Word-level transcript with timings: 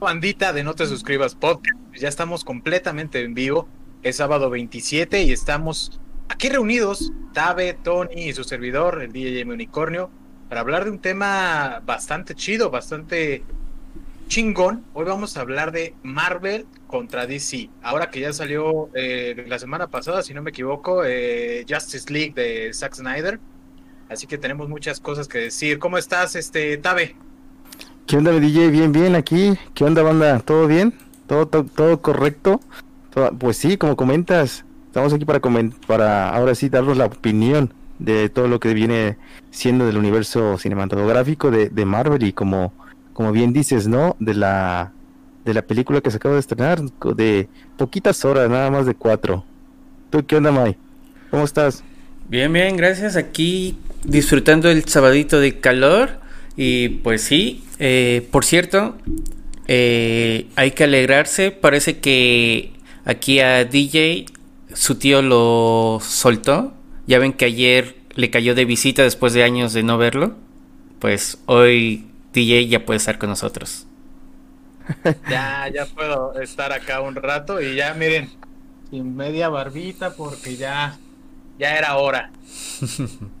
bandita 0.00 0.54
de 0.54 0.64
No 0.64 0.74
Te 0.74 0.86
Suscribas 0.86 1.34
Podcast. 1.34 1.78
Ya 1.94 2.08
estamos 2.08 2.42
completamente 2.42 3.22
en 3.22 3.34
vivo. 3.34 3.68
Es 4.02 4.16
sábado 4.16 4.48
27 4.48 5.24
y 5.24 5.30
estamos 5.30 6.00
aquí 6.30 6.48
reunidos, 6.48 7.12
Tabe, 7.34 7.74
Tony 7.74 8.28
y 8.28 8.32
su 8.32 8.42
servidor, 8.44 9.02
el 9.02 9.12
DJ 9.12 9.44
Unicornio, 9.44 10.10
para 10.48 10.62
hablar 10.62 10.84
de 10.86 10.90
un 10.90 11.00
tema 11.00 11.82
bastante 11.84 12.34
chido, 12.34 12.70
bastante 12.70 13.44
chingón. 14.28 14.86
Hoy 14.94 15.04
vamos 15.04 15.36
a 15.36 15.42
hablar 15.42 15.70
de 15.70 15.94
Marvel 16.02 16.66
contra 16.86 17.26
DC. 17.26 17.68
Ahora 17.82 18.10
que 18.10 18.20
ya 18.20 18.32
salió 18.32 18.88
eh, 18.94 19.44
la 19.48 19.58
semana 19.58 19.88
pasada, 19.88 20.22
si 20.22 20.32
no 20.32 20.40
me 20.40 20.48
equivoco, 20.48 21.04
eh, 21.04 21.66
Justice 21.68 22.10
League 22.10 22.32
de 22.34 22.72
Zack 22.72 22.94
Snyder. 22.94 23.38
Así 24.08 24.26
que 24.26 24.38
tenemos 24.38 24.70
muchas 24.70 24.98
cosas 24.98 25.28
que 25.28 25.38
decir. 25.38 25.78
¿Cómo 25.78 25.98
estás, 25.98 26.36
este 26.36 26.78
Tabe? 26.78 27.16
¿Qué 28.10 28.16
onda, 28.16 28.32
DJ? 28.32 28.72
Bien, 28.72 28.90
bien, 28.90 29.14
aquí. 29.14 29.52
¿Qué 29.72 29.84
onda, 29.84 30.02
banda? 30.02 30.40
¿Todo 30.40 30.66
bien? 30.66 30.92
¿Todo, 31.28 31.46
todo, 31.46 32.02
correcto? 32.02 32.60
Pues 33.38 33.56
sí, 33.56 33.76
como 33.76 33.94
comentas, 33.94 34.64
estamos 34.88 35.12
aquí 35.12 35.24
para, 35.24 35.38
para 35.86 36.30
ahora 36.30 36.56
sí 36.56 36.68
darnos 36.68 36.96
la 36.96 37.06
opinión 37.06 37.72
de 38.00 38.28
todo 38.28 38.48
lo 38.48 38.58
que 38.58 38.74
viene 38.74 39.16
siendo 39.52 39.86
del 39.86 39.96
universo 39.96 40.58
cinematográfico 40.58 41.52
de, 41.52 41.68
de 41.68 41.84
Marvel 41.84 42.24
y 42.24 42.32
como, 42.32 42.72
como 43.12 43.30
bien 43.30 43.52
dices, 43.52 43.86
¿no? 43.86 44.16
De 44.18 44.34
la, 44.34 44.90
de 45.44 45.54
la 45.54 45.62
película 45.62 46.00
que 46.00 46.10
se 46.10 46.16
acaba 46.16 46.34
de 46.34 46.40
estrenar, 46.40 46.82
de 47.14 47.48
poquitas 47.76 48.24
horas, 48.24 48.50
nada 48.50 48.72
más 48.72 48.86
de 48.86 48.96
cuatro. 48.96 49.44
¿Tú 50.10 50.26
qué 50.26 50.34
onda, 50.34 50.50
Mai? 50.50 50.76
¿Cómo 51.30 51.44
estás? 51.44 51.84
Bien, 52.28 52.52
bien, 52.52 52.76
gracias. 52.76 53.14
Aquí 53.14 53.78
disfrutando 54.02 54.68
el 54.68 54.84
sabadito 54.86 55.38
de 55.38 55.60
calor 55.60 56.19
y 56.62 56.90
pues 56.90 57.22
sí, 57.22 57.64
eh, 57.78 58.28
por 58.30 58.44
cierto, 58.44 58.94
eh, 59.66 60.46
hay 60.56 60.72
que 60.72 60.84
alegrarse. 60.84 61.52
Parece 61.52 62.00
que 62.00 62.74
aquí 63.06 63.40
a 63.40 63.64
DJ 63.64 64.26
su 64.74 64.96
tío 64.96 65.22
lo 65.22 66.00
soltó. 66.02 66.74
Ya 67.06 67.18
ven 67.18 67.32
que 67.32 67.46
ayer 67.46 67.96
le 68.14 68.28
cayó 68.28 68.54
de 68.54 68.66
visita 68.66 69.02
después 69.02 69.32
de 69.32 69.42
años 69.42 69.72
de 69.72 69.84
no 69.84 69.96
verlo. 69.96 70.36
Pues 70.98 71.38
hoy 71.46 72.10
DJ 72.34 72.68
ya 72.68 72.84
puede 72.84 72.98
estar 72.98 73.16
con 73.16 73.30
nosotros. 73.30 73.86
Ya, 75.30 75.66
ya 75.72 75.86
puedo 75.86 76.38
estar 76.42 76.74
acá 76.74 77.00
un 77.00 77.14
rato 77.14 77.62
y 77.62 77.76
ya 77.76 77.94
miren, 77.94 78.28
sin 78.90 79.16
media 79.16 79.48
barbita 79.48 80.14
porque 80.14 80.56
ya, 80.56 80.98
ya 81.58 81.78
era 81.78 81.96
hora. 81.96 82.32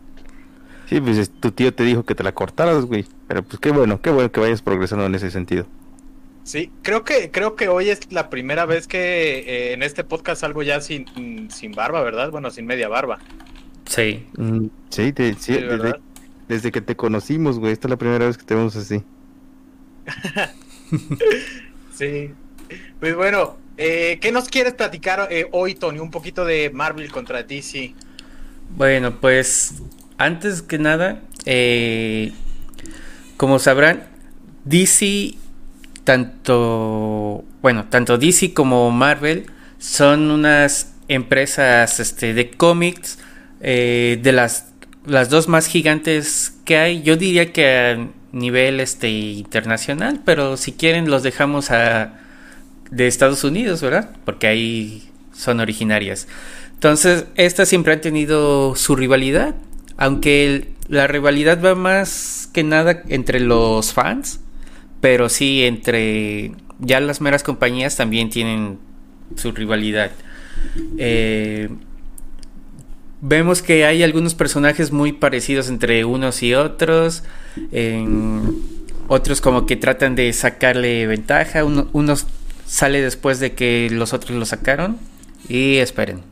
Sí, 0.90 1.00
pues 1.00 1.30
tu 1.30 1.52
tío 1.52 1.72
te 1.72 1.84
dijo 1.84 2.02
que 2.02 2.16
te 2.16 2.24
la 2.24 2.32
cortaras, 2.32 2.84
güey. 2.84 3.06
Pero 3.28 3.44
pues 3.44 3.60
qué 3.60 3.70
bueno, 3.70 4.02
qué 4.02 4.10
bueno 4.10 4.32
que 4.32 4.40
vayas 4.40 4.60
progresando 4.60 5.06
en 5.06 5.14
ese 5.14 5.30
sentido. 5.30 5.64
Sí, 6.42 6.72
creo 6.82 7.04
que, 7.04 7.30
creo 7.30 7.54
que 7.54 7.68
hoy 7.68 7.90
es 7.90 8.12
la 8.12 8.28
primera 8.28 8.66
vez 8.66 8.88
que 8.88 9.38
eh, 9.38 9.72
en 9.72 9.84
este 9.84 10.02
podcast 10.02 10.40
salgo 10.40 10.64
ya 10.64 10.80
sin, 10.80 11.48
sin 11.48 11.70
barba, 11.70 12.02
¿verdad? 12.02 12.32
Bueno, 12.32 12.50
sin 12.50 12.66
media 12.66 12.88
barba. 12.88 13.20
Sí. 13.86 14.26
Mm, 14.36 14.66
sí, 14.88 15.12
desde, 16.48 16.72
que 16.72 16.80
te 16.80 16.96
conocimos, 16.96 17.60
güey. 17.60 17.72
Esta 17.72 17.86
es 17.86 17.90
la 17.90 17.96
primera 17.96 18.26
vez 18.26 18.36
que 18.36 18.44
te 18.44 18.56
vemos 18.56 18.74
así. 18.74 19.04
sí. 21.94 22.32
Pues 22.98 23.14
bueno, 23.14 23.58
eh, 23.76 24.18
¿qué 24.20 24.32
nos 24.32 24.48
quieres 24.48 24.74
platicar 24.74 25.28
eh, 25.30 25.46
hoy, 25.52 25.76
Tony? 25.76 26.00
Un 26.00 26.10
poquito 26.10 26.44
de 26.44 26.70
Marvel 26.70 27.12
contra 27.12 27.44
DC. 27.44 27.94
Bueno, 28.76 29.20
pues 29.20 29.82
antes 30.20 30.60
que 30.60 30.78
nada, 30.78 31.22
eh, 31.46 32.32
como 33.38 33.58
sabrán, 33.58 34.02
DC, 34.66 35.34
tanto, 36.04 37.42
bueno, 37.62 37.86
tanto 37.88 38.18
DC 38.18 38.52
como 38.52 38.90
Marvel 38.90 39.46
son 39.78 40.30
unas 40.30 40.94
empresas 41.08 42.00
este, 42.00 42.34
de 42.34 42.50
cómics 42.50 43.18
eh, 43.62 44.20
de 44.22 44.32
las, 44.32 44.66
las 45.06 45.30
dos 45.30 45.48
más 45.48 45.66
gigantes 45.66 46.52
que 46.66 46.76
hay. 46.76 47.02
Yo 47.02 47.16
diría 47.16 47.50
que 47.50 47.78
a 47.78 48.08
nivel 48.32 48.78
este, 48.80 49.08
internacional, 49.08 50.20
pero 50.26 50.58
si 50.58 50.72
quieren 50.72 51.10
los 51.10 51.22
dejamos 51.22 51.70
a, 51.70 52.20
de 52.90 53.06
Estados 53.06 53.42
Unidos, 53.42 53.80
¿verdad? 53.80 54.10
Porque 54.26 54.48
ahí 54.48 55.08
son 55.32 55.60
originarias. 55.60 56.28
Entonces, 56.74 57.24
estas 57.36 57.70
siempre 57.70 57.94
han 57.94 58.02
tenido 58.02 58.74
su 58.76 58.96
rivalidad 58.96 59.54
aunque 60.00 60.72
la 60.88 61.06
rivalidad 61.06 61.62
va 61.62 61.74
más 61.74 62.48
que 62.54 62.64
nada 62.64 63.02
entre 63.08 63.38
los 63.38 63.92
fans, 63.92 64.40
pero 65.02 65.28
sí 65.28 65.64
entre 65.64 66.52
ya 66.78 67.00
las 67.00 67.20
meras 67.20 67.42
compañías 67.42 67.96
también 67.96 68.30
tienen 68.30 68.78
su 69.36 69.52
rivalidad. 69.52 70.10
Eh, 70.96 71.68
vemos 73.20 73.60
que 73.60 73.84
hay 73.84 74.02
algunos 74.02 74.34
personajes 74.34 74.90
muy 74.90 75.12
parecidos 75.12 75.68
entre 75.68 76.06
unos 76.06 76.42
y 76.42 76.54
otros. 76.54 77.22
otros 79.06 79.42
como 79.42 79.66
que 79.66 79.76
tratan 79.76 80.14
de 80.14 80.32
sacarle 80.32 81.06
ventaja. 81.06 81.62
unos 81.62 82.26
sale 82.64 83.02
después 83.02 83.38
de 83.38 83.52
que 83.52 83.90
los 83.90 84.14
otros 84.14 84.38
lo 84.38 84.46
sacaron. 84.46 84.96
Y 85.46 85.76
esperen. 85.76 86.29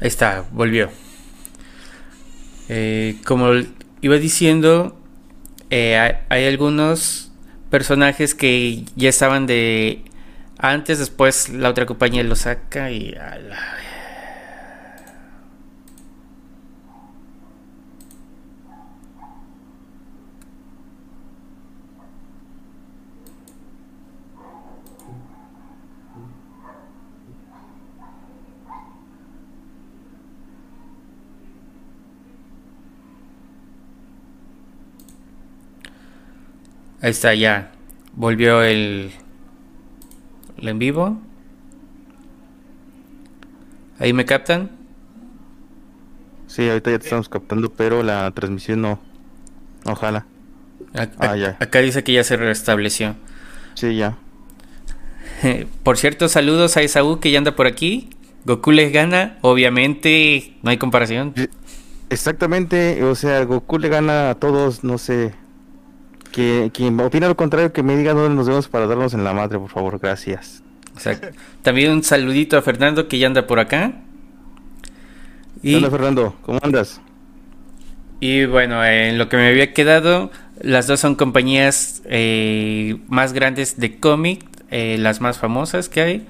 Ahí 0.00 0.08
está, 0.08 0.44
volvió. 0.52 0.90
Eh, 2.68 3.16
como 3.24 3.50
iba 4.00 4.16
diciendo, 4.16 4.96
eh, 5.70 6.16
hay, 6.28 6.46
algunos 6.46 7.32
personajes 7.70 8.34
que 8.34 8.84
ya 8.94 9.08
estaban 9.08 9.46
de 9.46 10.04
antes, 10.58 10.98
después 10.98 11.48
la 11.48 11.70
otra 11.70 11.86
compañía 11.86 12.22
lo 12.22 12.36
saca 12.36 12.90
y... 12.90 13.14
Ahí 37.00 37.10
está, 37.10 37.34
ya. 37.34 37.72
Volvió 38.14 38.62
el, 38.62 39.12
el 40.56 40.68
en 40.68 40.78
vivo. 40.78 41.18
¿Ahí 43.98 44.12
me 44.12 44.24
captan? 44.24 44.70
Sí, 46.46 46.68
ahorita 46.68 46.90
ya 46.90 46.98
te 46.98 47.04
estamos 47.04 47.28
captando, 47.28 47.70
pero 47.70 48.02
la 48.02 48.30
transmisión 48.32 48.82
no. 48.82 48.98
Ojalá. 49.84 50.26
ah, 50.94 51.36
ya. 51.36 51.56
Acá 51.60 51.80
dice 51.80 52.02
que 52.02 52.12
ya 52.12 52.24
se 52.24 52.36
restableció. 52.36 53.14
Sí, 53.74 53.96
ya. 53.96 54.16
Por 55.82 55.98
cierto, 55.98 56.28
saludos 56.28 56.76
a 56.76 56.82
Esaú 56.82 57.20
que 57.20 57.30
ya 57.30 57.38
anda 57.38 57.54
por 57.54 57.66
aquí. 57.66 58.10
Goku 58.44 58.70
les 58.70 58.92
gana, 58.92 59.38
obviamente, 59.42 60.54
no 60.62 60.70
hay 60.70 60.78
comparación. 60.78 61.34
Exactamente, 62.08 63.04
o 63.04 63.14
sea, 63.14 63.44
Goku 63.44 63.78
le 63.78 63.88
gana 63.88 64.30
a 64.30 64.34
todos, 64.36 64.84
no 64.84 64.96
sé, 64.96 65.34
que, 66.32 66.70
quien 66.72 66.98
opina 67.00 67.28
lo 67.28 67.36
contrario, 67.36 67.72
que 67.72 67.82
me 67.82 67.96
diga 67.96 68.14
dónde 68.14 68.34
nos 68.34 68.48
vemos 68.48 68.68
para 68.68 68.86
darnos 68.86 69.14
en 69.14 69.24
la 69.24 69.32
madre, 69.32 69.58
por 69.58 69.70
favor, 69.70 69.98
gracias. 69.98 70.62
También 71.62 71.92
un 71.92 72.02
saludito 72.02 72.56
a 72.56 72.62
Fernando 72.62 73.08
que 73.08 73.18
ya 73.18 73.26
anda 73.26 73.46
por 73.46 73.58
acá. 73.60 73.92
Y, 75.62 75.74
Hola 75.74 75.90
Fernando, 75.90 76.36
¿cómo 76.42 76.58
andas? 76.62 77.00
Y 78.20 78.46
bueno, 78.46 78.84
en 78.84 79.18
lo 79.18 79.28
que 79.28 79.36
me 79.36 79.48
había 79.48 79.72
quedado, 79.72 80.30
las 80.60 80.86
dos 80.86 81.00
son 81.00 81.14
compañías 81.14 82.02
eh, 82.06 82.96
más 83.08 83.32
grandes 83.32 83.78
de 83.78 83.98
cómic, 83.98 84.44
eh, 84.70 84.96
las 84.98 85.20
más 85.20 85.38
famosas 85.38 85.88
que 85.88 86.00
hay. 86.00 86.26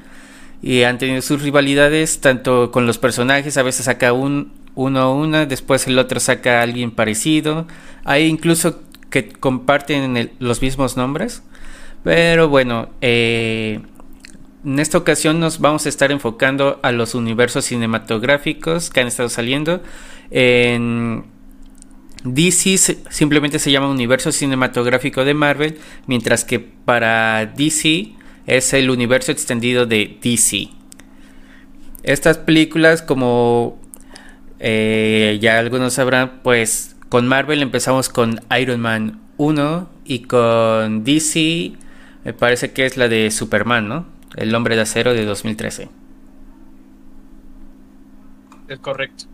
Y 0.61 0.83
han 0.83 0.99
tenido 0.99 1.23
sus 1.23 1.43
rivalidades 1.43 2.21
tanto 2.21 2.71
con 2.73 2.87
los 2.87 2.99
personajes, 2.99 3.57
a 3.57 3.63
veces 3.63 3.87
saca 3.87 4.13
un, 4.13 4.53
uno 4.75 5.01
a 5.01 5.15
una, 5.15 5.47
después 5.47 5.87
el 5.87 5.99
otro 5.99 6.21
saca 6.21 6.61
a 6.61 6.63
alguien 6.63 6.91
parecido. 6.91 7.67
Hay 8.05 8.27
incluso 8.27 8.83
que 9.11 9.29
comparten 9.29 10.31
los 10.39 10.63
mismos 10.63 10.97
nombres. 10.97 11.43
Pero 12.05 12.49
bueno, 12.49 12.91
eh, 13.01 13.81
en 14.65 14.79
esta 14.79 14.99
ocasión 14.99 15.41
nos 15.41 15.61
vamos 15.61 15.87
a 15.87 15.89
estar 15.89 16.11
enfocando 16.11 16.79
a 16.83 16.93
los 16.93 17.15
universos 17.15 17.65
cinematográficos 17.65 18.91
que 18.91 19.01
han 19.01 19.07
estado 19.07 19.29
saliendo. 19.29 19.83
En 20.31 21.25
DC 22.25 22.77
simplemente 23.11 23.59
se 23.59 23.71
llama 23.71 23.89
universo 23.89 24.33
cinematográfico 24.33 25.25
de 25.25 25.35
Marvel, 25.35 25.79
mientras 26.07 26.45
que 26.45 26.59
para 26.61 27.47
DC 27.47 28.13
es 28.47 28.73
el 28.73 28.91
universo 28.91 29.33
extendido 29.33 29.87
de 29.87 30.19
DC. 30.23 30.69
Estas 32.03 32.39
películas, 32.39 33.03
como 33.03 33.79
eh, 34.59 35.39
ya 35.41 35.59
algunos 35.59 35.95
sabrán, 35.95 36.41
pues 36.43 36.97
con 37.09 37.27
Marvel 37.27 37.63
empezamos 37.63 38.09
con 38.09 38.41
Iron 38.59 38.81
Man 38.81 39.21
1 39.37 39.89
y 40.05 40.21
con 40.21 41.05
DC 41.05 41.73
me 42.25 42.35
parece 42.35 42.73
que 42.73 42.85
es 42.85 42.97
la 42.97 43.09
de 43.09 43.31
Superman, 43.31 43.89
¿no? 43.89 44.07
El 44.37 44.55
hombre 44.55 44.77
de 44.77 44.83
acero 44.83 45.15
de 45.15 45.25
2013. 45.25 45.89
Es 48.69 48.79
correcto. 48.81 49.25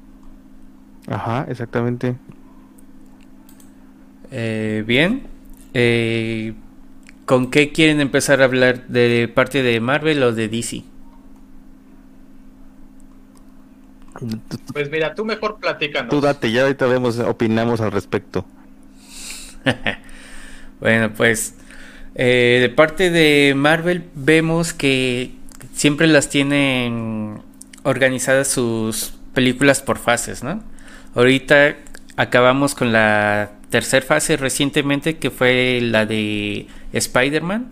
Ajá, 1.08 1.46
exactamente. 1.48 2.16
Eh, 4.30 4.84
bien. 4.86 5.22
Eh, 5.74 6.54
¿Con 7.26 7.50
qué 7.50 7.72
quieren 7.72 8.00
empezar 8.00 8.42
a 8.42 8.44
hablar? 8.44 8.86
¿De 8.86 9.28
parte 9.34 9.62
de 9.62 9.80
Marvel 9.80 10.22
o 10.22 10.32
de 10.32 10.48
DC? 10.48 10.84
Pues 14.72 14.90
mira, 14.90 15.14
tú 15.14 15.24
mejor 15.24 15.58
platícanos. 15.58 16.10
Tú 16.10 16.20
date, 16.20 16.52
ya 16.52 16.62
ahorita 16.62 16.86
vemos, 16.86 17.18
opinamos 17.18 17.80
al 17.80 17.92
respecto. 17.92 18.44
bueno, 20.80 21.12
pues 21.14 21.54
eh, 22.14 22.58
de 22.60 22.68
parte 22.68 23.10
de 23.10 23.54
Marvel 23.56 24.04
vemos 24.14 24.72
que 24.72 25.32
siempre 25.74 26.06
las 26.06 26.28
tienen 26.28 27.40
organizadas 27.82 28.48
sus 28.48 29.14
películas 29.32 29.82
por 29.82 29.98
fases, 29.98 30.44
¿no? 30.44 30.62
Ahorita 31.14 31.76
acabamos 32.16 32.74
con 32.74 32.92
la 32.92 33.50
tercera 33.70 34.06
fase 34.06 34.36
recientemente 34.36 35.18
que 35.18 35.30
fue 35.30 35.80
la 35.82 36.06
de 36.06 36.68
Spider-Man 36.92 37.70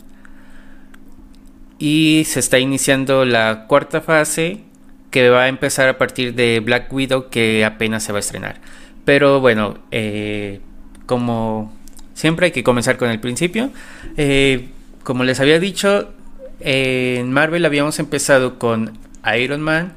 y 1.78 2.24
se 2.26 2.40
está 2.40 2.58
iniciando 2.58 3.24
la 3.24 3.66
cuarta 3.68 4.00
fase 4.00 4.64
que 5.12 5.28
va 5.28 5.44
a 5.44 5.48
empezar 5.48 5.88
a 5.88 5.98
partir 5.98 6.34
de 6.34 6.58
Black 6.58 6.92
Widow 6.92 7.28
que 7.30 7.64
apenas 7.64 8.02
se 8.02 8.10
va 8.10 8.18
a 8.18 8.20
estrenar. 8.20 8.56
Pero 9.04 9.40
bueno, 9.40 9.78
eh, 9.92 10.60
como 11.06 11.72
siempre 12.14 12.46
hay 12.46 12.52
que 12.52 12.64
comenzar 12.64 12.96
con 12.96 13.10
el 13.10 13.20
principio. 13.20 13.70
Eh, 14.16 14.70
como 15.04 15.22
les 15.22 15.38
había 15.38 15.60
dicho, 15.60 16.12
en 16.60 17.30
Marvel 17.32 17.64
habíamos 17.64 17.98
empezado 17.98 18.58
con 18.58 18.98
Iron 19.38 19.60
Man. 19.60 19.92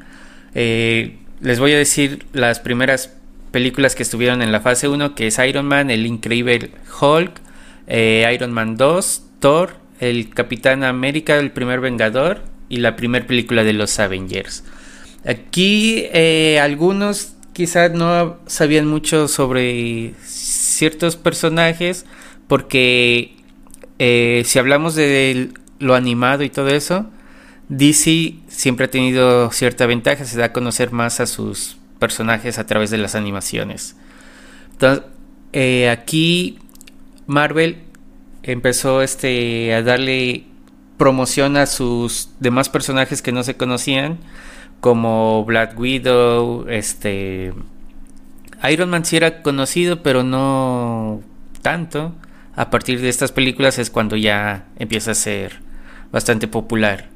Eh, 0.53 1.17
les 1.41 1.59
voy 1.59 1.73
a 1.73 1.77
decir 1.77 2.25
las 2.33 2.59
primeras 2.59 3.15
películas 3.51 3.95
que 3.95 4.03
estuvieron 4.03 4.41
en 4.41 4.51
la 4.51 4.59
fase 4.59 4.89
1, 4.89 5.15
que 5.15 5.27
es 5.27 5.39
Iron 5.39 5.65
Man, 5.65 5.89
el 5.89 6.05
increíble 6.05 6.71
Hulk, 6.99 7.39
Iron 7.87 8.51
Man 8.51 8.75
2, 8.75 9.23
Thor, 9.39 9.77
el 10.01 10.29
Capitán 10.31 10.83
América, 10.83 11.37
el 11.37 11.51
primer 11.51 11.79
Vengador 11.79 12.41
y 12.67 12.77
la 12.77 12.97
primera 12.97 13.25
película 13.25 13.63
de 13.63 13.73
los 13.73 13.97
Avengers. 13.99 14.63
Aquí 15.25 16.07
algunos 16.61 17.33
quizás 17.53 17.91
no 17.91 18.37
sabían 18.47 18.85
mucho 18.85 19.27
sobre 19.27 20.13
ciertos 20.23 21.15
personajes 21.15 22.05
porque 22.47 23.35
eh, 23.97 24.43
si 24.45 24.59
hablamos 24.59 24.95
de 24.95 25.49
lo 25.79 25.95
animado 25.95 26.43
y 26.43 26.49
todo 26.49 26.67
eso, 26.69 27.09
DC 27.69 28.35
siempre 28.47 28.85
ha 28.85 28.89
tenido 28.89 29.51
cierta 29.51 29.85
ventaja, 29.85 30.25
se 30.25 30.37
da 30.37 30.45
a 30.45 30.53
conocer 30.53 30.91
más 30.91 31.19
a 31.19 31.25
sus 31.25 31.77
personajes 31.99 32.59
a 32.59 32.65
través 32.65 32.89
de 32.89 32.97
las 32.97 33.15
animaciones. 33.15 33.95
Entonces, 34.73 35.05
eh, 35.53 35.89
aquí 35.89 36.59
Marvel 37.25 37.77
empezó 38.43 39.01
este, 39.01 39.73
a 39.73 39.81
darle 39.81 40.43
promoción 40.97 41.57
a 41.57 41.65
sus 41.65 42.29
demás 42.39 42.69
personajes 42.69 43.21
que 43.21 43.31
no 43.31 43.43
se 43.43 43.55
conocían, 43.55 44.19
como 44.85 45.43
Black 45.45 45.79
Widow, 45.79 46.67
este 46.69 47.53
Iron 48.69 48.91
Man 48.91 49.03
sí 49.03 49.17
era 49.17 49.41
conocido, 49.41 50.03
pero 50.03 50.21
no 50.21 51.23
tanto. 51.63 52.13
A 52.55 52.69
partir 52.69 53.01
de 53.01 53.09
estas 53.09 53.31
películas 53.31 53.79
es 53.79 53.89
cuando 53.89 54.15
ya 54.15 54.67
empieza 54.77 55.09
a 55.09 55.15
ser 55.15 55.53
bastante 56.11 56.47
popular. 56.47 57.09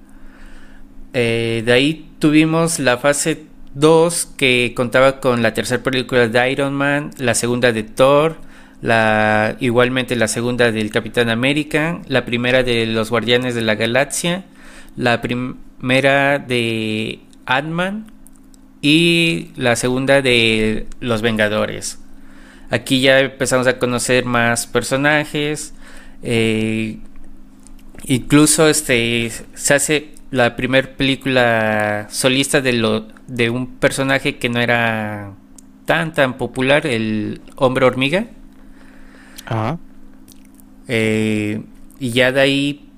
Eh, 1.13 1.62
de 1.63 1.71
ahí 1.71 2.10
tuvimos 2.18 2.80
la 2.80 2.98
fase 2.98 3.45
2 3.75 4.33
que 4.36 4.74
contaba 4.75 5.19
con 5.19 5.44
la 5.44 5.54
tercera 5.54 5.83
película 5.83 6.27
de 6.27 6.51
Iron 6.51 6.74
Man, 6.74 7.12
la 7.19 7.36
segunda 7.36 7.71
de 7.71 7.83
Thor, 7.83 8.38
la, 8.81 9.57
igualmente 9.60 10.16
la 10.16 10.27
segunda 10.27 10.71
del 10.71 10.89
Capitán 10.89 11.30
América, 11.30 12.01
la 12.07 12.25
primera 12.25 12.63
de 12.63 12.88
los 12.88 13.12
Guardianes 13.12 13.54
de 13.54 13.62
la 13.62 13.75
Galaxia, 13.75 14.45
la 14.95 15.21
primera 15.21 16.39
de 16.39 17.28
Ant-Man 17.49 18.05
y 18.81 19.49
la 19.55 19.75
segunda 19.75 20.21
de 20.21 20.85
Los 20.99 21.21
Vengadores. 21.21 21.99
Aquí 22.69 23.01
ya 23.01 23.19
empezamos 23.19 23.65
a 23.65 23.79
conocer 23.79 24.23
más 24.23 24.67
personajes. 24.67 25.73
Eh, 26.21 26.99
incluso 28.05 28.69
este 28.69 29.31
se 29.55 29.73
hace 29.73 30.11
la 30.29 30.55
primera 30.55 30.95
película 30.95 32.07
solista 32.11 32.61
de 32.61 32.73
lo 32.73 33.07
de 33.27 33.49
un 33.49 33.77
personaje 33.77 34.37
que 34.37 34.49
no 34.49 34.59
era 34.59 35.33
tan 35.85 36.13
tan 36.13 36.37
popular, 36.37 36.85
el 36.85 37.41
hombre 37.55 37.85
hormiga. 37.85 38.27
Eh, 40.87 41.63
y 41.99 42.11
ya 42.11 42.31
de 42.31 42.41
ahí 42.41 42.89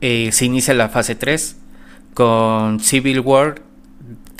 eh, 0.00 0.32
se 0.32 0.46
inicia 0.46 0.72
la 0.72 0.88
fase 0.88 1.14
3 1.14 1.58
con 2.14 2.80
Civil 2.80 3.20
War 3.20 3.71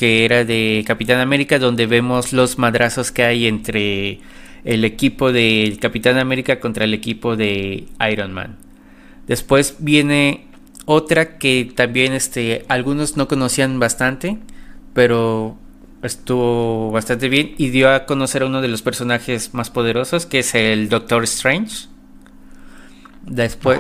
que 0.03 0.25
era 0.25 0.45
de 0.45 0.83
Capitán 0.85 1.21
América, 1.21 1.61
donde 1.61 1.87
vemos 1.87 2.33
los 2.33 2.59
madrazos 2.59 3.13
que 3.13 3.23
hay 3.23 3.47
entre 3.47 4.19
el 4.65 4.85
equipo 4.85 5.31
de 5.31 5.79
Capitán 5.81 6.19
América 6.19 6.59
contra 6.59 6.87
el 6.87 6.93
equipo 6.93 7.37
de 7.37 7.87
Iron 8.11 8.33
Man. 8.33 8.57
Después 9.29 9.77
viene 9.79 10.49
otra 10.87 11.39
que 11.39 11.71
también 11.77 12.15
este, 12.15 12.65
algunos 12.67 13.17
no 13.17 13.29
conocían 13.29 13.79
bastante, 13.79 14.39
pero 14.93 15.57
estuvo 16.03 16.91
bastante 16.91 17.29
bien 17.29 17.55
y 17.57 17.69
dio 17.69 17.89
a 17.89 18.05
conocer 18.05 18.43
a 18.43 18.47
uno 18.47 18.61
de 18.61 18.67
los 18.67 18.83
personajes 18.83 19.55
más 19.55 19.71
poderosos, 19.71 20.27
que 20.27 20.41
es 20.41 20.53
el 20.57 20.89
Doctor 20.89 21.23
Strange. 21.23 21.87
Después, 23.25 23.79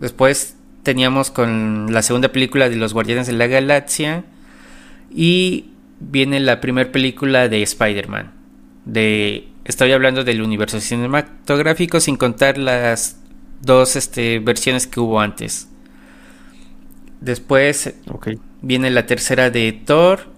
después 0.00 0.56
teníamos 0.82 1.30
con 1.30 1.92
la 1.92 2.00
segunda 2.00 2.32
película 2.32 2.70
de 2.70 2.76
los 2.76 2.94
Guardianes 2.94 3.26
de 3.26 3.34
la 3.34 3.48
Galaxia 3.48 4.24
y 5.10 5.66
viene 6.00 6.40
la 6.40 6.60
primera 6.60 6.90
película 6.90 7.48
de 7.48 7.62
Spider-Man. 7.62 8.32
De, 8.84 9.48
estoy 9.64 9.92
hablando 9.92 10.24
del 10.24 10.42
universo 10.42 10.80
cinematográfico 10.80 12.00
sin 12.00 12.16
contar 12.16 12.58
las 12.58 13.20
dos 13.60 13.96
este, 13.96 14.38
versiones 14.38 14.86
que 14.86 15.00
hubo 15.00 15.20
antes. 15.20 15.68
Después 17.20 17.94
viene 18.62 18.90
la 18.90 19.06
tercera 19.06 19.50
de 19.50 19.72
Thor, 19.72 20.32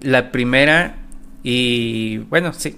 la 0.00 0.32
primera 0.32 0.96
y 1.42 2.18
bueno, 2.18 2.52
sí, 2.52 2.76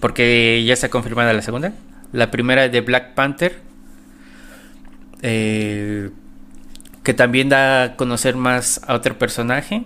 porque 0.00 0.62
ya 0.64 0.74
está 0.74 0.88
confirmada 0.88 1.32
la 1.32 1.42
segunda. 1.42 1.72
La 2.12 2.30
primera 2.30 2.68
de 2.68 2.80
Black 2.82 3.14
Panther, 3.14 3.58
eh, 5.22 6.10
que 7.02 7.14
también 7.14 7.48
da 7.48 7.82
a 7.82 7.96
conocer 7.96 8.36
más 8.36 8.80
a 8.86 8.94
otro 8.94 9.18
personaje. 9.18 9.84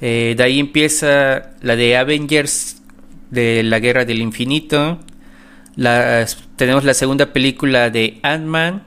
Eh, 0.00 0.34
de 0.36 0.42
ahí 0.42 0.58
empieza 0.58 1.50
la 1.60 1.76
de 1.76 1.96
Avengers 1.96 2.82
de 3.30 3.62
la 3.62 3.78
Guerra 3.78 4.04
del 4.04 4.20
Infinito. 4.20 4.98
tenemos 6.56 6.84
la 6.84 6.94
segunda 6.94 7.32
película 7.32 7.90
de 7.90 8.18
Ant-Man. 8.22 8.84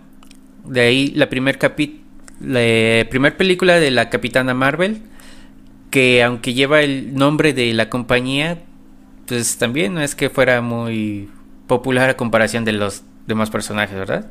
De 0.65 0.81
ahí 0.81 1.11
la 1.15 1.29
primera 1.29 1.59
la 2.39 3.09
primer 3.09 3.37
película 3.37 3.79
de 3.79 3.91
la 3.91 4.09
Capitana 4.09 4.53
Marvel. 4.53 5.01
Que 5.89 6.23
aunque 6.23 6.53
lleva 6.53 6.81
el 6.81 7.13
nombre 7.13 7.53
de 7.53 7.71
la 7.73 7.89
compañía, 7.89 8.63
pues 9.27 9.57
también 9.57 9.93
no 9.93 10.01
es 10.01 10.15
que 10.15 10.29
fuera 10.29 10.61
muy 10.61 11.29
popular 11.67 12.09
a 12.09 12.17
comparación 12.17 12.65
de 12.65 12.73
los 12.73 13.03
demás 13.27 13.49
personajes, 13.49 13.95
¿verdad? 13.95 14.29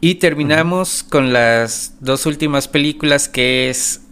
Y 0.00 0.16
terminamos 0.16 1.02
con 1.02 1.32
las 1.32 1.96
dos 2.00 2.26
últimas 2.26 2.68
películas 2.68 3.28
que 3.28 3.70
es 3.70 4.03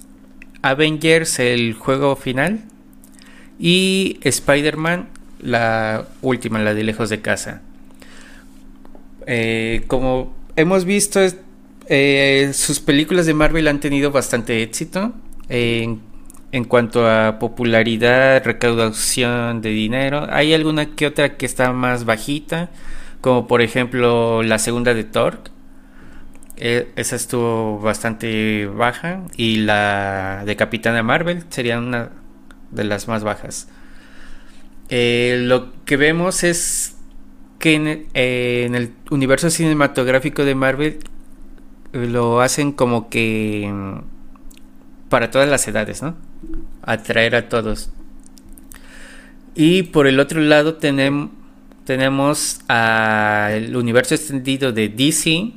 Avengers, 0.62 1.38
el 1.38 1.74
juego 1.74 2.16
final. 2.16 2.60
Y 3.58 4.18
Spider-Man, 4.22 5.08
la 5.40 6.06
última, 6.22 6.58
la 6.58 6.74
de 6.74 6.84
lejos 6.84 7.10
de 7.10 7.20
casa. 7.20 7.62
Eh, 9.26 9.84
como 9.86 10.34
hemos 10.56 10.84
visto, 10.84 11.20
eh, 11.88 12.50
sus 12.54 12.80
películas 12.80 13.26
de 13.26 13.34
Marvel 13.34 13.68
han 13.68 13.80
tenido 13.80 14.10
bastante 14.10 14.62
éxito 14.62 15.12
en, 15.48 16.00
en 16.52 16.64
cuanto 16.64 17.08
a 17.08 17.38
popularidad, 17.38 18.44
recaudación 18.44 19.62
de 19.62 19.70
dinero. 19.70 20.26
Hay 20.30 20.54
alguna 20.54 20.94
que 20.94 21.06
otra 21.06 21.36
que 21.36 21.46
está 21.46 21.72
más 21.72 22.04
bajita, 22.04 22.70
como 23.20 23.46
por 23.46 23.62
ejemplo 23.62 24.42
la 24.42 24.58
segunda 24.58 24.94
de 24.94 25.04
Thor. 25.04 25.38
Eh, 26.64 26.92
esa 26.94 27.16
estuvo 27.16 27.80
bastante 27.80 28.66
baja 28.66 29.24
y 29.36 29.56
la 29.56 30.44
de 30.46 30.54
Capitana 30.54 31.02
Marvel 31.02 31.42
sería 31.48 31.76
una 31.76 32.10
de 32.70 32.84
las 32.84 33.08
más 33.08 33.24
bajas. 33.24 33.66
Eh, 34.88 35.40
lo 35.42 35.72
que 35.84 35.96
vemos 35.96 36.44
es 36.44 36.94
que 37.58 37.74
en, 37.74 38.06
eh, 38.14 38.68
el 38.72 38.92
universo 39.10 39.50
cinematográfico 39.50 40.44
de 40.44 40.54
Marvel 40.54 40.98
lo 41.92 42.40
hacen 42.40 42.70
como 42.70 43.10
que 43.10 43.68
mm, 43.68 45.08
para 45.08 45.32
todas 45.32 45.48
las 45.48 45.66
edades, 45.66 46.00
¿no? 46.00 46.14
Atraer 46.82 47.34
a 47.34 47.48
todos. 47.48 47.90
Y 49.56 49.82
por 49.82 50.06
el 50.06 50.20
otro 50.20 50.40
lado 50.40 50.74
tenem, 50.74 51.30
tenemos 51.86 52.60
el 52.68 53.74
universo 53.74 54.14
extendido 54.14 54.70
de 54.70 54.88
DC, 54.88 55.54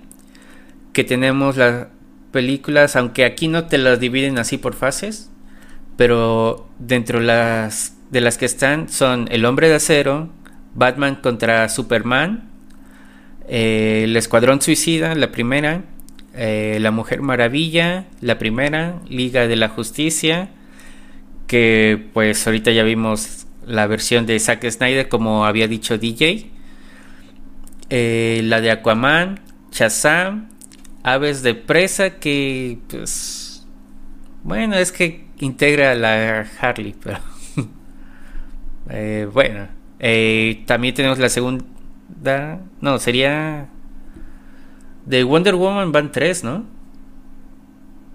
que 0.96 1.04
tenemos 1.04 1.58
las 1.58 1.88
películas, 2.32 2.96
aunque 2.96 3.26
aquí 3.26 3.50
no 3.50 3.68
te 3.68 3.78
las 3.78 4.00
dividen 4.00 4.40
así 4.40 4.58
por 4.58 4.76
fases, 4.76 5.30
pero 5.98 6.70
dentro 6.80 7.20
las, 7.20 7.98
de 8.12 8.22
las 8.22 8.38
que 8.38 8.46
están 8.46 8.88
son 8.88 9.28
El 9.30 9.44
Hombre 9.44 9.68
de 9.68 9.76
Acero, 9.76 10.30
Batman 10.74 11.16
contra 11.16 11.68
Superman, 11.68 12.50
eh, 13.50 14.04
El 14.06 14.16
Escuadrón 14.16 14.62
Suicida, 14.62 15.16
la 15.16 15.34
primera, 15.34 15.84
eh, 16.34 16.78
La 16.80 16.92
Mujer 16.92 17.22
Maravilla, 17.22 18.06
la 18.22 18.38
primera, 18.38 19.02
Liga 19.10 19.48
de 19.48 19.58
la 19.58 19.68
Justicia, 19.68 20.52
que 21.46 22.08
pues 22.14 22.48
ahorita 22.48 22.72
ya 22.72 22.84
vimos 22.84 23.48
la 23.68 23.86
versión 23.86 24.26
de 24.26 24.40
Zack 24.40 24.70
Snyder 24.70 25.10
como 25.10 25.46
había 25.46 25.68
dicho 25.68 25.98
DJ, 25.98 26.52
eh, 27.90 28.40
la 28.46 28.62
de 28.62 28.72
Aquaman, 28.72 29.42
Shazam, 29.74 30.55
Aves 31.06 31.44
de 31.44 31.54
Presa, 31.54 32.20
que 32.20 32.80
pues 32.90 33.68
bueno, 34.44 34.76
es 34.76 34.92
que 34.92 35.28
integra 35.40 35.96
la 35.96 36.48
Harley, 36.62 36.96
pero 37.04 37.20
eh, 38.90 39.28
bueno, 39.32 39.68
también 40.66 40.94
tenemos 40.94 41.20
la 41.20 41.30
segunda, 41.30 42.60
no, 42.82 43.00
sería 43.00 43.70
de 45.06 45.24
Wonder 45.24 45.56
Woman 45.56 45.92
van 45.92 46.12
tres, 46.12 46.44
¿no? 46.44 46.66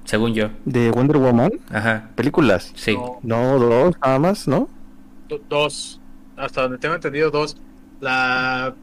Según 0.04 0.34
yo. 0.34 0.48
¿De 0.64 0.90
Wonder 0.90 1.18
Woman? 1.18 1.52
Ajá. 1.70 2.10
¿Películas? 2.16 2.72
Sí. 2.74 2.96
No, 3.22 3.58
dos, 3.58 3.94
nada 4.02 4.18
más, 4.18 4.48
¿no? 4.48 4.68
Do- 5.28 5.38
dos. 5.48 6.00
Hasta 6.36 6.62
donde 6.62 6.78
tengo 6.78 6.94
entendido, 6.94 7.30
dos. 7.30 7.56
La 8.00 8.74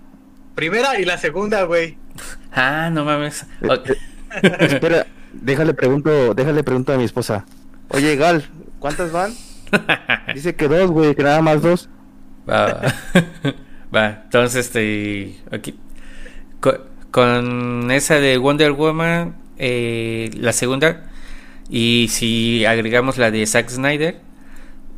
primera 0.57 0.99
y 0.99 1.05
la 1.05 1.17
segunda, 1.17 1.63
güey. 1.63 1.97
Ah, 2.51 2.89
no 2.91 3.05
mames. 3.05 3.45
Eh, 3.61 3.69
eh, 4.41 4.57
Espera, 4.61 5.05
déjale 5.31 5.75
pregunto, 5.75 6.33
déjale 6.33 6.63
pregunto 6.63 6.91
a 6.91 6.97
mi 6.97 7.03
esposa. 7.03 7.45
Oye, 7.89 8.15
Gal, 8.15 8.49
¿cuántas 8.79 9.11
van? 9.11 9.31
Dice 10.33 10.55
que 10.55 10.67
dos, 10.67 10.89
güey, 10.89 11.13
que 11.13 11.21
nada 11.21 11.41
más 11.43 11.61
dos. 11.61 11.87
Va, 12.49 12.65
va. 12.65 12.93
Va, 13.95 14.21
entonces 14.23 14.65
este 14.65 15.37
aquí 15.51 15.75
co- 16.59 16.79
con, 17.11 17.91
esa 17.91 18.15
de 18.15 18.37
Wonder 18.37 18.71
Woman 18.71 19.35
eh, 19.57 20.31
la 20.33 20.51
segunda 20.51 21.05
y 21.69 22.07
si 22.09 22.65
agregamos 22.65 23.17
la 23.17 23.29
de 23.31 23.45
Zack 23.45 23.69
Snyder 23.69 24.19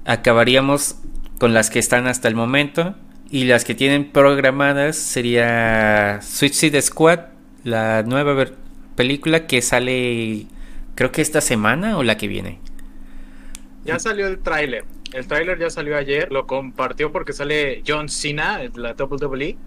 acabaríamos 0.05 0.95
con 1.39 1.53
las 1.53 1.69
que 1.69 1.77
están 1.79 2.07
hasta 2.07 2.27
el 2.29 2.35
momento 2.35 2.95
y 3.31 3.45
las 3.45 3.63
que 3.65 3.75
tienen 3.75 4.11
programadas 4.11 4.95
sería 4.97 6.19
Suicide 6.21 6.81
Squad 6.81 7.19
la 7.63 8.03
nueva 8.03 8.33
ver- 8.33 8.55
película 8.95 9.47
que 9.47 9.61
sale 9.61 10.47
creo 10.95 11.11
que 11.11 11.21
esta 11.21 11.41
semana 11.41 11.97
o 11.97 12.03
la 12.03 12.17
que 12.17 12.27
viene 12.27 12.59
Ya 13.85 13.97
salió 13.99 14.27
el 14.27 14.39
tráiler. 14.39 14.83
El 15.13 15.25
tráiler 15.25 15.57
ya 15.57 15.69
salió 15.71 15.97
ayer. 15.97 16.31
Lo 16.31 16.45
compartió 16.45 17.11
porque 17.11 17.33
sale 17.33 17.81
John 17.87 18.09
Cena, 18.09 18.61
en 18.61 18.71
la 18.75 18.93
WWE. 18.93 19.57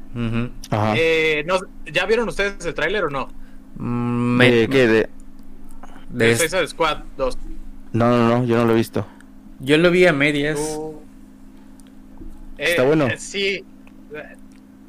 Ajá. 0.70 0.94
Eh, 0.96 1.42
no, 1.46 1.58
¿Ya 1.90 2.06
vieron 2.06 2.28
ustedes 2.28 2.64
el 2.64 2.74
tráiler 2.74 3.04
o 3.04 3.10
no? 3.10 3.28
Mm, 3.76 4.36
me- 4.36 4.50
¿De 4.50 4.68
qué? 4.68 4.86
De- 4.86 5.08
de- 6.10 6.36
De 6.36 6.66
Squad 6.68 6.98
2. 7.16 7.38
No, 7.92 8.08
no, 8.10 8.28
no, 8.38 8.44
yo 8.44 8.56
no 8.58 8.66
lo 8.66 8.72
he 8.72 8.76
visto. 8.76 9.06
yo 9.58 9.76
lo 9.78 9.90
vi 9.90 10.06
a 10.06 10.12
medias 10.12 10.58
Está 12.62 12.82
Eh, 12.82 12.86
bueno. 12.86 13.06
eh, 13.08 13.18
sí. 13.18 13.64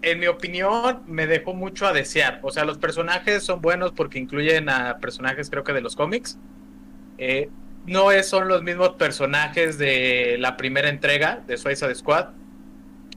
En 0.01 0.20
mi 0.20 0.27
opinión, 0.27 1.03
me 1.08 1.27
dejó 1.27 1.53
mucho 1.53 1.88
a 1.88 1.94
desear. 1.94 2.39
O 2.44 2.51
sea, 2.51 2.65
los 2.65 2.77
personajes 2.77 3.44
son 3.44 3.62
buenos 3.62 3.94
porque 3.94 4.20
incluyen 4.20 4.70
a 4.70 5.00
personajes, 5.00 5.50
creo 5.50 5.63
que 5.63 5.74
de 5.74 5.82
los 5.82 5.96
cómics. 5.96 6.38
Eh, 7.18 7.50
no 7.86 8.12
es, 8.12 8.27
son 8.30 8.48
los 8.50 8.63
mismos 8.63 8.92
personajes 8.96 9.77
de 9.77 10.38
la 10.39 10.58
primera 10.58 10.89
entrega 10.89 11.44
de 11.48 11.58
Suicide 11.58 11.96
Squad. 11.96 12.30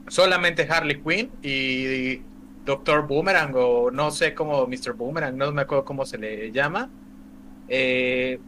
Solamente 0.08 0.66
Harley 0.70 1.02
Quinn 1.02 1.32
y 1.42 2.18
Doctor 2.64 3.06
Boomerang, 3.06 3.52
o 3.56 3.90
no 3.90 4.10
sé 4.12 4.34
cómo, 4.34 4.66
Mr. 4.66 4.94
Boomerang, 4.94 5.36
no 5.36 5.52
me 5.52 5.62
acuerdo 5.62 5.84
cómo 5.84 6.06
se 6.06 6.18
le 6.18 6.52
llama. 6.52 6.90
Eh, 7.68 8.40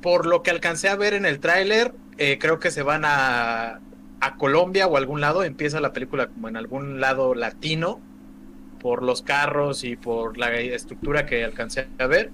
por 0.00 0.26
lo 0.26 0.42
que 0.42 0.50
alcancé 0.50 0.88
a 0.88 0.96
ver 0.96 1.14
en 1.14 1.24
el 1.26 1.40
tráiler, 1.40 1.94
eh, 2.18 2.38
creo 2.40 2.58
que 2.58 2.70
se 2.70 2.82
van 2.82 3.02
a, 3.04 3.80
a 4.22 4.36
Colombia 4.36 4.86
o 4.86 4.96
a 4.96 4.98
algún 4.98 5.20
lado. 5.20 5.42
Empieza 5.42 5.80
la 5.80 5.92
película 5.92 6.28
como 6.28 6.48
en 6.48 6.56
algún 6.56 7.00
lado 7.00 7.34
latino, 7.34 8.00
por 8.80 9.02
los 9.02 9.22
carros 9.22 9.84
y 9.84 9.96
por 9.96 10.38
la 10.38 10.52
estructura 10.54 11.26
que 11.26 11.44
alcancé 11.44 11.88
a 11.98 12.06
ver. 12.06 12.30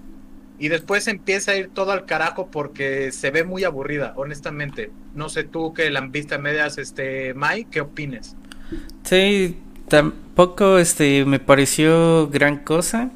Y 0.58 0.68
después 0.68 1.08
empieza 1.08 1.52
a 1.52 1.56
ir 1.56 1.68
todo 1.68 1.92
al 1.92 2.04
carajo 2.04 2.48
porque 2.50 3.10
se 3.12 3.30
ve 3.30 3.44
muy 3.44 3.64
aburrida, 3.64 4.12
honestamente. 4.16 4.90
No 5.14 5.28
sé 5.28 5.44
tú 5.44 5.72
que 5.72 5.90
la 5.90 6.00
vista 6.02 6.36
medias, 6.38 6.78
este, 6.78 7.32
Mike, 7.34 7.68
¿qué 7.70 7.80
opines? 7.80 8.36
Sí, 9.04 9.56
tampoco 9.88 10.78
este 10.78 11.24
me 11.24 11.38
pareció 11.38 12.28
gran 12.28 12.58
cosa. 12.58 13.10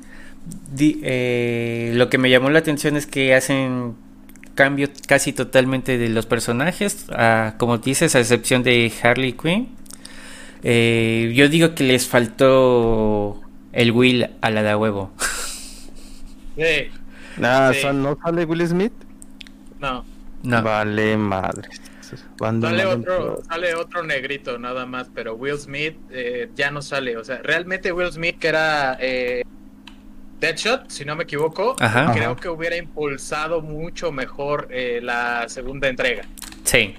Eh, 0.79 1.93
lo 1.95 2.09
que 2.09 2.19
me 2.19 2.31
llamó 2.31 2.49
la 2.49 2.61
atención 2.61 2.97
es 2.97 3.07
que 3.07 3.35
hacen 3.35 3.97
cambio 4.55 4.89
casi 5.07 5.33
totalmente 5.33 5.99
de 5.99 6.09
los 6.09 6.27
personajes, 6.27 7.07
a- 7.11 7.55
como 7.59 7.79
dices, 7.79 8.15
a 8.15 8.21
excepción 8.21 8.63
de 8.63 8.93
Harley 9.03 9.33
Quinn. 9.33 9.69
Eh, 10.63 11.33
yo 11.35 11.49
digo 11.49 11.75
que 11.75 11.85
les 11.85 12.07
faltó 12.09 13.41
el 13.73 13.91
Will 13.93 14.29
a 14.41 14.51
la 14.51 14.63
de 14.63 14.75
huevo. 14.75 15.13
Ah, 17.43 17.71
Sí. 17.73 17.81
¿son- 17.81 18.03
¿no 18.03 18.19
sale 18.23 18.45
Will 18.45 18.67
Smith? 18.69 18.93
no, 19.81 20.05
No, 20.43 20.63
Vale, 20.63 21.17
madre. 21.17 21.69
Sale 22.39 22.85
otro, 22.85 23.41
sale 23.49 23.75
otro 23.75 24.03
negrito 24.03 24.59
nada 24.59 24.85
más, 24.85 25.09
pero 25.15 25.35
Will 25.35 25.57
Smith 25.59 25.97
eh, 26.11 26.51
ya 26.55 26.71
no 26.71 26.83
sale. 26.83 27.17
O 27.17 27.25
sea, 27.25 27.39
realmente 27.43 27.91
Will 27.93 28.13
Smith, 28.13 28.39
que 28.39 28.49
era 28.49 28.99
eh, 29.01 29.45
Deadshot, 30.43 30.91
si 30.91 31.05
no 31.05 31.15
me 31.17 31.23
equivoco, 31.25 31.77
Ajá. 31.81 32.13
creo 32.13 32.33
Ajá. 32.33 32.41
que 32.41 32.49
hubiera 32.49 32.77
impulsado 32.77 33.63
mucho 33.63 34.11
mejor 34.13 34.69
eh, 34.71 34.99
la 35.03 35.49
segunda 35.49 35.89
entrega. 35.89 36.25
sí. 36.65 36.95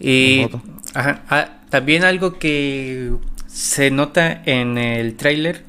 Y 0.00 0.46
ajá, 0.94 1.22
ah, 1.28 1.48
también 1.70 2.04
algo 2.04 2.38
que 2.38 3.10
se 3.48 3.90
nota 3.90 4.42
en 4.46 4.78
el 4.78 5.16
tráiler, 5.16 5.64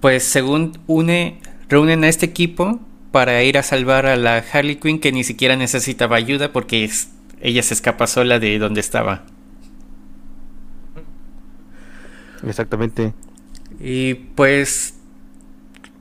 pues 0.00 0.24
según 0.24 0.80
une 0.88 1.38
reúnen 1.68 2.02
a 2.02 2.08
este 2.08 2.26
equipo 2.26 2.80
para 3.12 3.40
ir 3.44 3.56
a 3.58 3.62
salvar 3.62 4.06
a 4.06 4.16
la 4.16 4.38
Harley 4.52 4.76
Quinn 4.80 4.98
que 4.98 5.12
ni 5.12 5.22
siquiera 5.22 5.54
necesitaba 5.54 6.16
ayuda 6.16 6.50
porque 6.52 6.82
es- 6.82 7.10
ella 7.40 7.62
se 7.62 7.74
escapa 7.74 8.08
sola 8.08 8.40
de 8.40 8.58
donde 8.58 8.80
estaba. 8.80 9.22
Exactamente. 12.46 13.12
Y 13.80 14.14
pues 14.14 14.94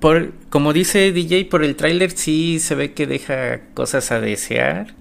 por 0.01 0.33
como 0.49 0.73
dice 0.73 1.13
DJ 1.13 1.45
por 1.51 1.63
el 1.65 1.77
tráiler 1.77 2.11
sí 2.11 2.59
se 2.59 2.75
ve 2.75 2.93
que 2.95 3.07
deja 3.07 3.61
cosas 3.75 4.11
a 4.11 4.21
desear. 4.21 4.95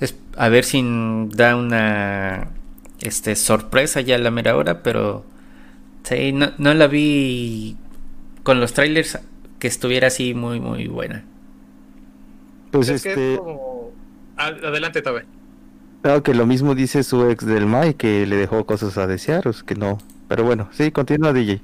Es- 0.00 0.16
a 0.36 0.50
ver 0.50 0.64
si 0.64 0.82
da 1.30 1.56
una 1.56 2.52
este 3.00 3.36
sorpresa 3.36 4.00
ya 4.02 4.16
a 4.16 4.18
la 4.18 4.30
mera 4.32 4.56
hora, 4.56 4.82
pero 4.84 5.26
sí, 6.04 6.32
no, 6.32 6.52
no 6.58 6.74
la 6.74 6.86
vi 6.88 7.76
con 8.44 8.60
los 8.60 8.74
trailers 8.74 9.18
que 9.60 9.68
estuviera 9.68 10.08
así 10.08 10.34
muy 10.34 10.60
muy 10.60 10.88
buena. 10.88 11.24
Pues 12.70 12.88
Es 12.88 13.00
que 13.00 13.12
este, 13.12 13.34
es 13.34 13.40
como... 13.40 13.92
Adelante, 14.36 15.02
Tabe. 15.02 15.26
claro 16.02 16.22
que 16.22 16.34
lo 16.34 16.46
mismo 16.46 16.74
dice 16.74 17.02
su 17.02 17.28
ex 17.30 17.44
del 17.46 17.66
Mai, 17.66 17.94
que 17.94 18.26
le 18.26 18.36
dejó 18.36 18.66
cosas 18.66 18.98
a 18.98 19.06
desear, 19.06 19.42
pues 19.44 19.62
que 19.62 19.74
no. 19.74 19.98
Pero 20.28 20.44
bueno, 20.44 20.68
sí, 20.72 20.92
continúa 20.92 21.32
DJ. 21.32 21.60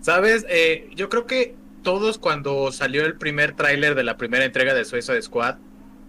Sabes, 0.00 0.46
Eh, 0.48 0.90
yo 0.94 1.08
creo 1.08 1.26
que 1.26 1.58
todos 1.86 2.18
cuando 2.18 2.72
salió 2.72 3.06
el 3.06 3.14
primer 3.14 3.52
tráiler 3.52 3.94
de 3.94 4.02
la 4.02 4.16
primera 4.16 4.44
entrega 4.44 4.74
de 4.74 4.84
Suicide 4.84 5.22
Squad, 5.22 5.58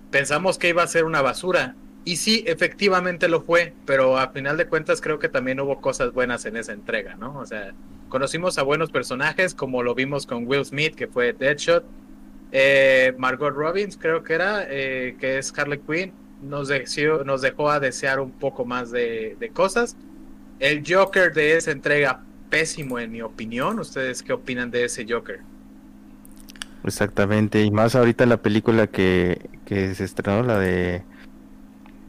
pensamos 0.10 0.58
que 0.58 0.70
iba 0.70 0.82
a 0.82 0.88
ser 0.88 1.04
una 1.04 1.22
basura. 1.22 1.76
Y 2.04 2.18
sí, 2.18 2.44
efectivamente 2.48 3.28
lo 3.28 3.44
fue, 3.44 3.76
pero 3.86 4.18
a 4.18 4.30
final 4.30 4.58
de 4.58 4.66
cuentas 4.66 5.02
creo 5.02 5.20
que 5.20 5.30
también 5.30 5.60
hubo 5.60 5.80
cosas 5.80 6.14
buenas 6.14 6.46
en 6.46 6.58
esa 6.58 6.74
entrega, 6.74 7.16
¿no? 7.18 7.38
O 7.38 7.46
sea, 7.46 7.76
conocimos 8.10 8.58
a 8.58 8.64
buenos 8.64 8.90
personajes, 8.90 9.54
como 9.54 9.84
lo 9.84 9.94
vimos 9.94 10.26
con 10.26 10.48
Will 10.48 10.66
Smith, 10.66 10.96
que 10.96 11.06
fue 11.06 11.34
Deadshot, 11.34 11.86
eh, 12.52 13.14
Margot 13.20 13.54
Robbins, 13.54 13.98
creo 13.98 14.24
que 14.24 14.34
era, 14.34 14.66
eh, 14.68 15.16
que 15.20 15.38
es 15.38 15.54
Harley 15.56 15.78
Quinn, 15.78 16.12
nos, 16.42 16.70
dejó, 16.70 17.24
nos 17.24 17.44
dejó 17.44 17.70
a 17.70 17.80
desear 17.80 18.20
un 18.20 18.32
poco 18.32 18.66
más 18.66 18.90
de, 18.90 19.38
de 19.40 19.50
cosas. 19.50 19.96
El 20.58 20.84
Joker 20.84 21.32
de 21.36 21.56
esa 21.56 21.70
entrega, 21.70 22.24
pésimo 22.50 22.98
en 22.98 23.12
mi 23.12 23.22
opinión. 23.22 23.78
¿Ustedes 23.78 24.24
qué 24.24 24.34
opinan 24.34 24.72
de 24.72 24.86
ese 24.86 25.06
Joker? 25.08 25.42
Exactamente, 26.88 27.64
y 27.64 27.70
más 27.70 27.96
ahorita 27.96 28.26
la 28.26 28.38
película 28.38 28.88
que, 28.88 29.50
que 29.66 29.94
se 29.94 30.06
estrenó, 30.06 30.42
la 30.44 30.58
de... 30.58 31.04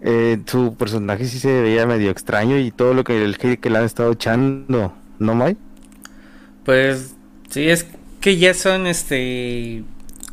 Eh, 0.01 0.39
su 0.47 0.77
personaje 0.77 1.25
sí 1.25 1.41
se 1.41 1.61
veía 1.61 1.85
medio 1.85 2.13
extraño 2.13 2.57
y 2.57 2.71
todo 2.71 2.95
lo 2.95 3.03
que 3.03 3.25
el 3.25 3.37
que 3.37 3.59
le 3.69 3.79
han 3.79 3.85
estado 3.85 4.13
echando, 4.13 4.95
¿no, 5.19 5.35
Mike? 5.35 5.59
Pues 6.65 7.17
sí, 7.51 7.69
es 7.69 7.87
que 8.21 8.37
ya 8.37 8.55
son 8.55 8.87
este... 8.87 9.83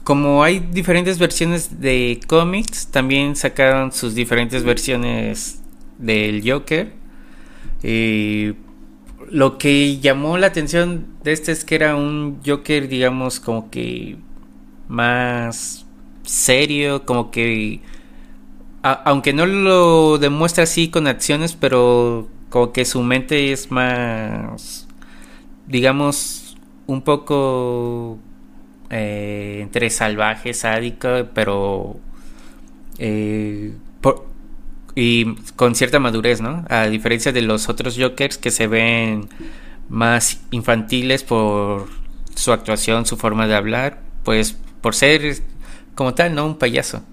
Como 0.03 0.43
hay 0.43 0.59
diferentes 0.59 1.17
versiones 1.17 1.81
de 1.81 2.19
cómics, 2.27 2.89
también 2.91 3.35
sacaron 3.35 3.91
sus 3.91 4.13
diferentes 4.13 4.63
versiones 4.63 5.59
del 5.97 6.47
Joker. 6.47 6.93
Y 7.81 8.53
lo 9.31 9.57
que 9.57 9.97
llamó 9.97 10.37
la 10.37 10.45
atención 10.45 11.07
de 11.23 11.31
este 11.31 11.51
es 11.51 11.65
que 11.65 11.73
era 11.73 11.95
un 11.95 12.41
Joker, 12.45 12.87
digamos, 12.87 13.39
como 13.39 13.71
que 13.71 14.17
más 14.87 15.85
serio, 16.23 17.05
como 17.05 17.31
que 17.31 17.81
aunque 18.81 19.33
no 19.33 19.47
lo 19.47 20.19
demuestra 20.19 20.65
así 20.65 20.89
con 20.89 21.07
acciones, 21.07 21.53
pero 21.53 22.29
como 22.49 22.71
que 22.71 22.85
su 22.85 23.01
mente 23.01 23.51
es 23.51 23.71
más, 23.71 24.87
digamos, 25.65 26.55
un 26.85 27.01
poco 27.01 28.19
eh, 28.91 29.59
entre 29.61 29.89
salvaje, 29.89 30.53
sádico, 30.53 31.09
pero 31.33 31.97
eh, 32.99 33.73
y 34.93 35.35
con 35.55 35.75
cierta 35.75 35.99
madurez, 35.99 36.39
¿no? 36.41 36.63
A 36.69 36.85
diferencia 36.85 37.31
de 37.31 37.41
los 37.41 37.67
otros 37.67 37.97
Jokers 37.99 38.37
que 38.37 38.51
se 38.51 38.67
ven 38.67 39.27
más 39.89 40.41
infantiles 40.51 41.23
por 41.23 41.87
su 42.35 42.53
actuación, 42.53 43.05
su 43.05 43.17
forma 43.17 43.47
de 43.47 43.55
hablar, 43.55 43.99
pues 44.23 44.57
por 44.85 44.93
ser 44.93 45.37
como 45.95 46.13
tal, 46.13 46.35
¿no? 46.35 46.45
Un 46.45 46.59
payaso. 46.59 47.03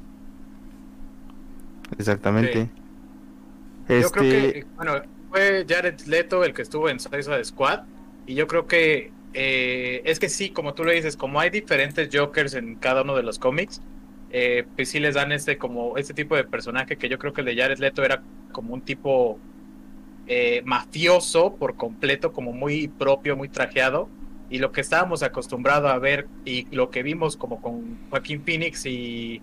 Exactamente. 1.97 2.69
Yo 3.89 4.11
creo 4.11 4.13
que, 4.13 4.47
este 4.47 4.67
bueno, 4.77 5.01
fue 5.31 5.65
Jared 5.67 5.99
Leto 6.01 6.45
el 6.45 6.53
que 6.53 6.61
estuvo 6.61 6.91
en 6.91 7.01
Suicide 7.01 7.43
Squad 7.43 7.85
y 8.27 8.35
yo 8.35 8.47
creo 8.47 8.67
que 8.67 9.11
eh, 9.33 10.03
es 10.05 10.19
que 10.19 10.29
sí, 10.29 10.51
como 10.51 10.75
tú 10.75 10.85
lo 10.85 10.93
dices, 10.93 11.17
como 11.17 11.41
hay 11.41 11.49
diferentes 11.49 12.11
Jokers 12.13 12.53
en 12.53 12.75
cada 12.75 13.05
uno 13.05 13.17
de 13.17 13.23
los 13.23 13.39
cómics, 13.39 13.81
eh, 14.33 14.67
pues 14.77 14.91
sí 14.91 15.01
les 15.01 15.15
dan 15.15 15.33
este 15.33 15.57
como 15.57 15.97
este 15.97 16.13
tipo 16.13 16.37
de 16.37 16.45
personaje 16.45 16.99
que 16.99 17.09
yo 17.09 17.19
creo 17.19 17.33
que 17.33 17.41
el 17.41 17.47
de 17.47 17.57
Jared 17.57 17.79
Leto 17.79 18.05
era 18.05 18.23
como 18.53 18.75
un 18.75 18.83
tipo 18.83 19.39
eh, 20.27 20.61
mafioso 20.67 21.57
por 21.57 21.77
completo, 21.77 22.35
como 22.35 22.53
muy 22.53 22.89
propio, 22.89 23.35
muy 23.35 23.49
trajeado 23.49 24.11
y 24.53 24.59
lo 24.59 24.71
que 24.71 24.83
estábamos 24.83 25.23
acostumbrados 25.23 25.91
a 25.91 25.99
ver 25.99 26.29
y 26.45 26.67
lo 26.77 26.91
que 26.91 27.03
vimos 27.03 27.39
como 27.39 27.63
con 27.63 27.97
Joaquín 28.11 28.43
Phoenix 28.45 28.85
y 28.85 29.41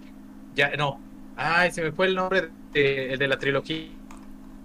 ya 0.56 0.76
no, 0.78 1.00
ay, 1.36 1.72
se 1.72 1.82
me 1.82 1.92
fue 1.92 2.06
el 2.06 2.16
nombre 2.16 2.50
de, 2.74 3.18
de 3.18 3.28
la 3.28 3.40
trilogía 3.40 3.90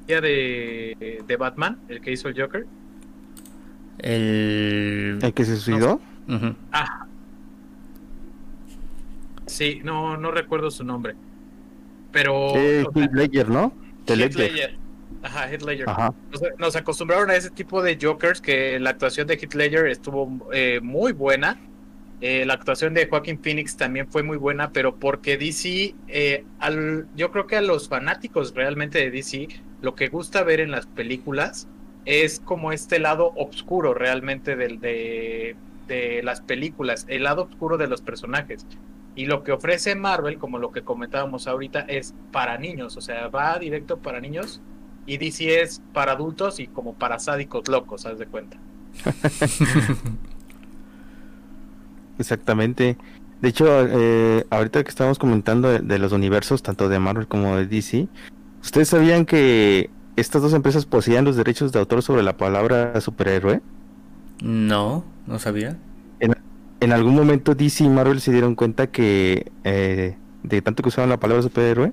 de, 0.07 1.23
de, 1.27 1.37
Batman, 1.39 1.81
el 1.89 2.03
que 2.03 2.13
hizo 2.13 2.29
el 2.29 2.39
Joker. 2.39 2.67
El, 3.99 5.19
¿El 5.23 5.33
que 5.33 5.45
se 5.47 5.57
suicidó. 5.57 5.99
Ah. 6.73 7.07
Sí, 9.47 9.81
no, 9.83 10.19
no 10.19 10.31
recuerdo 10.31 10.71
su 10.71 10.85
nombre. 10.85 11.15
Pero. 12.13 12.53
Ledger, 13.13 13.49
¿no? 13.49 13.73
Ledger. 14.07 14.77
Ajá, 15.25 15.51
Heath 15.51 15.63
Ledger. 15.63 15.87
Nos, 16.59 16.77
acostumbraron 16.77 17.31
a 17.31 17.37
ese 17.37 17.49
tipo 17.49 17.83
de 17.83 17.99
Jokers 18.01 18.43
que 18.43 18.79
la 18.79 18.91
actuación 18.91 19.27
de 19.27 19.35
Heath 19.35 19.55
Ledger 19.55 19.87
estuvo 19.87 20.51
eh, 20.53 20.81
muy 20.83 21.13
buena. 21.13 21.59
Eh, 22.21 22.45
la 22.45 22.55
actuación 22.55 22.93
de 22.93 23.07
Joaquin 23.07 23.43
Phoenix 23.43 23.75
también 23.77 24.07
fue 24.07 24.23
muy 24.23 24.37
buena, 24.37 24.71
pero 24.71 24.97
porque 24.97 25.39
DC, 25.39 25.95
eh, 26.09 26.45
al, 26.59 27.07
yo 27.17 27.33
creo 27.33 27.47
que 27.47 27.57
a 27.57 27.63
los 27.63 27.89
fanáticos 27.89 28.55
realmente 28.55 28.99
de 28.99 29.11
DC, 29.11 29.49
lo 29.81 29.95
que 29.95 30.09
gusta 30.09 30.43
ver 30.43 30.61
en 30.61 30.71
las 30.71 30.87
películas 30.87 31.69
es 32.05 32.41
como 32.41 32.73
este 32.73 32.99
lado 32.99 33.33
oscuro 33.35 33.95
realmente 33.95 34.57
de, 34.57 34.77
de, 34.77 35.57
de 35.89 36.23
las 36.23 36.43
películas, 36.43 37.07
el 37.09 37.23
lado 37.23 37.45
oscuro 37.45 37.79
de 37.79 37.87
los 37.87 38.03
personajes. 38.03 38.67
Y 39.17 39.25
lo 39.25 39.43
que 39.43 39.53
ofrece 39.53 39.95
Marvel, 39.95 40.37
como 40.37 40.59
lo 40.59 40.71
que 40.71 40.83
comentábamos 40.83 41.47
ahorita, 41.47 41.81
es 41.81 42.15
para 42.31 42.59
niños, 42.59 42.99
o 42.99 43.01
sea, 43.01 43.29
va 43.29 43.59
directo 43.59 43.99
para 43.99 44.21
niños 44.21 44.61
y 45.07 45.19
DC 45.19 45.63
es 45.63 45.83
para 45.93 46.13
adultos 46.13 46.61
y 46.61 46.67
como 46.67 46.95
para 46.95 47.19
sádicos 47.19 47.69
locos, 47.69 48.07
haz 48.07 48.19
de 48.19 48.27
cuenta. 48.27 48.57
Exactamente. 52.19 52.97
De 53.41 53.49
hecho, 53.49 53.67
eh, 53.69 54.47
ahorita 54.51 54.83
que 54.85 54.89
estamos 54.89 55.19
comentando 55.19 55.69
de, 55.71 55.99
los 55.99 56.13
universos, 56.13 56.63
tanto 56.63 56.89
de 56.89 56.99
Marvel 56.99 57.27
como 57.27 57.57
de 57.57 57.67
DC, 57.67 58.09
¿ustedes 58.63 58.89
sabían 58.89 59.27
que 59.27 59.91
estas 60.17 60.41
dos 60.41 60.55
empresas 60.55 60.87
poseían 60.87 61.25
los 61.25 61.37
derechos 61.37 61.73
de 61.73 61.81
autor 61.81 62.03
sobre 62.03 62.23
la 62.23 62.37
palabra 62.37 63.01
superhéroe? 63.01 63.61
No, 64.43 65.05
no 65.27 65.39
sabía. 65.39 65.77
En, 66.81 66.93
algún 66.93 67.15
momento 67.15 67.55
DC 67.55 67.85
y 67.85 67.89
Marvel 67.89 68.21
se 68.21 68.31
dieron 68.31 68.55
cuenta 68.55 68.89
que 68.89 69.51
eh, 69.65 70.17
de 70.43 70.63
tanto 70.63 70.83
que 70.83 70.91
usaban 70.91 71.09
la 71.09 71.19
palabra 71.19 71.43
superhéroe, 71.43 71.93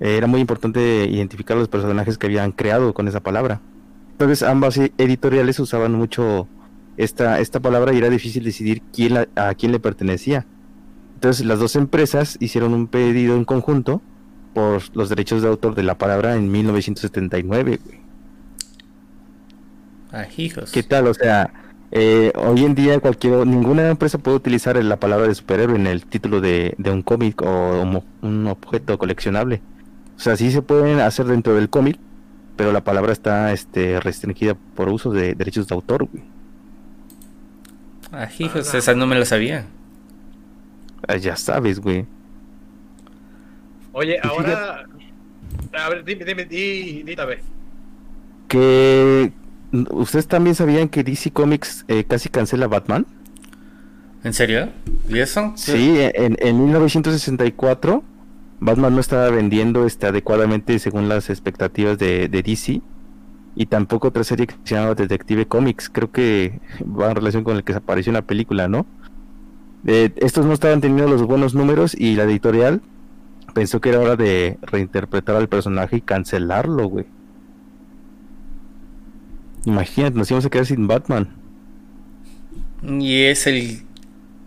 era 0.00 0.26
muy 0.26 0.40
importante 0.40 1.06
identificar 1.06 1.56
los 1.56 1.68
personajes 1.68 2.18
que 2.18 2.26
habían 2.26 2.52
creado 2.52 2.92
con 2.92 3.08
esa 3.08 3.20
palabra. 3.20 3.60
Entonces 4.12 4.42
ambas 4.42 4.76
e-, 4.78 4.92
editoriales 4.98 5.58
usaban 5.58 5.92
mucho 5.92 6.48
esta, 6.96 7.40
esta 7.40 7.60
palabra 7.60 7.92
y 7.92 7.98
era 7.98 8.10
difícil 8.10 8.44
decidir 8.44 8.82
quién 8.92 9.26
a 9.36 9.54
quién 9.54 9.72
le 9.72 9.80
pertenecía. 9.80 10.46
Entonces 11.14 11.46
las 11.46 11.58
dos 11.58 11.76
empresas 11.76 12.36
hicieron 12.40 12.74
un 12.74 12.88
pedido 12.88 13.36
en 13.36 13.44
conjunto 13.44 14.02
por 14.54 14.82
los 14.94 15.08
derechos 15.08 15.42
de 15.42 15.48
autor 15.48 15.74
de 15.74 15.82
la 15.82 15.96
palabra 15.96 16.36
en 16.36 16.50
1979. 16.50 17.80
Ah, 20.12 20.24
hijos. 20.36 20.72
¿Qué 20.72 20.82
tal? 20.82 21.06
O 21.08 21.14
sea, 21.14 21.52
eh, 21.90 22.32
hoy 22.36 22.64
en 22.64 22.74
día 22.74 22.98
cualquier 23.00 23.46
ninguna 23.46 23.88
empresa 23.88 24.18
puede 24.18 24.36
utilizar 24.36 24.82
la 24.82 24.98
palabra 24.98 25.28
de 25.28 25.34
superhéroe 25.34 25.76
en 25.76 25.86
el 25.86 26.06
título 26.06 26.40
de, 26.40 26.74
de 26.78 26.90
un 26.90 27.02
cómic 27.02 27.42
o 27.42 28.02
un 28.22 28.46
objeto 28.46 28.98
coleccionable. 28.98 29.60
O 30.16 30.20
sea, 30.20 30.36
sí 30.36 30.50
se 30.50 30.62
pueden 30.62 31.00
hacer 31.00 31.26
dentro 31.26 31.54
del 31.54 31.68
cómic, 31.68 31.98
pero 32.56 32.72
la 32.72 32.82
palabra 32.82 33.12
está 33.12 33.52
este, 33.52 34.00
restringida 34.00 34.54
por 34.54 34.88
uso 34.88 35.10
de 35.10 35.34
derechos 35.34 35.68
de 35.68 35.74
autor, 35.74 36.08
güey. 36.10 36.24
Ah, 38.12 38.28
hijos, 38.38 38.72
esa 38.72 38.94
no 38.94 39.06
me 39.06 39.18
la 39.18 39.24
sabía. 39.24 39.66
Ah, 41.06 41.16
ya 41.16 41.36
sabes, 41.36 41.80
güey. 41.80 42.06
Oye, 43.92 44.18
ahora. 44.22 44.86
A 45.72 45.88
ver, 45.90 46.04
dime, 46.04 46.24
dime, 46.24 46.44
dime, 46.44 47.14
a 47.18 47.26
Que. 48.48 49.32
¿Ustedes 49.90 50.26
también 50.28 50.54
sabían 50.54 50.88
que 50.88 51.02
DC 51.02 51.32
Comics 51.32 51.84
eh, 51.88 52.04
casi 52.04 52.28
cancela 52.28 52.68
Batman? 52.68 53.04
¿En 54.24 54.32
serio? 54.32 54.70
¿Y 55.08 55.18
eso? 55.18 55.52
Sí, 55.56 55.96
en, 55.98 56.36
en 56.40 56.64
1964 56.64 58.02
Batman 58.60 58.94
no 58.94 59.00
estaba 59.00 59.28
vendiendo 59.30 59.86
este, 59.86 60.06
adecuadamente 60.06 60.78
según 60.78 61.08
las 61.08 61.28
expectativas 61.30 61.98
de, 61.98 62.28
DC 62.28 62.80
y 63.54 63.66
tampoco 63.66 64.08
otra 64.08 64.24
serie 64.24 64.46
que 64.46 64.54
se 64.64 64.74
llamaba 64.74 64.94
Detective 64.94 65.46
Comics. 65.46 65.88
Creo 65.88 66.10
que 66.10 66.60
va 66.82 67.10
en 67.10 67.16
relación 67.16 67.44
con 67.44 67.56
el 67.56 67.64
que 67.64 67.74
apareció 67.74 68.10
en 68.10 68.14
la 68.14 68.22
película, 68.22 68.68
¿no? 68.68 68.86
Eh, 69.86 70.12
estos 70.16 70.46
no 70.46 70.52
estaban 70.52 70.80
teniendo 70.80 71.10
los 71.10 71.22
buenos 71.22 71.54
números 71.54 71.94
y 71.94 72.16
la 72.16 72.24
editorial 72.24 72.80
pensó 73.54 73.80
que 73.80 73.90
era 73.90 74.00
hora 74.00 74.16
de 74.16 74.58
reinterpretar 74.62 75.36
al 75.36 75.48
personaje 75.48 75.96
y 75.96 76.00
cancelarlo, 76.00 76.88
güey. 76.88 77.06
Imagínate, 79.64 80.16
nos 80.16 80.30
íbamos 80.30 80.46
a 80.46 80.50
quedar 80.50 80.66
sin 80.66 80.86
Batman. 80.86 81.28
Y 82.82 83.22
es 83.22 83.46
el 83.46 83.82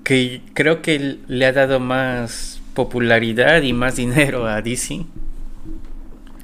que 0.03 0.41
creo 0.53 0.81
que 0.81 1.19
le 1.27 1.45
ha 1.45 1.51
dado 1.51 1.79
más 1.79 2.58
popularidad 2.73 3.61
y 3.61 3.73
más 3.73 3.95
dinero 3.95 4.47
a 4.47 4.61
DC. 4.61 5.05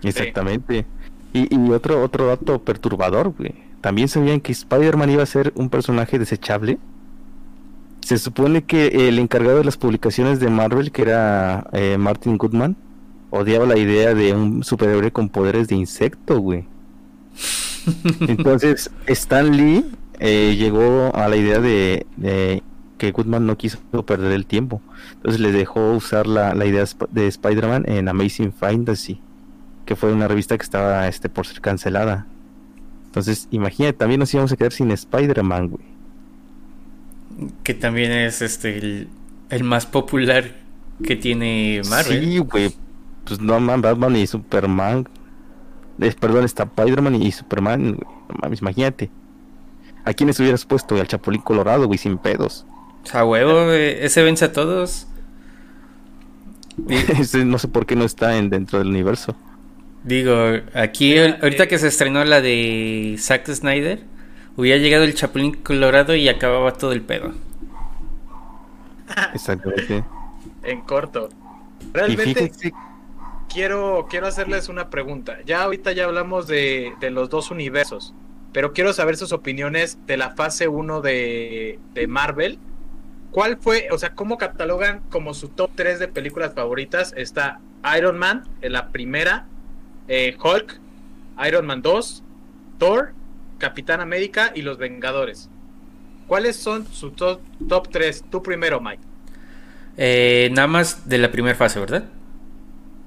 Exactamente. 0.03 0.85
Y, 1.33 1.53
otro, 1.71 2.01
otro 2.01 2.27
dato 2.27 2.61
perturbador, 2.61 3.33
güey. 3.37 3.53
También 3.81 4.07
sabían 4.07 4.39
que 4.39 4.51
Spider-Man 4.51 5.09
iba 5.09 5.23
a 5.23 5.27
ser 5.27 5.51
un 5.55 5.69
personaje 5.69 6.17
desechable. 6.17 6.77
se 8.01 8.17
supone 8.17 8.63
que 8.63 9.09
el 9.09 9.19
encargado 9.19 9.57
de 9.57 9.63
las 9.63 9.77
publicaciones 9.77 10.39
de 10.39 10.49
Marvel, 10.49 10.91
que 10.91 11.01
era 11.01 11.67
eh, 11.73 11.97
Martin 11.97 12.37
Goodman, 12.37 12.75
odiaba 13.31 13.65
la 13.65 13.77
idea 13.77 14.13
de 14.13 14.33
un 14.33 14.63
superhéroe 14.63 15.11
con 15.11 15.29
poderes 15.29 15.67
de 15.67 15.75
insecto, 15.75 16.39
güey. 16.39 16.65
Entonces, 18.27 18.91
Stan 19.07 19.55
Lee 19.55 19.85
eh, 20.19 20.55
llegó 20.57 21.13
a 21.15 21.27
la 21.27 21.35
idea 21.35 21.59
de, 21.59 22.05
que 22.97 23.11
Goodman 23.11 23.45
no 23.45 23.57
quiso 23.57 23.79
perder 24.05 24.31
el 24.31 24.45
tiempo. 24.45 24.81
Entonces 25.13 25.41
le 25.41 25.51
dejó 25.51 25.91
usar 25.91 26.27
la, 26.27 26.53
idea 26.65 26.85
de 27.11 27.27
Spider-Man 27.27 27.85
en 27.87 28.07
Amazing 28.07 28.53
Fantasy, 28.53 29.19
que 29.85 29.95
fue 29.95 30.13
una 30.13 30.27
revista 30.27 30.57
que 30.57 30.63
estaba 30.63 31.07
este, 31.07 31.29
por 31.29 31.45
ser 31.45 31.61
cancelada. 31.61 32.27
Entonces, 33.07 33.47
imagínate, 33.51 33.97
también 33.97 34.19
nos 34.19 34.33
íbamos 34.33 34.51
a 34.51 34.57
quedar 34.57 34.73
sin 34.73 34.91
Spider-Man, 34.91 35.69
güey. 35.69 35.85
Que 37.63 37.73
también 37.73 38.11
es 38.11 38.41
este 38.41 39.07
el, 39.49 39.63
más 39.63 39.85
popular 39.85 40.51
que 41.03 41.15
tiene 41.15 41.81
Marvel. 41.89 42.23
Sí, 42.23 42.37
güey. 42.39 42.73
Pues 43.25 43.41
no, 43.41 43.59
man, 43.59 43.81
Batman 43.81 44.15
y 44.15 44.27
Superman. 44.27 45.07
perdón, 46.19 46.45
está 46.45 46.63
Spider-Man 46.63 47.15
y 47.15 47.31
Superman, 47.31 47.95
güey. 47.95 48.57
imagínate. 48.59 49.09
¿A 50.05 50.13
quién 50.13 50.29
hubieras 50.29 50.65
puesto? 50.65 50.95
Al 50.95 51.07
Chapulín 51.07 51.41
Colorado, 51.41 51.87
güey, 51.87 51.97
sin 51.97 52.17
pedos. 52.17 52.65
A 53.13 53.23
huevo, 53.23 53.71
ese 53.71 54.23
vence 54.23 54.45
a 54.45 54.51
todos. 54.51 55.07
no 57.45 57.57
sé 57.57 57.67
por 57.67 57.85
qué 57.85 57.95
no 57.95 58.03
está 58.03 58.37
en, 58.37 58.49
dentro 58.49 58.79
del 58.79 58.89
universo. 58.89 59.35
Digo, 60.03 60.35
aquí, 60.73 61.17
ahorita 61.17 61.63
eh, 61.63 61.67
que 61.67 61.79
se 61.79 61.87
estrenó 61.87 62.23
la 62.25 62.41
de 62.41 63.15
Zack 63.17 63.47
Snyder, 63.47 64.03
hubiera 64.55 64.81
llegado 64.81 65.03
el 65.03 65.15
Chapulín 65.15 65.53
Colorado 65.53 66.15
y 66.15 66.27
acababa 66.27 66.73
todo 66.73 66.91
el 66.91 67.01
pedo. 67.01 67.33
Exactamente. 69.33 70.03
en 70.63 70.81
corto. 70.81 71.29
Realmente 71.93 72.51
quiero, 73.51 74.07
quiero 74.09 74.27
hacerles 74.27 74.67
una 74.69 74.89
pregunta. 74.89 75.37
Ya 75.45 75.63
ahorita 75.63 75.93
ya 75.93 76.05
hablamos 76.05 76.47
de, 76.47 76.93
de 76.99 77.11
los 77.11 77.29
dos 77.29 77.51
universos 77.51 78.13
pero 78.55 78.71
quiero 78.71 78.93
saber 78.93 79.17
sus 79.17 79.33
opiniones 79.33 79.97
de 80.07 80.15
la 80.15 80.29
fase 80.29 80.69
1 80.69 81.01
de, 81.01 81.77
Marvel. 82.07 82.57
¿Cuál 83.31 83.57
fue, 83.57 83.87
o 83.91 83.97
sea, 83.97 84.15
cómo 84.15 84.37
catalogan 84.37 85.01
como 85.09 85.33
su 85.33 85.49
top 85.49 85.71
3 85.75 85.99
de 85.99 86.07
películas 86.07 86.53
favoritas? 86.53 87.13
Está 87.17 87.59
Iron 87.97 88.17
Man, 88.17 88.43
en 88.61 88.73
la 88.73 88.89
primera, 88.89 89.45
eh, 90.07 90.37
Hulk, 90.41 90.79
Iron 91.45 91.65
Man 91.65 91.81
2, 91.81 92.23
Thor, 92.79 93.13
Capitán 93.57 93.99
América 93.99 94.51
y 94.55 94.61
Los 94.61 94.77
Vengadores. 94.77 95.49
¿Cuáles 96.27 96.55
son 96.55 96.87
sus 96.87 97.15
top, 97.15 97.41
top 97.67 97.89
3? 97.89 98.25
Tú 98.31 98.41
primero, 98.41 98.79
Mike. 98.79 99.03
Eh, 99.97 100.49
nada 100.53 100.67
más 100.67 101.07
de 101.07 101.17
la 101.17 101.31
primera 101.31 101.55
fase, 101.55 101.79
¿verdad? 101.79 102.05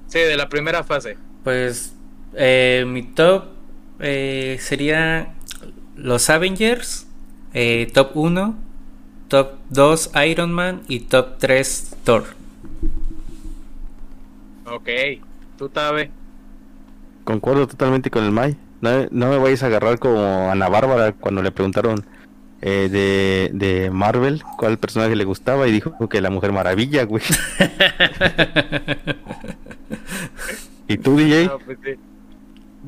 Sí, 0.07 0.19
de 0.19 0.37
la 0.37 0.49
primera 0.49 0.83
fase. 0.83 1.17
Pues 1.43 1.95
eh, 2.35 2.85
mi 2.87 3.03
top 3.03 3.45
sería 3.99 5.33
los 5.95 6.29
Avengers, 6.29 7.07
eh, 7.53 7.89
top 7.93 8.11
1, 8.15 8.57
top 9.29 9.51
2 9.69 10.11
Iron 10.27 10.51
Man 10.51 10.81
y 10.89 10.99
top 11.01 11.37
3 11.37 11.95
Thor. 12.03 12.25
Ok, 14.65 14.89
tú 15.57 15.71
sabes. 15.73 16.09
Concuerdo 17.23 17.67
totalmente 17.67 18.09
con 18.09 18.25
el 18.25 18.31
Mai. 18.31 18.57
No, 18.81 19.07
me 19.11 19.37
vayas 19.37 19.63
a 19.63 19.67
agarrar 19.67 19.99
como 19.99 20.49
Ana 20.49 20.69
Bárbara 20.69 21.11
cuando 21.13 21.41
le 21.41 21.51
preguntaron 21.51 22.05
eh, 22.61 22.89
de, 22.91 23.51
de, 23.53 23.89
Marvel 23.91 24.43
cuál 24.57 24.77
personaje 24.77 25.15
le 25.15 25.25
gustaba 25.25 25.67
y 25.67 25.71
dijo 25.71 26.09
que 26.09 26.21
la 26.21 26.29
Mujer 26.29 26.51
Maravilla, 26.51 27.03
güey. 27.03 27.23
¿Y 30.87 30.97
tú, 30.97 31.17
DJ? 31.17 31.51
pues 31.65 31.77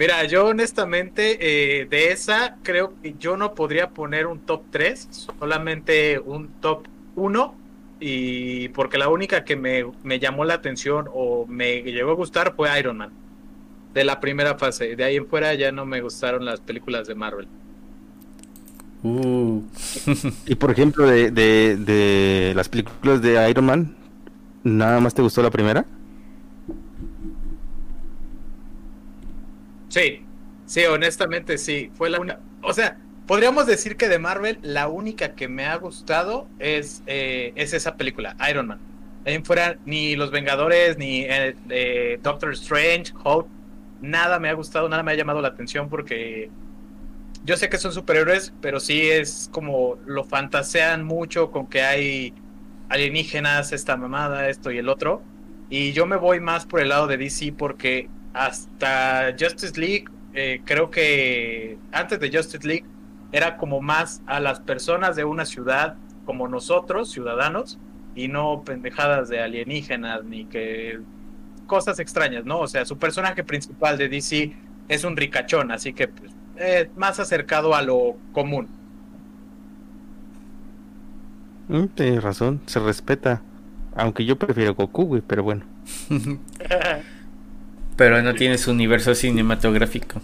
Mira, 0.02 0.26
yo 0.26 0.48
honestamente 0.48 1.38
eh, 1.40 1.86
de 1.86 2.12
esa 2.12 2.58
creo 2.64 2.96
que 3.04 3.14
yo 3.20 3.38
no 3.38 3.54
podría 3.54 3.92
poner 3.92 4.26
un 4.26 4.40
top 4.40 4.64
3, 4.72 5.08
solamente 5.38 6.18
un 6.18 6.48
top 6.60 6.88
1 7.16 7.56
y 8.00 8.70
porque 8.70 8.98
la 8.98 9.10
única 9.10 9.44
que 9.44 9.56
me, 9.56 10.20
llamó 10.20 10.44
la 10.44 10.56
atención 10.56 11.08
o 11.14 11.46
me 11.46 11.84
llegó 11.84 12.10
a 12.10 12.16
gustar 12.16 12.56
fue 12.56 12.80
Iron 12.80 12.98
Man 12.98 13.12
de 13.94 14.04
la 14.04 14.20
primera 14.20 14.58
fase. 14.58 14.96
De 14.96 15.04
ahí 15.04 15.18
en 15.18 15.28
fuera 15.28 15.54
ya 15.54 15.72
no 15.72 15.86
me 15.86 16.02
gustaron 16.02 16.46
las 16.46 16.62
películas 16.62 17.08
de 17.08 17.14
Marvel. 17.14 17.48
Uh. 19.04 19.62
y 20.48 20.56
por 20.56 20.72
ejemplo, 20.72 21.06
de, 21.06 21.30
de, 21.30 21.78
de 21.78 22.54
las 22.56 22.70
películas 22.70 23.22
de 23.22 23.48
Iron 23.52 23.66
Man, 23.66 23.96
¿nada 24.64 25.00
más 25.00 25.14
te 25.14 25.22
gustó 25.22 25.44
la 25.44 25.52
primera? 25.52 25.86
Sí, 29.92 30.22
sí, 30.66 30.86
honestamente 30.86 31.58
sí. 31.58 31.92
Fue 31.96 32.10
la 32.10 32.20
única. 32.22 32.40
O 32.62 32.74
sea, 32.74 32.98
podríamos 33.28 33.68
decir 33.68 33.98
que 33.98 34.08
de 34.08 34.20
Marvel 34.20 34.58
la 34.62 34.88
única 34.88 35.36
que 35.36 35.50
me 35.50 35.66
ha 35.66 35.76
gustado 35.76 36.48
es, 36.60 37.04
eh, 37.08 37.52
es 37.56 37.74
esa 37.74 37.98
película, 37.98 38.38
Iron 38.50 38.68
Man. 38.68 38.80
Ahí 39.26 39.40
fuera 39.44 39.78
ni 39.86 40.16
Los 40.16 40.32
Vengadores, 40.32 40.98
ni 40.98 41.26
eh, 41.28 42.20
Doctor 42.24 42.54
Strange, 42.54 43.12
Hulk, 43.22 43.48
nada 44.02 44.40
me 44.40 44.48
ha 44.48 44.54
gustado, 44.54 44.88
nada 44.88 45.04
me 45.04 45.12
ha 45.12 45.16
llamado 45.16 45.42
la 45.42 45.50
atención 45.50 45.90
porque 45.90 46.50
yo 47.44 47.58
sé 47.58 47.68
que 47.70 47.78
son 47.78 47.92
superhéroes, 47.92 48.54
pero 48.62 48.80
sí 48.80 49.10
es 49.10 49.50
como 49.52 49.98
lo 50.06 50.24
fantasean 50.24 51.04
mucho 51.04 51.52
con 51.52 51.68
que 51.68 51.82
hay 51.82 52.34
alienígenas, 52.88 53.74
esta 53.74 53.98
mamada, 53.98 54.48
esto 54.48 54.72
y 54.72 54.78
el 54.78 54.88
otro. 54.88 55.22
Y 55.70 55.92
yo 55.92 56.06
me 56.06 56.16
voy 56.16 56.40
más 56.40 56.66
por 56.66 56.80
el 56.80 56.90
lado 56.90 57.08
de 57.08 57.18
DC 57.18 57.54
porque 57.58 58.10
hasta 58.34 59.36
Justice 59.40 59.80
League, 59.80 60.06
eh, 60.34 60.62
creo 60.66 60.90
que 60.90 61.78
antes 61.92 62.20
de 62.20 62.32
Justice 62.32 62.66
League 62.66 62.86
era 63.32 63.58
como 63.58 63.82
más 63.82 64.22
a 64.26 64.40
las 64.40 64.60
personas 64.60 65.16
de 65.16 65.24
una 65.24 65.46
ciudad 65.46 65.96
como 66.26 66.48
nosotros, 66.48 67.12
ciudadanos, 67.12 67.78
y 68.16 68.28
no 68.28 68.64
pendejadas 68.64 69.30
de 69.30 69.42
alienígenas 69.42 70.24
ni 70.24 70.46
que 70.46 71.00
cosas 71.68 72.00
extrañas, 72.00 72.46
¿no? 72.46 72.60
O 72.60 72.68
sea, 72.68 72.86
su 72.86 72.98
personaje 72.98 73.44
principal 73.44 73.98
de 73.98 74.10
DC 74.10 74.54
es 74.90 75.04
un 75.04 75.16
ricachón, 75.16 75.72
así 75.72 75.94
que 75.94 76.10
pues, 76.10 76.32
más 76.96 77.20
acercado 77.20 77.74
a 77.74 77.82
lo 77.82 78.18
común. 78.34 78.68
Mm, 81.70 81.86
tienes 81.88 82.22
razón, 82.22 82.62
se 82.66 82.80
respeta. 82.80 83.42
Aunque 83.96 84.26
yo 84.26 84.38
prefiero 84.38 84.76
Goku, 84.76 85.06
güey, 85.06 85.22
pero 85.26 85.44
bueno. 85.44 85.66
Pero 88.02 88.20
no 88.24 88.34
tiene 88.34 88.58
su 88.58 88.72
universo 88.72 89.14
cinematográfico. 89.14 90.20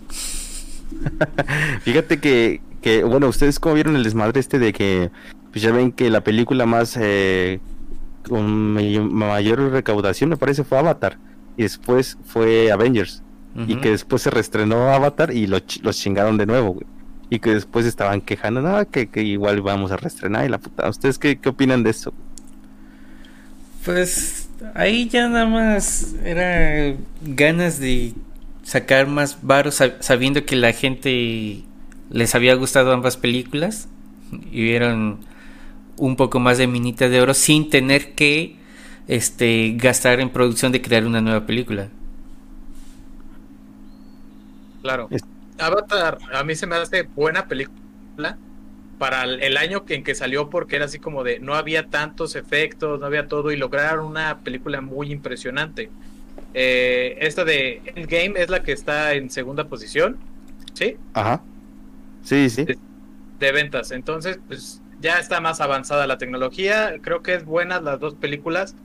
Fíjate 1.84 2.20
que, 2.20 2.60
que, 2.82 3.04
bueno, 3.04 3.28
ustedes 3.28 3.60
como 3.60 3.76
vieron 3.76 3.96
el 3.96 4.04
desmadre 4.04 4.40
este 4.40 4.58
de 4.58 4.74
que, 4.74 5.12
pues 5.52 5.62
ya 5.62 5.72
ven 5.72 5.92
que 5.92 6.10
la 6.10 6.22
película 6.22 6.66
más 6.66 6.98
eh, 7.00 7.60
con 8.28 8.74
mayor 9.14 9.60
recaudación 9.72 10.32
me 10.32 10.38
parece 10.38 10.64
fue 10.64 10.80
Avatar 10.80 11.20
y 11.56 11.62
después 11.62 12.18
fue 12.26 12.72
Avengers 12.72 13.22
y 13.68 13.76
que 13.76 13.92
después 13.92 14.24
se 14.24 14.32
reestrenó 14.32 14.92
Avatar 14.92 15.32
y 15.32 15.46
lo, 15.46 15.60
los 15.84 16.00
chingaron 16.00 16.36
de 16.38 16.48
nuevo, 16.48 16.70
güey. 16.70 16.88
Y 17.30 17.38
que 17.38 17.54
después 17.54 17.86
estaban 17.86 18.22
quejando, 18.22 18.64
no, 18.64 18.90
que, 18.90 19.06
que 19.06 19.22
igual 19.22 19.62
vamos 19.62 19.92
a 19.92 19.98
reestrenar 19.98 20.48
y 20.48 20.50
la 20.50 20.58
puta. 20.58 20.90
¿Ustedes 20.90 21.20
qué, 21.20 21.38
qué 21.38 21.50
opinan 21.50 21.84
de 21.84 21.92
eso? 21.92 22.12
Pues 23.86 24.47
ahí 24.74 25.08
ya 25.08 25.28
nada 25.28 25.46
más 25.46 26.16
era 26.24 26.96
ganas 27.22 27.80
de 27.80 28.14
sacar 28.64 29.08
más 29.08 29.40
varos 29.42 29.82
sabiendo 30.00 30.46
que 30.46 30.56
la 30.56 30.74
gente 30.74 31.64
les 32.10 32.36
había 32.36 32.54
gustado 32.56 32.92
ambas 32.92 33.18
películas 33.18 33.88
y 34.52 34.64
vieron 34.64 35.20
un 35.98 36.16
poco 36.16 36.40
más 36.40 36.58
de 36.58 36.68
minita 36.68 37.10
de 37.10 37.22
oro 37.22 37.34
sin 37.34 37.70
tener 37.70 38.14
que 38.14 38.56
este 39.08 39.74
gastar 39.78 40.20
en 40.20 40.30
producción 40.30 40.72
de 40.72 40.82
crear 40.82 41.06
una 41.06 41.22
nueva 41.22 41.46
película. 41.46 41.90
Claro. 44.82 45.10
Avatar 45.60 46.20
a 46.34 46.44
mí 46.44 46.56
se 46.56 46.68
me 46.68 46.76
hace 46.76 47.04
buena 47.04 47.48
película 47.48 48.38
para 48.98 49.24
el 49.24 49.58
año 49.58 49.84
en 49.88 50.04
que 50.04 50.16
salió 50.16 50.50
porque 50.50 50.76
era 50.76 50.86
así 50.86 51.00
como 51.00 51.24
de 51.24 51.40
no 51.40 51.54
había 51.54 51.88
tantos 51.88 52.36
efectos, 52.36 53.00
no 53.00 53.06
había 53.06 53.28
todo 53.28 53.52
y 53.52 53.58
lograron 53.58 54.06
una 54.06 54.40
película 54.40 54.82
muy 54.82 55.12
impresionante. 55.12 55.90
Eh, 56.54 57.18
esta 57.22 57.46
de 57.46 57.82
Endgame 57.96 58.34
es 58.42 58.50
la 58.50 58.64
que 58.64 58.72
está 58.72 59.14
en 59.14 59.30
segunda 59.30 59.66
posición, 59.66 60.18
¿sí? 60.74 60.98
Ajá. 61.14 61.44
Sí, 62.24 62.50
sí. 62.50 62.66
De, 63.40 63.52
ventas. 63.52 63.92
Entonces, 63.92 64.40
pues 64.48 64.82
ya 65.00 65.20
está 65.20 65.40
más 65.40 65.62
avanzada 65.62 66.08
la 66.08 66.18
tecnología. 66.18 66.96
Creo 67.02 67.22
que 67.22 67.36
es 67.36 67.46
buenas 67.46 67.84
las 67.84 68.00
dos 68.00 68.16
películas, 68.16 68.76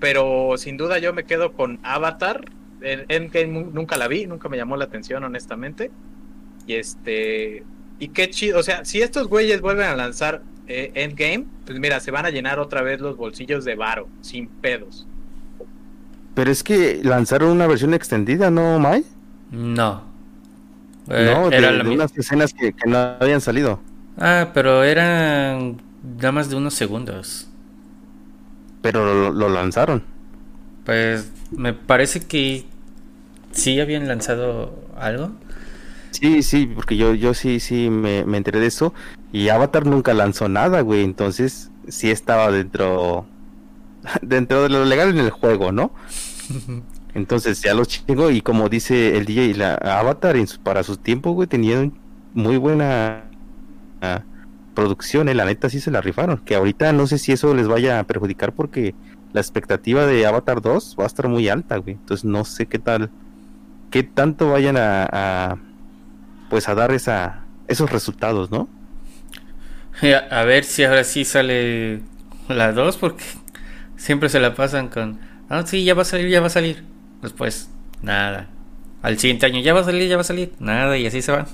pero 0.00 0.54
sin 0.58 0.76
duda 0.76 0.98
yo 0.98 1.14
me 1.14 1.24
quedo 1.24 1.52
con 1.52 1.80
Avatar. 1.82 2.44
Endgame 2.82 3.70
nunca 3.72 3.96
la 3.96 4.08
vi, 4.08 4.26
nunca 4.26 4.48
me 4.48 4.58
llamó 4.58 4.76
la 4.76 4.84
atención, 4.84 5.24
honestamente. 5.24 5.90
Y 6.66 6.74
este, 6.74 7.64
y 8.02 8.08
qué 8.08 8.28
chido, 8.30 8.58
o 8.58 8.64
sea, 8.64 8.84
si 8.84 9.00
estos 9.00 9.28
güeyes 9.28 9.60
vuelven 9.60 9.86
a 9.86 9.94
lanzar 9.94 10.42
eh, 10.66 10.90
Endgame, 10.96 11.46
pues 11.64 11.78
mira, 11.78 12.00
se 12.00 12.10
van 12.10 12.26
a 12.26 12.30
llenar 12.30 12.58
otra 12.58 12.82
vez 12.82 13.00
los 13.00 13.16
bolsillos 13.16 13.64
de 13.64 13.76
varo, 13.76 14.08
sin 14.22 14.48
pedos. 14.48 15.06
Pero 16.34 16.50
es 16.50 16.64
que 16.64 16.98
lanzaron 17.04 17.50
una 17.50 17.68
versión 17.68 17.94
extendida, 17.94 18.50
¿no, 18.50 18.80
Mai? 18.80 19.04
No. 19.52 20.02
Eh, 21.10 21.30
no, 21.32 21.48
de, 21.48 21.90
unas 21.94 22.18
escenas 22.18 22.52
que, 22.52 22.74
no 22.86 22.98
habían 23.20 23.40
salido. 23.40 23.78
Ah, 24.18 24.50
pero 24.52 24.82
eran 24.82 25.80
nada 26.16 26.32
más 26.32 26.50
de 26.50 26.56
unos 26.56 26.74
segundos. 26.74 27.48
Pero 28.80 29.30
lo, 29.30 29.48
lanzaron. 29.48 30.02
Pues 30.84 31.30
me 31.52 31.72
parece 31.72 32.18
que 32.18 32.64
sí 33.52 33.78
habían 33.78 34.08
lanzado 34.08 34.74
algo. 34.98 35.30
Sí, 36.12 36.42
sí, 36.42 36.66
porque 36.66 36.96
yo, 36.96 37.14
yo 37.14 37.34
sí, 37.34 37.58
sí 37.58 37.90
me, 37.90 38.24
me 38.24 38.36
enteré 38.36 38.60
de 38.60 38.66
eso. 38.66 38.94
Y 39.32 39.48
Avatar 39.48 39.86
nunca 39.86 40.14
lanzó 40.14 40.48
nada, 40.48 40.82
güey. 40.82 41.02
Entonces 41.02 41.70
sí 41.88 42.10
estaba 42.10 42.50
dentro 42.50 43.26
dentro 44.22 44.62
de 44.62 44.68
lo 44.68 44.84
legal 44.84 45.10
en 45.10 45.18
el 45.18 45.30
juego, 45.30 45.72
¿no? 45.72 45.92
Entonces 47.14 47.60
ya 47.60 47.74
los 47.74 47.88
chingo 47.88 48.30
y 48.30 48.40
como 48.40 48.68
dice 48.68 49.18
el 49.18 49.26
DJ, 49.26 49.54
la 49.54 49.74
Avatar 49.74 50.36
para 50.62 50.82
sus 50.82 50.98
tiempos, 50.98 51.34
güey, 51.34 51.46
tenían 51.46 51.92
muy 52.32 52.56
buena 52.56 53.24
ah, 54.00 54.22
producción, 54.74 55.28
eh, 55.28 55.34
la 55.34 55.44
neta 55.44 55.68
sí 55.68 55.78
se 55.80 55.90
la 55.90 56.00
rifaron. 56.00 56.38
Que 56.38 56.54
ahorita 56.54 56.92
no 56.92 57.06
sé 57.06 57.18
si 57.18 57.32
eso 57.32 57.54
les 57.54 57.68
vaya 57.68 58.00
a 58.00 58.04
perjudicar 58.04 58.52
porque 58.54 58.94
la 59.32 59.40
expectativa 59.40 60.06
de 60.06 60.24
Avatar 60.26 60.62
2 60.62 60.96
va 60.98 61.04
a 61.04 61.06
estar 61.06 61.28
muy 61.28 61.48
alta, 61.48 61.76
güey. 61.76 61.96
Entonces 61.96 62.24
no 62.24 62.44
sé 62.46 62.66
qué 62.66 62.78
tal, 62.78 63.10
qué 63.90 64.02
tanto 64.02 64.50
vayan 64.50 64.76
a, 64.78 65.58
pues 66.52 66.68
a 66.68 66.74
dar 66.74 66.92
esa, 66.92 67.46
esos 67.66 67.90
resultados, 67.90 68.50
¿no? 68.50 68.68
A 70.30 70.42
ver 70.42 70.64
si 70.64 70.84
ahora 70.84 71.02
sí 71.02 71.24
sale 71.24 72.02
la 72.46 72.72
2 72.72 72.98
porque 72.98 73.24
siempre 73.96 74.28
se 74.28 74.38
la 74.38 74.54
pasan 74.54 74.88
con, 74.88 75.18
ah, 75.48 75.62
sí, 75.64 75.82
ya 75.82 75.94
va 75.94 76.02
a 76.02 76.04
salir, 76.04 76.28
ya 76.28 76.42
va 76.42 76.48
a 76.48 76.50
salir. 76.50 76.84
Después, 77.22 77.70
nada. 78.02 78.48
Al 79.00 79.18
siguiente 79.18 79.46
año, 79.46 79.60
ya 79.60 79.72
va 79.72 79.80
a 79.80 79.84
salir, 79.84 80.06
ya 80.10 80.16
va 80.16 80.20
a 80.20 80.24
salir. 80.24 80.52
Nada, 80.58 80.98
y 80.98 81.06
así 81.06 81.22
se 81.22 81.32
van. 81.32 81.46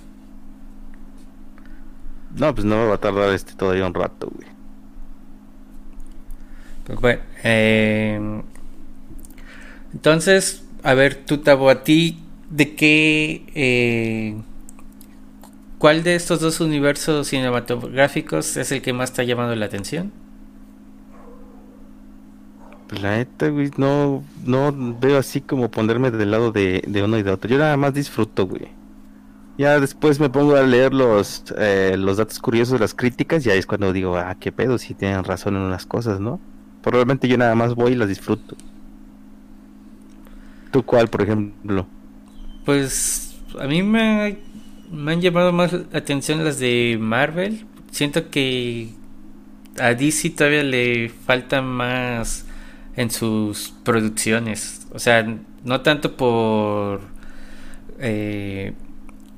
No, 2.35 2.53
pues 2.53 2.65
no 2.65 2.89
va 2.89 2.97
a 2.97 2.99
tardar 2.99 3.33
este 3.33 3.53
todavía 3.55 3.87
un 3.87 3.95
rato, 3.95 4.29
güey. 4.35 4.49
Pues 6.87 7.01
bueno, 7.01 7.21
eh, 7.45 8.43
entonces, 9.95 10.65
a 10.83 10.95
ver, 10.95 11.25
tú, 11.25 11.39
Tabo, 11.39 11.71
a 11.71 11.85
ti, 11.85 12.19
¿de 12.51 12.75
qué... 12.75 13.45
Eh, 13.55 14.43
¿Cuál 15.79 16.03
de 16.03 16.17
estos 16.17 16.41
dos 16.41 16.61
universos 16.61 17.29
cinematográficos 17.29 18.57
es 18.57 18.73
el 18.73 18.83
que 18.83 18.93
más 18.93 19.13
te 19.13 19.23
ha 19.23 19.25
llamado 19.25 19.55
la 19.55 19.67
atención? 19.67 20.11
Pues 22.89 23.01
la 23.01 23.17
neta, 23.19 23.49
güey, 23.49 23.71
no, 23.77 24.25
no 24.45 24.97
veo 24.99 25.19
así 25.19 25.41
como 25.41 25.71
ponerme 25.71 26.11
del 26.11 26.31
lado 26.31 26.51
de, 26.51 26.83
uno 27.05 27.19
y 27.19 27.23
de 27.23 27.31
otro. 27.31 27.49
Yo 27.49 27.59
nada 27.59 27.77
más 27.77 27.95
disfruto, 27.95 28.47
güey. 28.47 28.69
Ya 29.57 29.79
después 29.79 30.19
me 30.19 30.31
pongo 30.31 30.57
a 30.57 30.63
leer 30.63 30.95
los, 30.95 31.45
eh, 31.59 31.97
los 31.99 32.17
datos 32.17 32.39
curiosos 32.39 32.75
de 32.75 32.79
las 32.81 32.95
críticas 32.95 33.45
y 33.47 33.51
ahí 33.51 33.59
es 33.59 33.67
cuando 33.67 33.93
digo, 33.93 34.17
ah, 34.17 34.37
qué 34.41 34.51
pedo, 34.51 34.79
si 34.79 34.95
tienen 34.95 35.23
razón 35.23 35.57
en 35.57 35.63
unas 35.63 35.87
cosas, 35.87 36.19
¿no? 36.19 36.41
Probablemente 36.83 37.29
yo 37.29 37.37
nada 37.37 37.55
más 37.55 37.75
voy 37.75 37.93
y 37.93 37.97
las 37.97 38.09
disfruto. 38.09 38.57
¿Tú 40.73 40.83
cuál, 40.85 41.09
por 41.09 41.23
ejemplo? 41.23 41.87
Pues 42.65 43.37
a 43.59 43.67
mí 43.67 43.83
me, 43.83 44.39
me 44.91 45.13
han 45.13 45.21
llamado 45.21 45.53
más 45.53 45.73
atención 45.93 46.45
las 46.45 46.59
de 46.59 46.97
Marvel. 47.01 47.67
Siento 47.91 48.31
que 48.31 48.89
a 49.79 49.95
DC 49.95 50.31
todavía 50.31 50.63
le 50.63 51.09
falta 51.09 51.63
más 51.63 52.47
en 52.97 53.11
sus 53.11 53.75
producciones. 53.85 54.87
O 54.93 54.99
sea, 54.99 55.27
no 55.65 55.81
tanto 55.83 56.17
por 56.17 57.01
eh, 57.99 58.73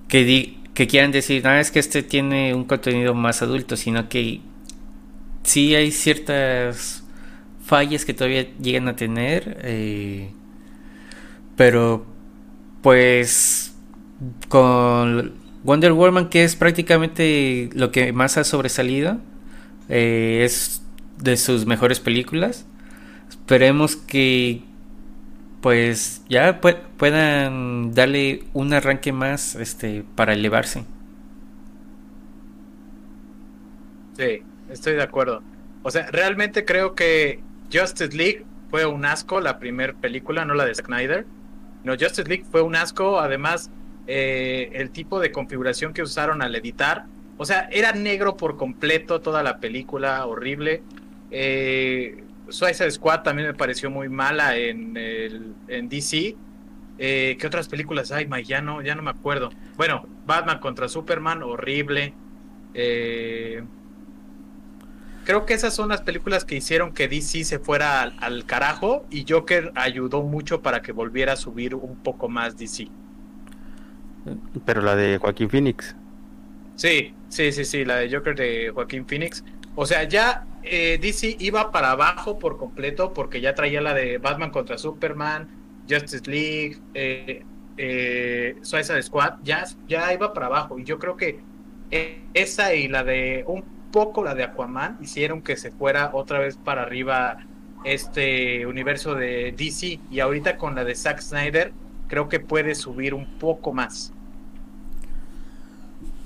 que, 0.08 0.56
que 0.74 0.86
quieran 0.86 1.12
decir, 1.12 1.44
no, 1.44 1.52
es 1.54 1.70
que 1.70 1.78
este 1.78 2.02
tiene 2.02 2.54
un 2.54 2.64
contenido 2.64 3.14
más 3.14 3.42
adulto, 3.42 3.76
sino 3.76 4.08
que 4.08 4.40
sí 5.42 5.74
hay 5.74 5.90
ciertas 5.90 7.04
fallas 7.64 8.04
que 8.04 8.14
todavía 8.14 8.48
llegan 8.58 8.88
a 8.88 8.96
tener, 8.96 9.58
eh, 9.62 10.30
pero 11.56 12.06
pues 12.82 13.74
con 14.48 15.39
Wonder 15.64 15.92
Woman, 15.92 16.28
que 16.28 16.44
es 16.44 16.56
prácticamente 16.56 17.70
lo 17.74 17.90
que 17.90 18.12
más 18.12 18.36
ha 18.38 18.44
sobresalido, 18.44 19.18
eh, 19.88 20.42
es 20.44 20.82
de 21.18 21.36
sus 21.36 21.66
mejores 21.66 22.00
películas 22.00 22.66
esperemos 23.50 23.96
que 23.96 24.62
pues 25.60 26.24
ya 26.28 26.60
puedan 26.60 27.92
darle 27.92 28.44
un 28.52 28.72
arranque 28.72 29.12
más 29.12 29.56
este 29.56 30.04
para 30.14 30.34
elevarse. 30.34 30.84
Sí, 34.16 34.42
estoy 34.68 34.94
de 34.94 35.02
acuerdo. 35.02 35.42
O 35.82 35.90
sea, 35.90 36.06
realmente 36.12 36.64
creo 36.64 36.94
que 36.94 37.40
Justice 37.72 38.16
League 38.16 38.44
fue 38.70 38.86
un 38.86 39.04
asco, 39.04 39.40
la 39.40 39.58
primera 39.58 39.94
película, 39.94 40.44
no 40.44 40.54
la 40.54 40.64
de 40.64 40.76
Snyder. 40.76 41.26
No, 41.82 41.94
Justice 41.94 42.28
League 42.28 42.44
fue 42.50 42.62
un 42.62 42.76
asco, 42.76 43.18
además 43.18 43.70
eh, 44.12 44.70
el 44.74 44.90
tipo 44.90 45.20
de 45.20 45.30
configuración 45.30 45.92
que 45.92 46.02
usaron 46.02 46.42
al 46.42 46.56
editar, 46.56 47.06
o 47.38 47.44
sea, 47.44 47.68
era 47.70 47.92
negro 47.92 48.36
por 48.36 48.56
completo 48.56 49.20
toda 49.20 49.44
la 49.44 49.60
película, 49.60 50.26
horrible. 50.26 50.82
Eh, 51.30 52.24
Suicide 52.48 52.90
Squad 52.90 53.22
también 53.22 53.46
me 53.46 53.54
pareció 53.54 53.88
muy 53.88 54.08
mala 54.08 54.56
en, 54.56 54.96
el, 54.96 55.54
en 55.68 55.88
DC. 55.88 56.34
Eh, 56.98 57.36
¿Qué 57.40 57.46
otras 57.46 57.68
películas 57.68 58.10
hay? 58.10 58.28
Ya 58.44 58.60
no, 58.60 58.82
ya 58.82 58.96
no 58.96 59.02
me 59.02 59.10
acuerdo. 59.10 59.50
Bueno, 59.76 60.06
Batman 60.26 60.58
contra 60.58 60.88
Superman, 60.88 61.44
horrible. 61.44 62.14
Eh, 62.74 63.62
creo 65.24 65.46
que 65.46 65.54
esas 65.54 65.72
son 65.72 65.88
las 65.88 66.02
películas 66.02 66.44
que 66.44 66.56
hicieron 66.56 66.92
que 66.92 67.06
DC 67.06 67.44
se 67.44 67.60
fuera 67.60 68.02
al, 68.02 68.44
carajo 68.44 69.06
y 69.08 69.24
Joker 69.26 69.70
ayudó 69.76 70.22
mucho 70.22 70.62
para 70.62 70.82
que 70.82 70.90
volviera 70.90 71.34
a 71.34 71.36
subir 71.36 71.76
un 71.76 71.96
poco 72.02 72.28
más 72.28 72.58
DC. 72.58 72.88
Pero 74.64 74.82
la 74.82 74.96
de 74.96 75.18
Joaquín 75.18 75.48
Phoenix. 75.50 75.94
Sí, 76.76 77.12
sí, 77.28 77.52
sí, 77.52 77.64
sí, 77.64 77.84
la 77.84 77.96
de 77.96 78.14
Joker 78.14 78.34
de 78.34 78.70
Joaquín 78.70 79.06
Phoenix. 79.06 79.44
O 79.74 79.86
sea, 79.86 80.04
ya 80.04 80.46
eh, 80.62 80.98
DC 81.00 81.36
iba 81.38 81.70
para 81.70 81.92
abajo 81.92 82.38
por 82.38 82.58
completo 82.58 83.14
porque 83.14 83.40
ya 83.40 83.54
traía 83.54 83.80
la 83.80 83.94
de 83.94 84.18
Batman 84.18 84.50
contra 84.50 84.78
Superman, 84.78 85.48
Justice 85.88 86.30
League, 86.30 86.78
eh, 86.94 87.44
eh, 87.76 88.56
Suicide 88.62 89.02
Squad, 89.02 89.34
ya, 89.42 89.64
ya 89.88 90.12
iba 90.12 90.32
para 90.32 90.46
abajo. 90.46 90.78
Y 90.78 90.84
yo 90.84 90.98
creo 90.98 91.16
que 91.16 91.40
esa 92.34 92.74
y 92.74 92.88
la 92.88 93.04
de 93.04 93.44
un 93.46 93.64
poco 93.90 94.22
la 94.22 94.34
de 94.34 94.44
Aquaman 94.44 94.98
hicieron 95.00 95.42
que 95.42 95.56
se 95.56 95.70
fuera 95.70 96.10
otra 96.12 96.38
vez 96.38 96.56
para 96.56 96.82
arriba 96.82 97.38
este 97.84 98.66
universo 98.66 99.14
de 99.14 99.52
DC. 99.56 100.00
Y 100.10 100.20
ahorita 100.20 100.56
con 100.56 100.74
la 100.74 100.84
de 100.84 100.94
Zack 100.94 101.20
Snyder, 101.20 101.72
creo 102.10 102.28
que 102.28 102.40
puede 102.40 102.74
subir 102.74 103.14
un 103.14 103.24
poco 103.38 103.72
más. 103.72 104.12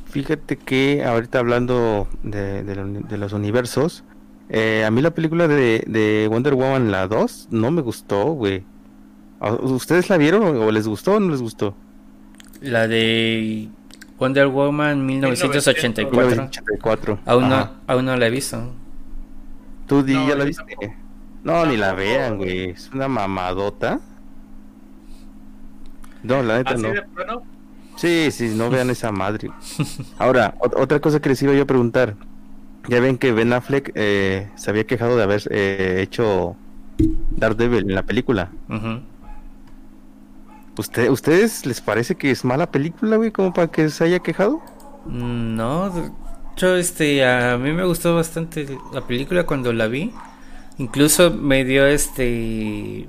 Fíjate 0.06 0.56
que 0.56 1.04
ahorita 1.04 1.38
hablando 1.38 2.08
de, 2.24 2.64
de 2.64 3.18
los 3.18 3.32
universos, 3.32 4.02
eh, 4.48 4.84
a 4.84 4.90
mí 4.90 5.00
la 5.00 5.12
película 5.12 5.48
de, 5.48 6.28
Wonder 6.30 6.54
Woman, 6.54 6.90
la 6.90 7.06
2, 7.06 7.48
no 7.50 7.70
me 7.70 7.82
gustó, 7.82 8.32
güey. 8.32 8.64
¿Ustedes 9.40 10.08
la 10.08 10.16
vieron 10.16 10.56
o 10.56 10.70
les 10.70 10.88
gustó 10.88 11.14
o 11.14 11.20
no 11.20 11.30
les 11.30 11.42
gustó? 11.42 11.74
La 12.60 12.88
de 12.88 13.68
Wonder 14.18 14.48
Woman 14.48 15.04
1984. 15.04 17.20
Aún, 17.26 17.48
no, 17.48 17.70
aún 17.86 18.04
no 18.04 18.16
la 18.16 18.26
he 18.26 18.30
visto. 18.30 18.72
¿Tú 19.86 20.04
ya 20.06 20.34
la 20.34 20.44
viste? 20.44 20.96
No, 21.42 21.66
ni 21.66 21.76
la 21.76 21.92
vean, 21.92 22.38
güey. 22.38 22.70
Es 22.70 22.90
una 22.92 23.08
mamadota. 23.08 24.00
No, 26.24 26.42
la 26.42 26.58
neta 26.58 26.74
no. 26.74 26.92
Sí, 27.96 28.30
sí, 28.32 28.52
no 28.56 28.70
vean 28.70 28.90
esa 28.90 29.12
madre. 29.12 29.50
Ahora, 30.18 30.54
otra 30.58 31.00
cosa 31.00 31.20
que 31.20 31.28
les 31.28 31.42
iba 31.42 31.52
yo 31.52 31.62
a 31.62 31.66
preguntar. 31.66 32.16
Ya 32.88 33.00
ven 33.00 33.16
que 33.16 33.32
Ben 33.32 33.52
Affleck 33.52 33.92
eh, 33.94 34.50
se 34.56 34.70
había 34.70 34.84
quejado 34.84 35.16
de 35.16 35.22
haber 35.22 35.42
eh, 35.50 36.00
hecho 36.02 36.56
Daredevil 37.30 37.88
en 37.88 37.94
la 37.94 38.02
película. 38.02 38.50
¿Usted, 40.76 41.08
¿Ustedes 41.08 41.64
les 41.66 41.80
parece 41.80 42.16
que 42.16 42.30
es 42.30 42.44
mala 42.44 42.70
película, 42.70 43.16
güey, 43.16 43.30
como 43.30 43.52
para 43.54 43.68
que 43.68 43.88
se 43.88 44.04
haya 44.04 44.18
quejado? 44.18 44.60
Mm, 45.06 45.56
no, 45.56 46.12
yo, 46.56 46.76
este, 46.76 47.24
a 47.24 47.56
mí 47.58 47.72
me 47.72 47.84
gustó 47.84 48.14
bastante 48.14 48.66
la 48.92 49.06
película 49.06 49.44
cuando 49.46 49.72
la 49.72 49.86
vi. 49.86 50.12
Incluso 50.78 51.30
me 51.30 51.64
dio, 51.64 51.86
este, 51.86 53.06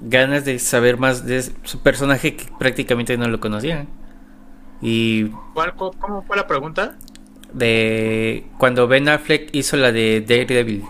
ganas 0.00 0.44
de 0.44 0.58
saber 0.58 0.98
más 0.98 1.26
de 1.26 1.42
su 1.42 1.82
personaje 1.82 2.36
que 2.36 2.46
prácticamente 2.58 3.16
no 3.16 3.28
lo 3.28 3.40
conocía. 3.40 3.86
Y... 4.80 5.26
¿Cuál, 5.54 5.74
¿Cómo 5.74 6.22
fue 6.22 6.36
la 6.36 6.46
pregunta? 6.46 6.96
de 7.52 8.44
cuando 8.58 8.86
Ben 8.88 9.08
Affleck 9.08 9.50
hizo 9.52 9.76
la 9.76 9.92
de 9.92 10.20
Daredevil. 10.20 10.84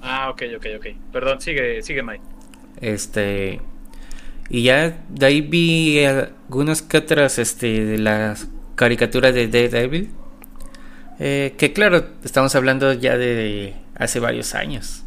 Ah, 0.00 0.30
ok, 0.30 0.42
ok, 0.56 0.66
ok. 0.78 0.86
Perdón, 1.12 1.40
sigue, 1.40 1.82
sigue 1.82 2.02
Mike. 2.02 2.22
Este 2.80 3.60
y 4.50 4.62
ya 4.62 5.04
de 5.08 5.26
ahí 5.26 5.40
vi 5.40 6.04
algunas 6.04 6.80
que 6.80 6.98
otras 6.98 7.38
este, 7.38 7.84
de 7.84 7.98
las 7.98 8.48
caricaturas 8.76 9.34
de 9.34 9.48
Daredevil. 9.48 10.10
Eh, 11.20 11.54
que 11.58 11.72
claro, 11.72 12.06
estamos 12.24 12.54
hablando 12.54 12.92
ya 12.92 13.16
de 13.16 13.74
hace 13.96 14.20
varios 14.20 14.54
años. 14.54 15.04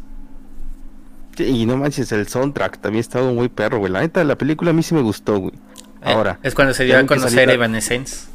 Y 1.38 1.66
no 1.66 1.76
manches, 1.76 2.12
el 2.12 2.28
soundtrack 2.28 2.78
también 2.78 2.98
ha 2.98 3.00
estado 3.00 3.32
muy 3.32 3.48
perro, 3.48 3.78
güey. 3.78 3.92
La 3.92 4.00
neta, 4.00 4.22
la 4.24 4.36
película 4.36 4.70
a 4.70 4.74
mí 4.74 4.82
sí 4.82 4.94
me 4.94 5.02
gustó, 5.02 5.38
güey. 5.38 5.54
Eh, 6.02 6.12
Ahora. 6.12 6.38
es 6.42 6.54
cuando 6.54 6.74
se 6.74 6.84
dio 6.84 6.98
a 6.98 7.06
conocer 7.06 7.48
Evanescence. 7.50 8.26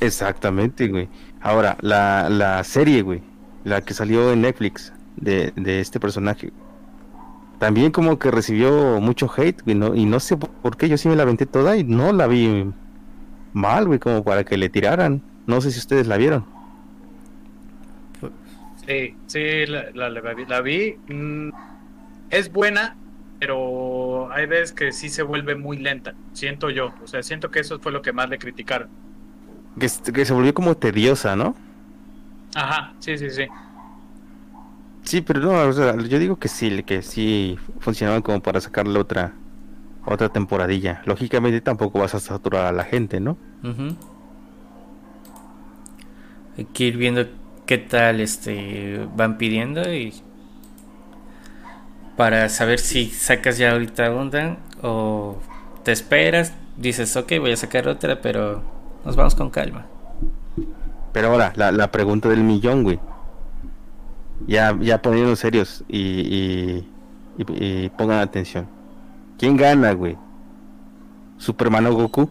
Exactamente, 0.00 0.88
güey. 0.88 1.08
Ahora, 1.40 1.76
la, 1.80 2.28
la 2.30 2.62
serie, 2.64 3.02
güey. 3.02 3.22
La 3.64 3.82
que 3.82 3.94
salió 3.94 4.32
en 4.32 4.42
Netflix 4.42 4.92
de, 5.16 5.52
de 5.56 5.80
este 5.80 5.98
personaje 5.98 6.52
también 7.58 7.90
como 7.90 8.18
que 8.18 8.30
recibió 8.30 9.00
mucho 9.00 9.30
hate, 9.34 9.62
güey, 9.62 9.76
¿no? 9.76 9.94
y 9.94 10.04
no 10.04 10.20
sé 10.20 10.36
por 10.36 10.76
qué 10.76 10.88
yo 10.88 10.98
sí 10.98 11.08
me 11.08 11.16
la 11.16 11.22
aventé 11.22 11.46
toda 11.46 11.76
y 11.76 11.84
no 11.84 12.12
la 12.12 12.26
vi 12.26 12.70
mal, 13.52 13.86
güey, 13.86 13.98
como 13.98 14.22
para 14.22 14.44
que 14.44 14.56
le 14.56 14.68
tiraran. 14.68 15.22
No 15.46 15.60
sé 15.60 15.70
si 15.70 15.78
ustedes 15.78 16.06
la 16.06 16.16
vieron. 16.16 16.44
Sí, 18.86 19.16
sí, 19.26 19.66
la, 19.66 20.10
la, 20.10 20.60
vi. 20.60 20.96
Es 22.30 22.52
buena, 22.52 22.96
pero 23.38 24.30
hay 24.32 24.46
veces 24.46 24.72
que 24.72 24.92
sí 24.92 25.08
se 25.08 25.22
vuelve 25.22 25.54
muy 25.54 25.78
lenta, 25.78 26.14
siento 26.32 26.70
yo. 26.70 26.92
O 27.02 27.06
sea, 27.06 27.22
siento 27.22 27.50
que 27.50 27.60
eso 27.60 27.78
fue 27.78 27.92
lo 27.92 28.02
que 28.02 28.12
más 28.12 28.28
le 28.28 28.38
criticaron. 28.38 28.88
Que, 29.78 29.88
que 30.12 30.24
se 30.24 30.32
volvió 30.32 30.54
como 30.54 30.76
tediosa, 30.76 31.36
¿no? 31.36 31.54
Ajá, 32.54 32.94
sí, 32.98 33.18
sí, 33.18 33.30
sí. 33.30 33.46
Sí, 35.02 35.20
pero 35.20 35.40
no, 35.40 35.52
o 35.68 35.72
sea, 35.72 35.96
yo 35.96 36.18
digo 36.18 36.36
que 36.36 36.48
sí, 36.48 36.82
que 36.82 37.02
sí 37.02 37.58
funcionaban 37.78 38.22
como 38.22 38.42
para 38.42 38.60
sacarle 38.60 38.98
otra 38.98 39.34
otra 40.06 40.28
temporadilla. 40.28 41.02
Lógicamente 41.04 41.60
tampoco 41.60 41.98
vas 41.98 42.14
a 42.14 42.20
saturar 42.20 42.66
a 42.66 42.72
la 42.72 42.84
gente, 42.84 43.20
¿no? 43.20 43.36
Hay 46.56 46.64
que 46.66 46.84
ir 46.84 46.96
viendo 46.96 47.26
qué 47.66 47.78
tal 47.78 48.20
este 48.20 49.06
van 49.16 49.36
pidiendo 49.36 49.92
y 49.92 50.14
para 52.16 52.48
saber 52.48 52.78
si 52.78 53.10
sacas 53.10 53.58
ya 53.58 53.72
ahorita 53.72 54.12
onda 54.12 54.58
o 54.82 55.38
te 55.84 55.92
esperas, 55.92 56.52
dices, 56.76 57.16
ok, 57.16 57.32
voy 57.40 57.52
a 57.52 57.56
sacar 57.56 57.88
otra, 57.88 58.20
pero 58.20 58.62
nos 59.04 59.16
vamos 59.16 59.34
con 59.34 59.50
calma. 59.50 59.86
Pero 61.12 61.28
ahora, 61.28 61.52
la, 61.56 61.72
la 61.72 61.90
pregunta 61.90 62.28
del 62.28 62.42
millón, 62.42 62.82
güey 62.82 62.98
ya, 64.46 64.76
ya 64.80 65.00
poniendo 65.00 65.34
serios 65.36 65.84
y, 65.88 66.84
y, 67.38 67.88
pongan 67.96 68.20
atención. 68.20 68.66
¿Quién 69.38 69.56
gana, 69.56 69.92
güey? 69.92 70.16
¿Superman 71.38 71.86
o 71.86 71.94
Goku? 71.94 72.28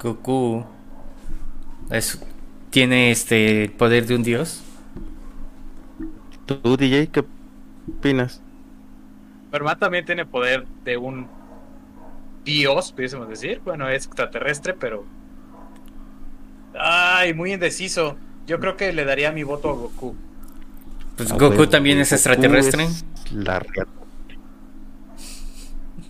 Goku 0.00 0.64
es, 1.90 2.20
tiene 2.70 3.10
este 3.10 3.72
poder 3.78 4.06
de 4.06 4.16
un 4.16 4.22
dios. 4.22 4.62
¿Tú, 6.46 6.76
DJ, 6.76 7.08
qué 7.08 7.24
opinas? 7.88 8.42
Superman 9.44 9.78
también 9.78 10.04
tiene 10.04 10.26
poder 10.26 10.66
de 10.84 10.96
un 10.96 11.28
dios, 12.44 12.92
pudiésemos 12.92 13.28
decir. 13.28 13.60
Bueno, 13.64 13.88
es 13.88 14.06
extraterrestre, 14.06 14.74
pero. 14.74 15.04
Ay, 16.78 17.34
muy 17.34 17.52
indeciso. 17.52 18.16
Yo 18.46 18.58
creo 18.60 18.76
que 18.76 18.92
le 18.92 19.04
daría 19.04 19.32
mi 19.32 19.42
voto 19.42 19.70
a 19.70 19.72
Goku. 19.74 20.16
Pues 21.16 21.32
Goku 21.32 21.66
también 21.68 21.98
es 22.00 22.12
extraterrestre. 22.12 22.88
la 23.32 23.62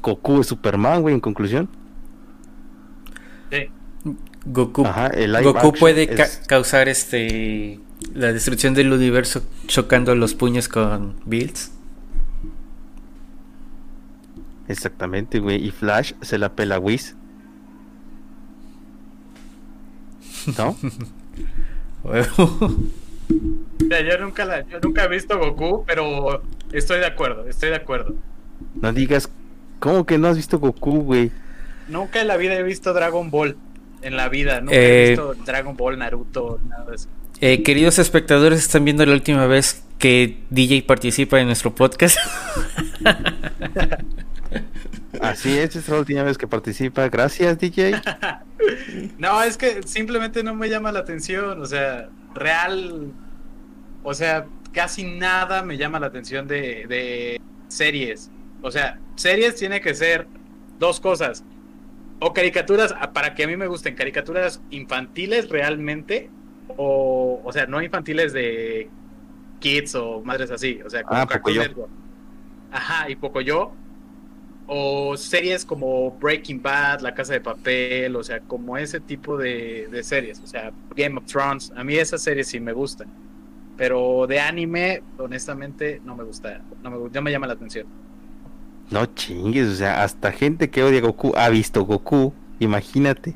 Goku 0.02 0.40
es 0.40 0.46
Superman, 0.46 1.02
güey, 1.02 1.14
en 1.14 1.20
conclusión. 1.20 1.68
Sí. 3.50 3.68
Goku, 4.46 4.84
Goku 5.42 5.72
puede 5.72 6.08
causar 6.46 6.88
este 6.88 7.80
la 8.12 8.32
destrucción 8.32 8.74
del 8.74 8.92
universo 8.92 9.42
chocando 9.66 10.14
los 10.14 10.34
puños 10.34 10.68
con 10.68 11.16
Bills. 11.24 11.72
Exactamente, 14.68 15.40
güey. 15.40 15.64
Y 15.64 15.70
Flash 15.70 16.12
se 16.20 16.38
la 16.38 16.54
pela 16.54 16.78
Whis. 16.78 17.16
¿No? 20.58 20.76
yo 23.78 24.18
nunca 24.20 24.44
la, 24.44 24.66
yo 24.66 24.78
nunca 24.80 25.04
he 25.04 25.08
visto 25.08 25.38
Goku, 25.38 25.84
pero 25.86 26.42
estoy 26.72 26.98
de 26.98 27.06
acuerdo, 27.06 27.46
estoy 27.48 27.70
de 27.70 27.76
acuerdo. 27.76 28.14
No 28.74 28.92
digas, 28.92 29.30
¿cómo 29.80 30.04
que 30.04 30.18
no 30.18 30.28
has 30.28 30.36
visto 30.36 30.58
Goku, 30.58 31.02
güey? 31.02 31.32
Nunca 31.88 32.20
en 32.20 32.28
la 32.28 32.36
vida 32.36 32.54
he 32.54 32.62
visto 32.62 32.92
Dragon 32.92 33.30
Ball. 33.30 33.56
En 34.02 34.16
la 34.16 34.28
vida, 34.28 34.60
nunca 34.60 34.74
he 34.74 35.06
eh, 35.06 35.08
visto 35.10 35.34
Dragon 35.46 35.76
Ball, 35.76 35.98
Naruto, 35.98 36.60
nada 36.68 36.84
de 36.84 36.96
eso. 36.96 37.08
Eh, 37.46 37.62
queridos 37.62 37.98
espectadores, 37.98 38.60
están 38.60 38.86
viendo 38.86 39.04
la 39.04 39.12
última 39.12 39.46
vez 39.46 39.84
que 39.98 40.38
DJ 40.48 40.82
participa 40.84 41.38
en 41.40 41.46
nuestro 41.46 41.74
podcast. 41.74 42.16
Así 45.20 45.58
es, 45.58 45.76
es 45.76 45.86
la 45.90 45.98
última 45.98 46.22
vez 46.22 46.38
que 46.38 46.48
participa. 46.48 47.06
Gracias, 47.10 47.58
DJ. 47.58 48.00
no, 49.18 49.42
es 49.42 49.58
que 49.58 49.82
simplemente 49.82 50.42
no 50.42 50.54
me 50.54 50.70
llama 50.70 50.90
la 50.90 51.00
atención. 51.00 51.60
O 51.60 51.66
sea, 51.66 52.08
real. 52.34 53.12
O 54.02 54.14
sea, 54.14 54.46
casi 54.72 55.04
nada 55.04 55.62
me 55.62 55.76
llama 55.76 56.00
la 56.00 56.06
atención 56.06 56.48
de, 56.48 56.86
de 56.88 57.42
series. 57.68 58.30
O 58.62 58.70
sea, 58.70 58.98
series 59.16 59.56
tiene 59.56 59.82
que 59.82 59.94
ser 59.94 60.26
dos 60.78 60.98
cosas. 60.98 61.44
O 62.20 62.32
caricaturas, 62.32 62.94
para 63.12 63.34
que 63.34 63.44
a 63.44 63.46
mí 63.46 63.58
me 63.58 63.66
gusten, 63.66 63.96
caricaturas 63.96 64.62
infantiles 64.70 65.50
realmente. 65.50 66.30
O, 66.76 67.40
o 67.44 67.52
sea, 67.52 67.66
no 67.66 67.82
infantiles 67.82 68.32
de 68.32 68.88
kids 69.60 69.94
o 69.94 70.22
madres 70.22 70.50
así. 70.50 70.80
O 70.84 70.90
sea, 70.90 71.02
como 71.02 71.20
ah, 71.20 71.28
Ajá, 72.72 73.08
y 73.08 73.16
poco 73.16 73.40
yo 73.40 73.72
o 74.66 75.16
series 75.16 75.64
como 75.64 76.10
Breaking 76.12 76.62
Bad, 76.62 77.00
La 77.00 77.14
Casa 77.14 77.34
de 77.34 77.40
Papel, 77.40 78.16
o 78.16 78.22
sea, 78.22 78.40
como 78.40 78.76
ese 78.76 79.00
tipo 79.00 79.36
de, 79.36 80.00
series, 80.02 80.40
o 80.40 80.46
sea, 80.46 80.72
Game 80.96 81.18
of 81.18 81.26
Thrones, 81.26 81.72
a 81.76 81.84
mí 81.84 81.96
esas 81.96 82.22
series 82.22 82.48
sí 82.48 82.60
me 82.60 82.72
gustan, 82.72 83.08
pero 83.76 84.26
de 84.26 84.40
anime, 84.40 85.02
honestamente, 85.18 86.00
no 86.04 86.16
me 86.16 86.24
gusta, 86.24 86.62
no 86.82 86.90
me, 86.90 87.20
me 87.20 87.30
llama 87.30 87.46
la 87.46 87.54
atención. 87.54 87.86
No 88.90 89.06
chingues, 89.06 89.68
o 89.68 89.74
sea, 89.74 90.02
hasta 90.02 90.30
gente 90.32 90.70
que 90.70 90.82
odia 90.82 91.00
Goku 91.00 91.32
ha 91.36 91.48
visto 91.48 91.84
Goku, 91.84 92.32
imagínate. 92.58 93.34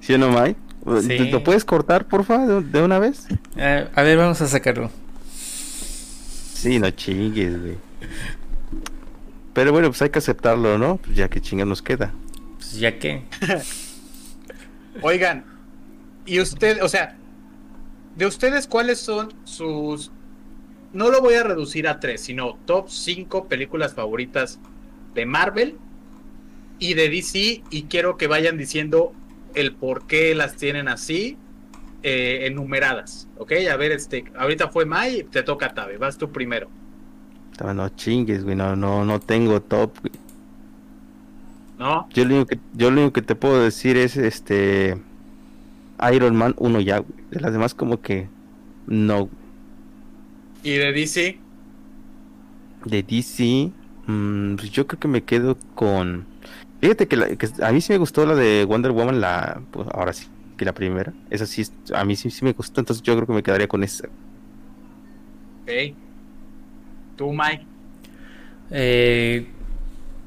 ¿Sí 0.00 0.14
o 0.14 0.18
no, 0.18 0.30
¿Lo 0.84 1.44
puedes 1.44 1.64
cortar, 1.64 2.06
por 2.06 2.24
favor, 2.24 2.64
de, 2.64 2.82
una 2.82 2.98
vez? 2.98 3.26
Eh, 3.56 3.88
a 3.94 4.02
ver, 4.02 4.18
vamos 4.18 4.40
a 4.40 4.48
sacarlo. 4.48 4.90
Sí, 5.32 6.78
no 6.78 6.90
chingues, 6.90 7.60
güey. 7.60 7.76
Pero 9.52 9.72
bueno, 9.72 9.88
pues 9.88 10.02
hay 10.02 10.10
que 10.10 10.18
aceptarlo, 10.18 10.78
¿no? 10.78 10.96
Pues 10.96 11.16
ya 11.16 11.28
que 11.28 11.40
chinga 11.40 11.64
nos 11.64 11.82
queda. 11.82 12.12
Pues 12.56 12.78
ya 12.78 12.98
que. 12.98 13.22
Oigan, 15.02 15.44
y 16.26 16.40
usted, 16.40 16.82
o 16.82 16.88
sea, 16.88 17.16
de 18.16 18.26
ustedes, 18.26 18.66
¿cuáles 18.66 18.98
son 19.00 19.32
sus. 19.44 20.10
No 20.92 21.10
lo 21.10 21.20
voy 21.20 21.34
a 21.34 21.42
reducir 21.42 21.88
a 21.88 22.00
tres, 22.00 22.22
sino 22.22 22.58
top 22.66 22.90
5 22.90 23.48
películas 23.48 23.94
favoritas 23.94 24.58
de 25.14 25.26
Marvel 25.26 25.76
y 26.78 26.94
de 26.94 27.08
DC. 27.08 27.62
Y 27.70 27.84
quiero 27.84 28.16
que 28.16 28.26
vayan 28.26 28.58
diciendo 28.58 29.12
el 29.54 29.74
por 29.74 30.06
qué 30.06 30.34
las 30.34 30.56
tienen 30.56 30.88
así, 30.88 31.36
eh, 32.02 32.46
enumeradas. 32.46 33.28
¿Ok? 33.38 33.52
A 33.70 33.76
ver, 33.76 33.92
este, 33.92 34.24
ahorita 34.36 34.68
fue 34.68 34.84
Mai, 34.84 35.24
te 35.24 35.42
toca 35.42 35.74
Tabe, 35.74 35.98
vas 35.98 36.18
tú 36.18 36.30
primero. 36.30 36.68
No 37.62 37.88
chingues, 37.90 38.42
güey, 38.42 38.56
no, 38.56 38.74
no, 38.74 39.04
no 39.04 39.20
tengo 39.20 39.62
top, 39.62 39.92
¿No? 41.78 42.08
Yo 42.12 42.24
lo 42.24 42.36
único 42.36 42.46
que, 42.46 42.58
yo 42.74 42.90
lo 42.90 43.00
único 43.00 43.12
que 43.12 43.22
te 43.22 43.34
puedo 43.34 43.62
decir 43.62 43.96
es 43.96 44.16
este 44.16 44.98
Iron 46.12 46.36
Man 46.36 46.54
1 46.58 46.80
ya, 46.80 46.98
güey. 46.98 47.12
De 47.30 47.40
las 47.40 47.52
demás 47.52 47.74
como 47.74 48.00
que 48.00 48.28
no. 48.86 49.28
¿Y 50.62 50.72
de 50.72 50.92
DC? 50.92 51.38
De 52.84 53.02
DC, 53.02 53.72
mm, 54.06 54.56
pues 54.56 54.70
yo 54.70 54.86
creo 54.86 55.00
que 55.00 55.08
me 55.08 55.22
quedo 55.24 55.56
con... 55.74 56.26
Fíjate 56.82 57.06
que, 57.06 57.16
a 57.62 57.70
mí 57.70 57.80
sí 57.80 57.92
me 57.92 57.98
gustó 57.98 58.26
la 58.26 58.34
de 58.34 58.64
Wonder 58.64 58.90
Woman, 58.90 59.20
la 59.20 59.62
pues 59.70 59.86
ahora 59.92 60.12
sí, 60.12 60.26
que 60.56 60.64
la 60.64 60.72
primera. 60.72 61.12
Esa 61.30 61.46
sí, 61.46 61.64
a 61.94 62.04
mí 62.04 62.16
sí, 62.16 62.28
sí 62.28 62.44
me 62.44 62.54
gustó, 62.54 62.80
entonces 62.80 63.04
yo 63.04 63.14
creo 63.14 63.24
que 63.24 63.32
me 63.34 63.42
quedaría 63.44 63.68
con 63.68 63.84
esa. 63.84 64.08
Ok. 65.62 65.94
¿Tú, 67.16 67.32
Mike? 67.32 67.64
Eh, 68.72 69.46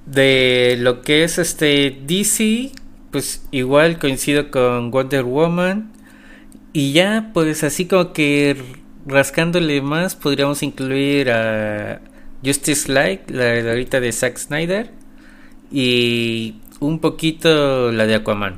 de 0.06 0.78
lo 0.80 1.02
que 1.02 1.26
es 1.26 1.40
este 1.40 2.02
DC, 2.08 2.72
pues 3.12 3.46
igual 3.52 4.00
coincido 4.00 4.50
con 4.50 4.92
Wonder 4.92 5.26
Woman. 5.26 5.92
Y 6.72 6.94
ya, 6.94 7.32
pues 7.34 7.66
así 7.66 7.86
como 7.86 8.14
que 8.14 8.56
rascándole 9.06 9.82
más, 9.82 10.16
podríamos 10.16 10.64
incluir 10.64 11.32
a 11.32 12.00
Justice 12.46 12.90
League, 12.90 13.24
la 13.28 13.44
de 13.44 13.70
ahorita 13.70 14.00
de 14.00 14.14
Zack 14.14 14.38
Snyder. 14.38 15.05
Y 15.78 16.56
un 16.80 17.00
poquito 17.00 17.92
la 17.92 18.06
de 18.06 18.16
Aquaman. 18.16 18.56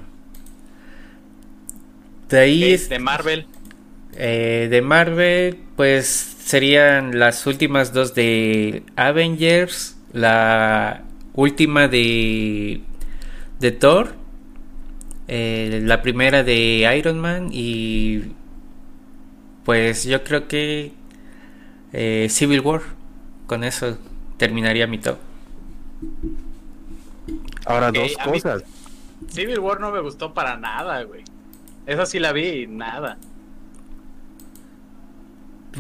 De 2.29 2.39
ahí 2.39 2.63
es 2.63 2.89
de 2.89 2.99
Marvel. 2.99 3.47
Eh, 4.13 4.67
de 4.69 4.83
Marvel, 4.83 5.57
pues 5.75 6.05
serían 6.05 7.17
las 7.17 7.47
últimas 7.47 7.91
dos 7.91 8.13
de 8.13 8.83
Avengers, 8.95 9.97
la 10.13 11.05
última 11.33 11.87
de, 11.87 12.81
de 13.59 13.71
Thor, 13.71 14.13
eh, 15.27 15.81
la 15.83 16.03
primera 16.03 16.43
de 16.43 16.87
Iron 16.99 17.19
Man 17.19 17.49
y 17.51 18.25
pues 19.65 20.03
yo 20.03 20.23
creo 20.23 20.47
que 20.47 20.91
eh, 21.93 22.27
Civil 22.29 22.59
War. 22.59 22.81
Con 23.47 23.63
eso 23.63 23.97
terminaría 24.37 24.85
mi 24.85 24.99
top. 24.99 25.17
Ahora 27.67 27.91
dos 27.91 28.15
cosas. 28.23 28.63
Civil 29.29 29.59
War 29.59 29.79
no 29.79 29.91
me 29.91 29.99
gustó 29.99 30.33
para 30.33 30.57
nada, 30.57 31.03
güey. 31.03 31.23
Esa 31.85 32.05
sí 32.05 32.19
la 32.19 32.31
vi 32.31 32.63
y 32.63 32.67
nada. 32.67 33.17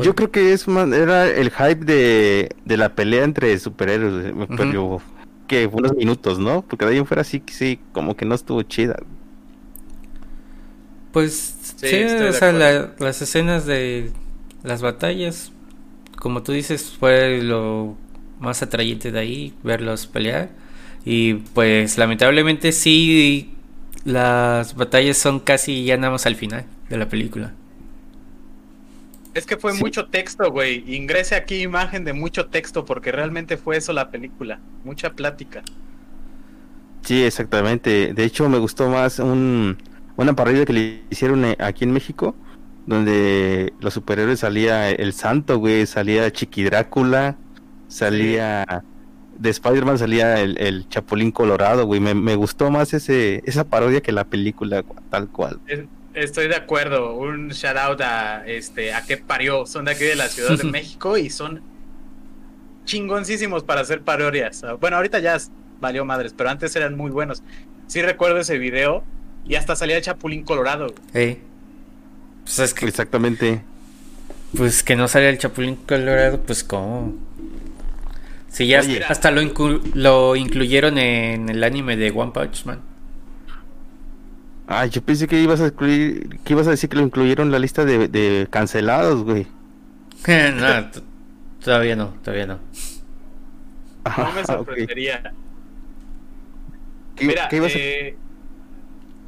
Yo 0.01 0.15
creo 0.15 0.31
que 0.31 0.53
es 0.53 0.67
era 0.67 1.27
el 1.27 1.49
hype 1.49 1.85
de, 1.85 2.55
de 2.65 2.77
la 2.77 2.93
pelea 2.93 3.23
entre 3.23 3.57
superhéroes, 3.57 4.33
pero 4.55 5.01
que 5.47 5.65
unos 5.65 5.95
minutos, 5.95 6.37
¿no? 6.37 6.61
Porque 6.61 6.85
de 6.85 6.91
ahí 6.91 6.97
en 6.97 7.05
fuera 7.05 7.23
sí, 7.23 7.41
sí, 7.47 7.79
como 7.93 8.15
que 8.15 8.25
no 8.25 8.35
estuvo 8.35 8.61
chida. 8.63 8.97
Pues 11.11 11.73
sí, 11.77 12.03
o 12.03 12.33
sea, 12.33 12.51
las 12.51 13.21
escenas 13.21 13.65
de 13.65 14.11
las 14.63 14.81
batallas, 14.81 15.51
como 16.17 16.43
tú 16.43 16.51
dices, 16.51 16.95
fue 16.99 17.41
lo 17.41 17.95
más 18.39 18.61
atrayente 18.61 19.11
de 19.11 19.19
ahí, 19.19 19.53
verlos 19.63 20.05
pelear. 20.05 20.49
Y 21.09 21.35
pues 21.35 21.97
lamentablemente 21.97 22.73
sí, 22.73 23.53
las 24.03 24.75
batallas 24.75 25.17
son 25.17 25.39
casi 25.39 25.85
ya 25.85 25.95
nada 25.95 26.11
más 26.11 26.25
al 26.25 26.35
final 26.35 26.65
de 26.89 26.97
la 26.97 27.07
película. 27.07 27.53
Es 29.33 29.45
que 29.45 29.55
fue 29.55 29.73
mucho 29.75 30.07
texto, 30.07 30.51
güey. 30.51 30.83
Ingrese 30.93 31.35
aquí 31.35 31.61
imagen 31.61 32.03
de 32.03 32.11
mucho 32.11 32.47
texto 32.47 32.83
porque 32.83 33.13
realmente 33.13 33.55
fue 33.55 33.77
eso 33.77 33.93
la 33.93 34.11
película. 34.11 34.59
Mucha 34.83 35.13
plática. 35.13 35.63
Sí, 37.03 37.23
exactamente. 37.23 38.13
De 38.13 38.25
hecho, 38.25 38.49
me 38.49 38.57
gustó 38.57 38.89
más 38.89 39.19
un, 39.19 39.77
una 40.17 40.35
parodia 40.35 40.65
que 40.65 40.73
le 40.73 41.03
hicieron 41.09 41.45
eh, 41.45 41.55
aquí 41.57 41.85
en 41.85 41.91
México, 41.93 42.35
donde 42.85 43.71
los 43.79 43.93
superhéroes 43.93 44.41
salía 44.41 44.89
el 44.91 45.13
santo, 45.13 45.57
güey, 45.57 45.85
salía 45.85 46.29
Chiqui 46.33 46.65
Drácula, 46.65 47.37
salía... 47.87 48.83
De 49.37 49.49
Spider-Man 49.49 49.97
salía 49.97 50.41
el, 50.41 50.85
Chapulín 50.89 51.31
Colorado, 51.31 51.85
güey. 51.85 51.99
Me, 51.99 52.13
me, 52.13 52.35
gustó 52.35 52.71
más 52.71 52.93
ese 52.93 53.43
esa 53.45 53.63
parodia 53.63 54.01
que 54.01 54.11
la 54.11 54.25
película, 54.25 54.83
tal 55.09 55.27
cual. 55.29 55.59
Estoy 56.13 56.47
de 56.47 56.55
acuerdo. 56.55 57.13
Un 57.13 57.49
shout 57.49 57.77
out 57.77 58.01
a 58.01 58.45
este 58.47 58.93
a 58.93 59.03
qué 59.03 59.17
parió. 59.17 59.65
Son 59.65 59.85
de 59.85 59.91
aquí 59.91 60.03
de 60.03 60.15
la 60.15 60.27
Ciudad 60.27 60.57
de 60.57 60.63
México 60.71 61.17
y 61.17 61.29
son 61.29 61.61
chingoncísimos 62.85 63.63
para 63.63 63.81
hacer 63.81 64.01
parodias. 64.01 64.65
Bueno, 64.79 64.97
ahorita 64.97 65.19
ya 65.19 65.37
valió 65.79 66.05
madres, 66.05 66.33
pero 66.35 66.49
antes 66.49 66.75
eran 66.75 66.95
muy 66.95 67.11
buenos. 67.11 67.43
Sí 67.85 68.01
recuerdo 68.01 68.39
ese 68.39 68.57
video 68.57 69.03
y 69.45 69.55
hasta 69.55 69.75
salía 69.75 69.97
el 69.97 70.03
Chapulín 70.03 70.43
Colorado. 70.43 70.93
Pues 71.11 72.73
Exactamente. 72.81 73.61
Pues 74.55 74.81
que 74.81 74.95
no 74.95 75.07
salía 75.07 75.29
el 75.29 75.37
Chapulín 75.37 75.75
Colorado, 75.75 76.39
pues 76.41 76.63
cómo. 76.63 77.13
Sí, 78.57 78.65
ya 78.65 78.81
hasta 79.07 79.29
lo, 79.29 79.39
lo 79.93 80.35
incluyeron 80.35 80.97
en 80.97 81.47
el 81.47 81.63
anime 81.63 81.95
de 81.95 82.09
One 82.09 82.31
Punch 82.31 82.65
Man. 82.65 82.81
Ah, 84.67 84.87
yo 84.87 85.03
pensé 85.03 85.27
que 85.27 85.39
ibas 85.39 85.61
a 85.61 85.67
incluir, 85.67 86.39
que 86.43 86.53
ibas 86.53 86.65
a 86.65 86.71
decir 86.71 86.89
que 86.89 86.95
lo 86.95 87.03
incluyeron 87.03 87.49
en 87.49 87.51
la 87.51 87.59
lista 87.59 87.85
de, 87.85 88.47
cancelados, 88.49 89.23
güey. 89.23 89.45
no, 90.27 90.89
todavía 91.63 91.95
no, 91.95 92.15
todavía 92.23 92.47
no. 92.47 92.59
no 94.17 94.31
me 94.31 94.43
sorprendería. 94.43 95.33
Mira, 97.21 97.49
eh, 97.51 98.17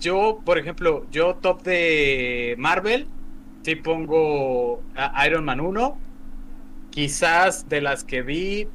yo, 0.02 0.42
por 0.44 0.58
ejemplo, 0.58 1.06
yo 1.12 1.36
top 1.36 1.62
de 1.62 2.56
Marvel, 2.58 3.06
sí 3.62 3.76
pongo 3.76 4.82
a 4.96 5.28
Iron 5.28 5.46
Man 5.46 5.60
1, 5.60 5.98
quizás 6.90 7.70
de 7.70 7.82
las 7.82 8.04
que 8.04 8.24
vi, 8.24 8.68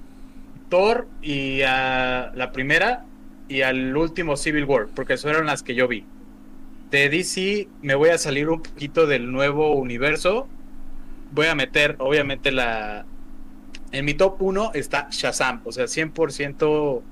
Thor 0.68 1.06
y 1.22 1.62
a 1.62 2.32
la 2.34 2.52
primera 2.52 3.04
y 3.48 3.62
al 3.62 3.96
último 3.96 4.36
Civil 4.36 4.64
War, 4.64 4.88
porque 4.94 5.16
fueron 5.16 5.46
las 5.46 5.62
que 5.62 5.74
yo 5.74 5.88
vi 5.88 6.04
de 6.94 7.08
DC 7.08 7.68
me 7.82 7.96
voy 7.96 8.10
a 8.10 8.18
salir 8.18 8.48
un 8.48 8.62
poquito 8.62 9.06
del 9.06 9.32
nuevo 9.32 9.74
universo. 9.74 10.46
Voy 11.32 11.46
a 11.46 11.54
meter, 11.54 11.96
obviamente, 11.98 12.52
la. 12.52 13.04
En 13.90 14.04
mi 14.04 14.14
top 14.14 14.40
1 14.40 14.72
está 14.74 15.08
Shazam, 15.10 15.60
o 15.64 15.72
sea, 15.72 15.84
100% 15.84 17.02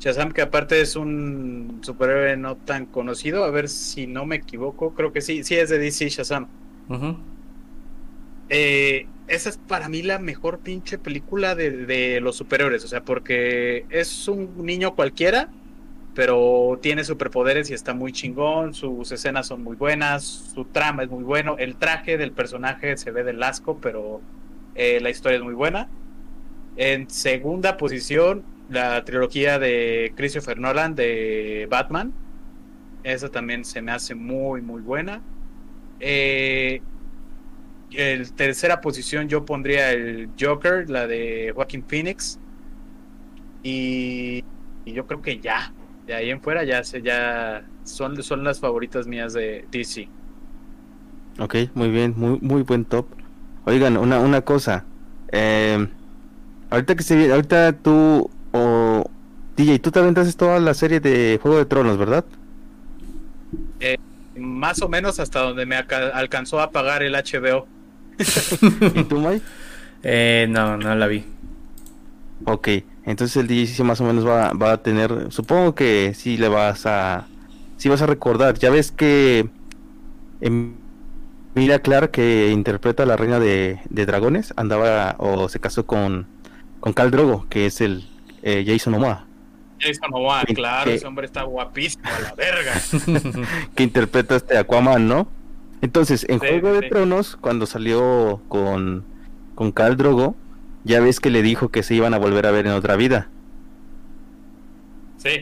Shazam, 0.00 0.32
que 0.32 0.42
aparte 0.42 0.80
es 0.80 0.96
un 0.96 1.80
superhéroe 1.82 2.36
no 2.36 2.56
tan 2.56 2.86
conocido. 2.86 3.44
A 3.44 3.50
ver 3.50 3.68
si 3.68 4.06
no 4.06 4.26
me 4.26 4.36
equivoco, 4.36 4.94
creo 4.94 5.12
que 5.12 5.22
sí, 5.22 5.44
sí 5.44 5.56
es 5.56 5.70
de 5.70 5.78
DC 5.78 6.08
Shazam. 6.10 6.48
Eh, 8.48 9.06
esa 9.28 9.48
es 9.48 9.58
para 9.58 9.88
mí 9.88 10.02
la 10.02 10.18
mejor 10.18 10.58
pinche 10.60 10.98
película 10.98 11.54
de, 11.54 11.70
de 11.86 12.20
los 12.20 12.36
superhéroes, 12.36 12.84
o 12.84 12.88
sea, 12.88 13.04
porque 13.04 13.86
es 13.90 14.28
un 14.28 14.64
niño 14.64 14.94
cualquiera 14.94 15.50
pero 16.16 16.78
tiene 16.80 17.04
superpoderes 17.04 17.68
y 17.68 17.74
está 17.74 17.92
muy 17.92 18.10
chingón, 18.10 18.72
sus 18.72 19.12
escenas 19.12 19.48
son 19.48 19.62
muy 19.62 19.76
buenas, 19.76 20.24
su 20.24 20.64
trama 20.64 21.02
es 21.02 21.10
muy 21.10 21.22
bueno, 21.22 21.56
el 21.58 21.76
traje 21.76 22.16
del 22.16 22.32
personaje 22.32 22.96
se 22.96 23.10
ve 23.10 23.22
del 23.22 23.42
asco, 23.42 23.78
pero 23.82 24.22
eh, 24.74 24.98
la 25.02 25.10
historia 25.10 25.36
es 25.36 25.44
muy 25.44 25.52
buena. 25.52 25.90
En 26.76 27.10
segunda 27.10 27.76
posición, 27.76 28.44
la 28.70 29.04
trilogía 29.04 29.58
de 29.58 30.14
Christopher 30.16 30.58
Nolan 30.58 30.94
de 30.94 31.68
Batman, 31.70 32.14
esa 33.04 33.28
también 33.28 33.66
se 33.66 33.82
me 33.82 33.92
hace 33.92 34.14
muy, 34.14 34.62
muy 34.62 34.80
buena. 34.80 35.20
Eh, 36.00 36.80
en 37.96 38.28
tercera 38.34 38.80
posición 38.80 39.28
yo 39.28 39.44
pondría 39.44 39.92
el 39.92 40.30
Joker, 40.38 40.88
la 40.90 41.06
de 41.06 41.52
Joaquin 41.54 41.84
Phoenix. 41.84 42.38
Y, 43.62 44.44
y 44.84 44.92
yo 44.92 45.06
creo 45.06 45.22
que 45.22 45.40
ya, 45.40 45.72
de 46.06 46.14
ahí 46.14 46.30
en 46.30 46.40
fuera 46.40 46.62
ya 46.64 46.84
se 46.84 47.02
ya 47.02 47.64
son, 47.84 48.22
son 48.22 48.44
las 48.44 48.60
favoritas 48.60 49.06
mías 49.06 49.32
de 49.32 49.66
DC. 49.70 50.08
Ok, 51.38 51.56
muy 51.74 51.90
bien, 51.90 52.14
muy, 52.16 52.38
muy 52.40 52.62
buen 52.62 52.84
top. 52.84 53.06
Oigan, 53.64 53.96
una, 53.96 54.20
una 54.20 54.42
cosa. 54.42 54.84
Eh, 55.32 55.86
ahorita 56.70 56.94
que 56.94 57.02
se 57.02 57.32
ahorita 57.32 57.72
tú 57.72 58.30
o 58.52 59.10
DJ, 59.56 59.78
tú 59.80 59.90
te 59.90 59.98
aventaste 59.98 60.32
toda 60.34 60.60
la 60.60 60.74
serie 60.74 61.00
de 61.00 61.38
Juego 61.42 61.58
de 61.58 61.66
Tronos, 61.66 61.98
¿verdad? 61.98 62.24
Eh, 63.80 63.96
más 64.36 64.82
o 64.82 64.88
menos 64.88 65.18
hasta 65.20 65.40
donde 65.40 65.66
me 65.66 65.76
alcanzó 65.76 66.60
a 66.60 66.70
pagar 66.70 67.02
el 67.02 67.14
HBO. 67.14 67.66
¿Y 68.18 69.04
tú, 69.04 69.18
Mike? 69.20 69.42
Eh, 70.02 70.46
no, 70.48 70.76
no 70.76 70.94
la 70.94 71.06
vi. 71.06 71.24
Ok. 72.44 72.68
Entonces 73.04 73.36
el 73.36 73.46
DJ 73.46 73.84
más 73.84 74.00
o 74.00 74.04
menos 74.04 74.26
va, 74.26 74.72
a 74.72 74.82
tener, 74.82 75.30
supongo 75.30 75.74
que 75.74 76.12
sí 76.14 76.36
le 76.36 76.48
vas 76.48 76.86
a, 76.86 77.26
sí 77.76 77.88
vas 77.88 78.02
a 78.02 78.06
recordar. 78.06 78.58
Ya 78.58 78.70
ves 78.70 78.90
que 78.90 79.48
Mira 81.54 81.78
Clark 81.78 82.10
que 82.10 82.50
interpreta 82.50 83.04
a 83.04 83.06
la 83.06 83.16
reina 83.16 83.38
de, 83.38 83.80
dragones 83.88 84.52
andaba 84.56 85.14
o 85.18 85.48
se 85.48 85.60
casó 85.60 85.86
con 85.86 86.26
con 86.80 86.92
Cal 86.92 87.10
Drogo, 87.10 87.46
que 87.48 87.66
es 87.66 87.80
el 87.80 88.08
eh, 88.42 88.64
Jason 88.66 88.92
Momoa. 88.92 89.26
Jason 89.80 90.10
Momoa, 90.10 90.44
claro, 90.54 90.90
ese 90.90 91.06
hombre 91.06 91.26
está 91.26 91.42
guapísimo 91.42 92.04
a 92.04 92.20
la 92.20 92.34
verga. 92.34 92.74
que 93.74 93.82
interpreta 93.82 94.36
este 94.36 94.56
Aquaman, 94.56 95.08
¿no? 95.08 95.28
Entonces, 95.82 96.26
en 96.28 96.38
Juego 96.38 96.72
de 96.72 96.88
Tronos, 96.88 97.36
cuando 97.36 97.66
salió 97.66 98.40
con, 98.48 99.04
con 99.54 99.72
Cal 99.72 99.96
Drogo, 99.96 100.36
ya 100.84 101.00
ves 101.00 101.20
que 101.20 101.30
le 101.30 101.42
dijo 101.42 101.68
que 101.68 101.82
se 101.82 101.94
iban 101.94 102.14
a 102.14 102.18
volver 102.18 102.46
a 102.46 102.50
ver 102.50 102.66
en 102.66 102.72
otra 102.72 102.96
vida. 102.96 103.28
Sí. 105.18 105.40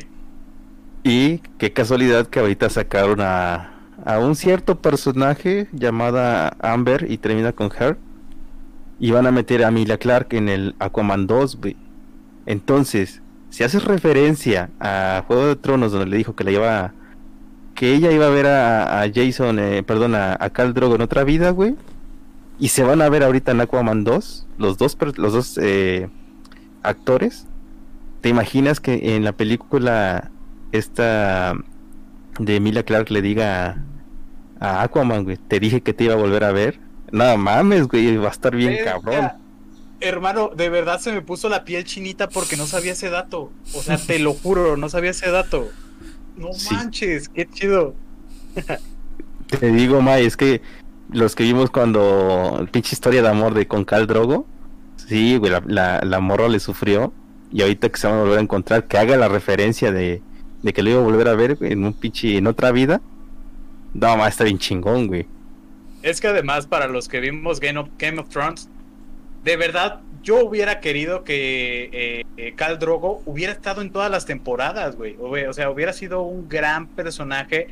Y 1.02 1.38
qué 1.58 1.72
casualidad 1.72 2.26
que 2.26 2.40
ahorita 2.40 2.70
sacaron 2.70 3.20
a, 3.20 3.74
a 4.04 4.18
un 4.18 4.34
cierto 4.36 4.80
personaje 4.80 5.68
llamada 5.72 6.56
Amber 6.60 7.06
y 7.10 7.18
termina 7.18 7.52
con 7.52 7.70
Her. 7.78 7.98
Y 8.98 9.10
van 9.10 9.26
a 9.26 9.32
meter 9.32 9.64
a 9.64 9.70
Mila 9.70 9.98
Clark 9.98 10.28
en 10.32 10.48
el 10.48 10.74
Aquaman 10.78 11.26
2. 11.26 11.58
Entonces, 12.46 13.22
si 13.50 13.64
haces 13.64 13.84
referencia 13.84 14.70
a 14.80 15.24
Juego 15.26 15.46
de 15.46 15.56
Tronos 15.56 15.92
donde 15.92 16.06
le 16.06 16.16
dijo 16.16 16.34
que 16.34 16.44
la 16.44 16.50
iba 16.50 16.92
que 17.74 17.94
ella 17.94 18.12
iba 18.12 18.26
a 18.26 18.30
ver 18.30 18.46
a, 18.46 19.04
Jason, 19.12 19.58
eh, 19.58 19.82
perdón, 19.82 20.14
a, 20.14 20.36
a 20.38 20.50
Cal 20.50 20.74
Drogo 20.74 20.94
en 20.94 21.02
otra 21.02 21.24
vida, 21.24 21.50
güey. 21.50 21.74
Y 22.58 22.68
se 22.68 22.84
van 22.84 23.02
a 23.02 23.08
ver 23.08 23.22
ahorita 23.22 23.52
en 23.52 23.60
Aquaman 23.60 24.04
2, 24.04 24.46
los 24.58 24.78
dos, 24.78 24.96
los 25.16 25.32
dos 25.32 25.58
eh, 25.60 26.08
actores. 26.82 27.46
¿Te 28.20 28.28
imaginas 28.28 28.80
que 28.80 29.16
en 29.16 29.24
la 29.24 29.32
película 29.32 30.30
esta 30.72 31.54
de 32.38 32.56
Emilia 32.56 32.84
Clark 32.84 33.10
le 33.10 33.22
diga 33.22 33.84
a 34.60 34.82
Aquaman, 34.82 35.24
güey, 35.24 35.36
te 35.36 35.60
dije 35.60 35.80
que 35.80 35.92
te 35.92 36.04
iba 36.04 36.14
a 36.14 36.16
volver 36.16 36.44
a 36.44 36.52
ver? 36.52 36.78
Nada 37.10 37.36
mames, 37.36 37.86
güey, 37.88 38.16
va 38.16 38.28
a 38.28 38.32
estar 38.32 38.54
bien 38.54 38.78
cabrón. 38.84 39.32
Hermano, 40.00 40.50
de 40.54 40.68
verdad 40.68 41.00
se 41.00 41.12
me 41.12 41.22
puso 41.22 41.48
la 41.48 41.64
piel 41.64 41.84
chinita 41.84 42.28
porque 42.28 42.56
no 42.56 42.66
sabía 42.66 42.92
ese 42.92 43.10
dato. 43.10 43.50
O 43.74 43.82
sea, 43.82 43.98
te 43.98 44.18
lo 44.18 44.32
juro, 44.32 44.76
no 44.76 44.88
sabía 44.88 45.10
ese 45.10 45.30
dato. 45.30 45.68
No 46.36 46.50
manches, 46.70 47.28
qué 47.28 47.48
chido. 47.48 47.94
Te 49.46 49.70
digo, 49.70 50.00
May, 50.00 50.26
es 50.26 50.36
que 50.36 50.62
los 51.10 51.34
que 51.34 51.44
vimos 51.44 51.70
cuando 51.70 52.66
pinche 52.72 52.94
historia 52.94 53.22
de 53.22 53.28
amor 53.28 53.54
de 53.54 53.66
con 53.66 53.84
Cal 53.84 54.06
Drogo, 54.06 54.46
sí, 54.96 55.36
güey, 55.36 55.52
la, 55.66 56.00
la, 56.02 56.20
morra 56.20 56.48
le 56.48 56.60
sufrió 56.60 57.12
y 57.52 57.62
ahorita 57.62 57.88
que 57.88 57.98
se 57.98 58.06
van 58.06 58.16
a 58.16 58.22
volver 58.22 58.38
a 58.38 58.42
encontrar, 58.42 58.86
que 58.86 58.98
haga 58.98 59.16
la 59.16 59.28
referencia 59.28 59.92
de, 59.92 60.22
de 60.62 60.72
que 60.72 60.82
lo 60.82 60.90
iba 60.90 61.00
a 61.00 61.04
volver 61.04 61.28
a 61.28 61.34
ver 61.34 61.58
en 61.60 61.84
un 61.84 61.92
pinche 61.92 62.36
en 62.36 62.46
otra 62.46 62.72
vida. 62.72 63.00
No, 63.92 64.16
más 64.16 64.30
está 64.30 64.44
bien 64.44 64.58
chingón, 64.58 65.06
güey. 65.06 65.26
Es 66.02 66.20
que 66.20 66.28
además 66.28 66.66
para 66.66 66.88
los 66.88 67.08
que 67.08 67.20
vimos 67.20 67.60
Game 67.60 67.78
of, 67.78 67.88
Game 67.98 68.18
of 68.18 68.28
Thrones, 68.28 68.68
de 69.44 69.56
verdad 69.56 70.00
yo 70.24 70.42
hubiera 70.42 70.80
querido 70.80 71.22
que 71.22 71.90
eh, 71.92 72.26
eh, 72.38 72.54
Cal 72.56 72.78
Drogo 72.78 73.22
hubiera 73.26 73.52
estado 73.52 73.82
en 73.82 73.90
todas 73.90 74.10
las 74.10 74.24
temporadas, 74.24 74.96
güey. 74.96 75.16
O, 75.20 75.52
sea, 75.52 75.70
hubiera 75.70 75.92
sido 75.92 76.22
un 76.22 76.48
gran 76.48 76.86
personaje 76.88 77.68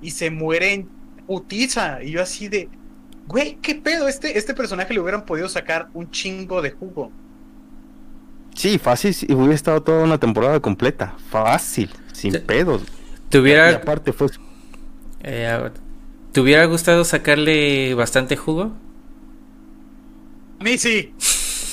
y 0.00 0.12
se 0.12 0.30
muere 0.30 0.72
en 0.72 0.88
putiza. 1.26 2.02
Y 2.02 2.12
yo 2.12 2.22
así 2.22 2.48
de, 2.48 2.70
güey, 3.28 3.58
¿qué 3.60 3.74
pedo? 3.74 4.08
Este, 4.08 4.38
este 4.38 4.54
personaje 4.54 4.94
le 4.94 5.00
hubieran 5.00 5.26
podido 5.26 5.48
sacar 5.50 5.88
un 5.92 6.10
chingo 6.10 6.62
de 6.62 6.70
jugo. 6.70 7.12
Sí, 8.54 8.78
fácil, 8.78 9.14
y 9.28 9.34
hubiera 9.34 9.54
estado 9.54 9.82
toda 9.82 10.02
una 10.02 10.18
temporada 10.18 10.58
completa. 10.58 11.14
Fácil, 11.28 11.90
sin 12.12 12.32
pedos. 12.46 12.82
¿Te 13.28 13.38
hubiera... 13.38 13.68
aparte 13.68 14.12
fue... 14.14 14.28
Eh, 15.22 15.70
¿Te 16.32 16.40
hubiera 16.40 16.64
gustado 16.64 17.04
sacarle 17.04 17.92
bastante 17.94 18.36
jugo? 18.36 18.72
A 20.58 20.64
mí 20.64 20.78
sí. 20.78 21.12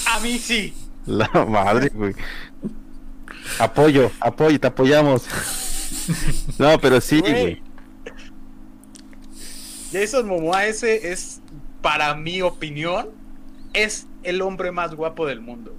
A 0.08 0.20
mí 0.20 0.38
sí. 0.38 0.74
La 1.06 1.30
madre, 1.48 1.90
güey. 1.94 2.14
Apoyo, 3.60 4.12
apoyo, 4.20 4.60
te 4.60 4.68
apoyamos. 4.68 5.26
No, 6.58 6.80
pero 6.80 7.02
sí, 7.02 7.20
güey. 7.20 7.62
Jason 9.92 10.28
Momoa 10.28 10.66
ese 10.66 11.12
es, 11.12 11.42
para 11.82 12.16
mi 12.16 12.42
opinión, 12.42 13.10
es 13.74 14.08
el 14.24 14.42
hombre 14.42 14.72
más 14.72 14.96
guapo 14.96 15.26
del 15.26 15.42
mundo. 15.42 15.76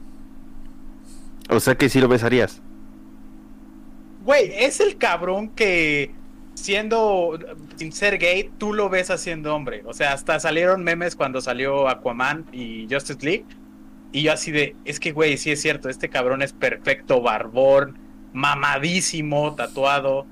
O 1.51 1.61
sea 1.61 1.77
que 1.77 1.89
sí 1.89 2.01
lo 2.01 2.09
besarías. 2.09 2.61
Güey, 4.25 4.53
es 4.55 4.81
el 4.81 4.99
cabrón 4.99 5.49
que 5.51 6.15
siendo 6.55 7.39
sin 7.77 7.93
ser 7.93 8.19
gay, 8.19 8.51
tú 8.59 8.73
lo 8.73 8.89
ves 8.89 9.11
haciendo 9.11 9.55
hombre. 9.55 9.83
O 9.87 9.95
sea, 9.95 10.13
hasta 10.13 10.41
salieron 10.41 10.85
memes 10.85 11.17
cuando 11.17 11.41
salió 11.41 11.89
Aquaman 11.89 12.47
y 12.53 12.87
Justice 12.91 13.25
League 13.25 13.47
y 14.13 14.23
yo 14.23 14.33
así 14.33 14.51
de, 14.51 14.77
es 14.85 15.01
que, 15.01 15.13
güey, 15.13 15.37
sí 15.37 15.51
es 15.51 15.61
cierto, 15.61 15.89
este 15.89 16.09
cabrón 16.09 16.43
es 16.43 16.53
perfecto, 16.53 17.21
barbón, 17.21 17.99
mamadísimo, 18.33 19.55
tatuado. 19.55 20.27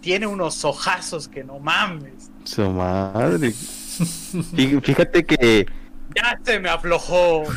Tiene 0.00 0.26
unos 0.26 0.64
ojazos 0.64 1.28
que 1.28 1.44
no 1.44 1.58
mames. 1.58 2.30
Su 2.44 2.68
madre. 2.70 3.52
Fíjate 4.82 5.24
que... 5.24 5.66
Ya 6.14 6.38
se 6.44 6.60
me 6.60 6.68
aflojó. 6.68 7.44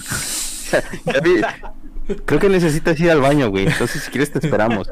Creo 2.26 2.40
que 2.40 2.50
necesitas 2.50 3.00
ir 3.00 3.12
al 3.12 3.20
baño, 3.20 3.50
güey. 3.50 3.68
Entonces, 3.68 4.04
si 4.04 4.12
quieres, 4.12 4.32
te 4.32 4.40
esperamos. 4.40 4.90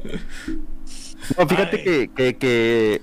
No, 1.37 1.47
fíjate 1.47 1.81
que, 1.81 2.09
que, 2.13 2.35
que, 2.35 3.01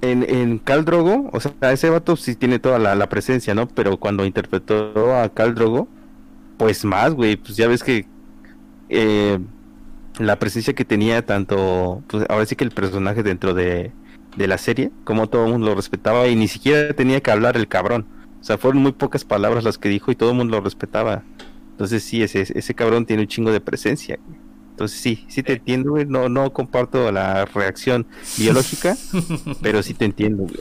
en, 0.00 0.24
en 0.28 0.58
Cal 0.58 0.84
Drogo, 0.84 1.30
o 1.32 1.40
sea, 1.40 1.52
ese 1.72 1.88
vato 1.88 2.16
sí 2.16 2.34
tiene 2.34 2.58
toda 2.58 2.78
la, 2.78 2.94
la 2.94 3.08
presencia, 3.08 3.54
¿no? 3.54 3.68
Pero 3.68 3.98
cuando 3.98 4.26
interpretó 4.26 5.16
a 5.16 5.28
Cal 5.28 5.54
Drogo, 5.54 5.88
pues 6.58 6.84
más, 6.84 7.14
güey, 7.14 7.36
pues 7.36 7.56
ya 7.56 7.68
ves 7.68 7.82
que 7.82 8.04
eh, 8.90 9.38
la 10.18 10.38
presencia 10.38 10.74
que 10.74 10.84
tenía 10.84 11.24
tanto, 11.24 12.02
pues 12.08 12.26
ahora 12.28 12.44
sí 12.44 12.56
que 12.56 12.64
el 12.64 12.72
personaje 12.72 13.22
dentro 13.22 13.54
de, 13.54 13.92
la 14.36 14.58
serie, 14.58 14.90
como 15.04 15.28
todo 15.28 15.46
el 15.46 15.52
mundo 15.52 15.68
lo 15.68 15.74
respetaba 15.74 16.28
y 16.28 16.36
ni 16.36 16.46
siquiera 16.46 16.94
tenía 16.94 17.20
que 17.20 17.30
hablar 17.30 17.56
el 17.56 17.66
cabrón. 17.66 18.06
O 18.40 18.44
sea, 18.44 18.56
fueron 18.58 18.82
muy 18.82 18.92
pocas 18.92 19.24
palabras 19.24 19.64
las 19.64 19.78
que 19.78 19.88
dijo 19.88 20.12
y 20.12 20.16
todo 20.16 20.30
el 20.30 20.36
mundo 20.36 20.56
lo 20.58 20.62
respetaba. 20.62 21.24
Entonces 21.70 22.04
sí, 22.04 22.22
ese, 22.22 22.42
ese 22.42 22.74
cabrón 22.74 23.06
tiene 23.06 23.22
un 23.22 23.28
chingo 23.28 23.50
de 23.50 23.60
presencia. 23.60 24.18
Entonces 24.70 25.00
sí, 25.00 25.24
sí 25.28 25.42
te 25.42 25.54
entiendo, 25.54 25.90
güey. 25.90 26.06
No, 26.06 26.28
no 26.28 26.52
comparto 26.52 27.10
la 27.10 27.46
reacción 27.46 28.06
biológica, 28.36 28.96
pero 29.62 29.82
sí 29.82 29.94
te 29.94 30.04
entiendo, 30.04 30.44
güey. 30.44 30.60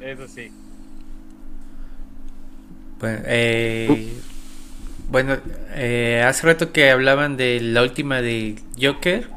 Eso 0.00 0.28
sí. 0.28 0.50
Eh, 3.04 4.12
bueno, 5.10 5.36
eh, 5.74 6.24
hace 6.26 6.46
rato 6.46 6.72
que 6.72 6.90
hablaban 6.90 7.36
de 7.36 7.60
la 7.60 7.82
última 7.82 8.22
de 8.22 8.56
Joker. 8.80 9.28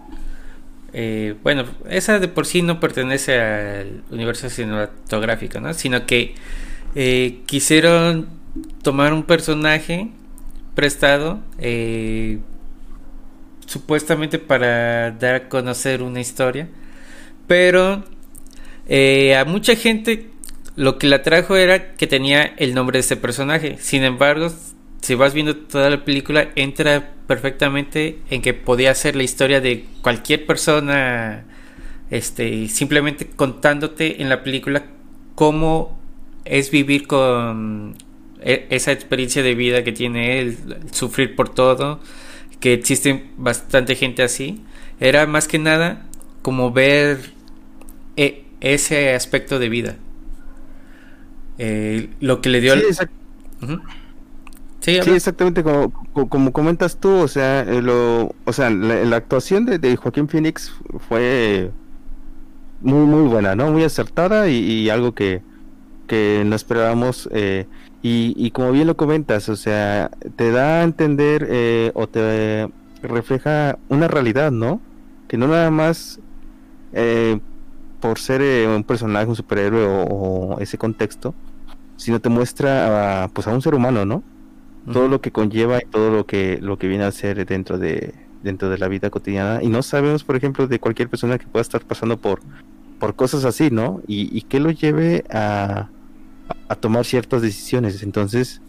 Eh, 0.93 1.36
bueno, 1.43 1.66
esa 1.89 2.20
de 2.20 2.28
por 2.28 2.45
sí 2.45 2.61
no 2.61 2.80
pertenece 2.80 3.39
al 3.39 4.03
universo 4.11 4.49
cinematográfico, 4.49 5.59
¿no? 5.59 5.74
Sino 5.74 6.05
que 6.05 6.36
quisieron 7.45 8.30
tomar 8.82 9.11
un 9.11 9.24
personaje 9.24 10.09
prestado 10.76 11.41
supuestamente 13.66 14.39
para 14.39 15.11
dar 15.11 15.36
a 15.36 15.49
conocer 15.49 16.01
una 16.01 16.22
historia, 16.22 16.70
pero 17.47 18.05
a 18.88 19.45
mucha 19.45 19.76
gente 19.76 20.30
lo 20.76 20.97
que 20.97 21.07
la 21.07 21.21
trajo 21.21 21.55
era 21.55 21.93
que 21.95 22.07
tenía 22.07 22.43
el 22.43 22.73
nombre 22.73 22.97
de 22.97 23.01
ese 23.01 23.17
personaje. 23.17 23.78
Sin 23.80 24.03
embargo, 24.03 24.51
si 25.01 25.15
vas 25.15 25.34
viendo 25.34 25.55
toda 25.55 25.89
la 25.89 26.03
película, 26.03 26.49
entra 26.55 27.11
perfectamente 27.28 28.19
en 28.30 28.41
que 28.41 28.53
podía 28.53 28.93
ser 28.95 29.15
la 29.15 29.23
historia 29.23 29.61
de 29.61 29.86
cualquier 30.01 30.45
persona, 30.45 31.45
este, 32.09 32.67
simplemente 32.67 33.28
contándote 33.28 34.21
en 34.21 34.30
la 34.30 34.43
película 34.43 34.86
cómo 35.36 35.99
es 36.43 36.71
vivir 36.71 37.07
con 37.07 37.95
e, 38.41 38.67
esa 38.69 38.91
experiencia 38.91 39.43
de 39.43 39.55
vida 39.55 39.84
que 39.84 39.91
tiene 39.91 40.39
él, 40.39 40.57
sufrir 40.91 41.36
por 41.36 41.49
todo, 41.49 41.99
que 42.59 42.73
existe 42.73 43.26
bastante 43.38 43.95
gente 43.95 44.23
así. 44.23 44.61
Era 44.99 45.26
más 45.26 45.47
que 45.47 45.59
nada 45.59 46.05
como 46.41 46.71
ver 46.71 47.32
e, 48.17 48.43
ese 48.61 49.13
aspecto 49.13 49.59
de 49.59 49.69
vida. 49.69 49.97
Eh, 51.58 52.10
lo 52.20 52.41
que 52.41 52.49
le 52.49 52.62
dio... 52.62 52.74
Sí, 54.80 54.91
exactamente 54.91 55.64
como, 55.64 55.91
como, 56.30 56.53
comentas 56.53 56.97
tú, 56.99 57.10
o 57.10 57.28
sea, 57.28 57.62
eh, 57.62 57.82
lo, 57.82 58.36
o 58.45 58.53
sea 58.53 58.70
la, 58.70 59.16
actuación 59.16 59.66
de, 59.66 59.95
Joaquín 59.95 60.30
Phoenix 60.30 60.72
fue 61.10 61.72
muy 62.82 63.08
muy 63.08 63.28
buena, 63.28 63.56
¿no? 63.56 63.72
Muy 63.72 63.84
acertada 63.84 64.47
y, 64.47 64.88
algo 64.91 65.16
que, 65.16 65.41
que 66.06 66.43
no 66.45 66.56
esperábamos. 66.56 67.28
Eh, 67.32 67.66
y, 68.03 68.51
como 68.51 68.74
bien 68.74 68.86
lo 68.86 68.95
comentas, 68.95 69.49
o 69.49 69.56
sea, 69.56 70.12
te 70.36 70.51
da 70.51 70.82
a 70.82 70.84
entender 70.84 71.91
o 71.95 72.06
te 72.06 72.70
refleja 73.01 73.80
una 73.89 74.08
realidad, 74.08 74.51
¿no? 74.51 74.80
Que 75.28 75.38
no 75.38 75.47
nada 75.47 75.72
más 75.72 76.20
por 78.06 78.20
ser 78.20 78.41
eh, 78.43 78.68
un 78.68 78.84
personaje, 78.84 79.26
un 79.26 79.36
superhéroe 79.36 79.84
o, 79.88 80.58
ese 80.60 80.78
contexto, 80.78 81.34
sino 81.98 82.20
te 82.20 82.30
muestra 82.30 83.24
a, 83.24 83.28
pues 83.30 83.48
a 83.48 83.52
un 83.52 83.62
ser 83.62 83.76
humano, 83.76 84.06
¿no? 84.06 84.24
Todo 84.91 85.08
lo 85.08 85.20
que 85.20 85.32
conlleva 85.32 85.80
y 85.80 85.86
todo 85.89 86.12
lo 86.12 86.28
que 86.28 86.60
lo 86.62 86.78
que 86.78 86.88
viene 86.88 87.06
a 87.06 87.12
ser 87.12 87.43
dentro 87.46 87.80
de 87.80 88.14
dentro 88.43 88.70
de 88.70 88.78
la 88.78 88.88
vida 88.88 89.10
cotidiana 89.10 89.64
y 89.64 89.68
no 89.68 89.82
sabemos, 89.82 90.24
por 90.24 90.36
ejemplo, 90.36 90.68
de 90.68 90.80
cualquier 90.80 91.10
persona 91.10 91.39
que 91.39 91.48
pueda 91.48 91.62
estar 91.62 91.82
pasando 91.82 92.18
por 92.18 92.41
por 93.00 93.16
cosas 93.16 93.46
así, 93.46 93.72
¿no? 93.72 94.02
Y, 94.08 94.41
que 94.43 94.60
lo 94.60 94.72
lleve 94.72 95.26
a, 95.30 95.89
a 96.70 96.76
tomar 96.76 97.04
ciertas 97.06 97.41
decisiones. 97.41 98.04
Entonces, 98.04 98.62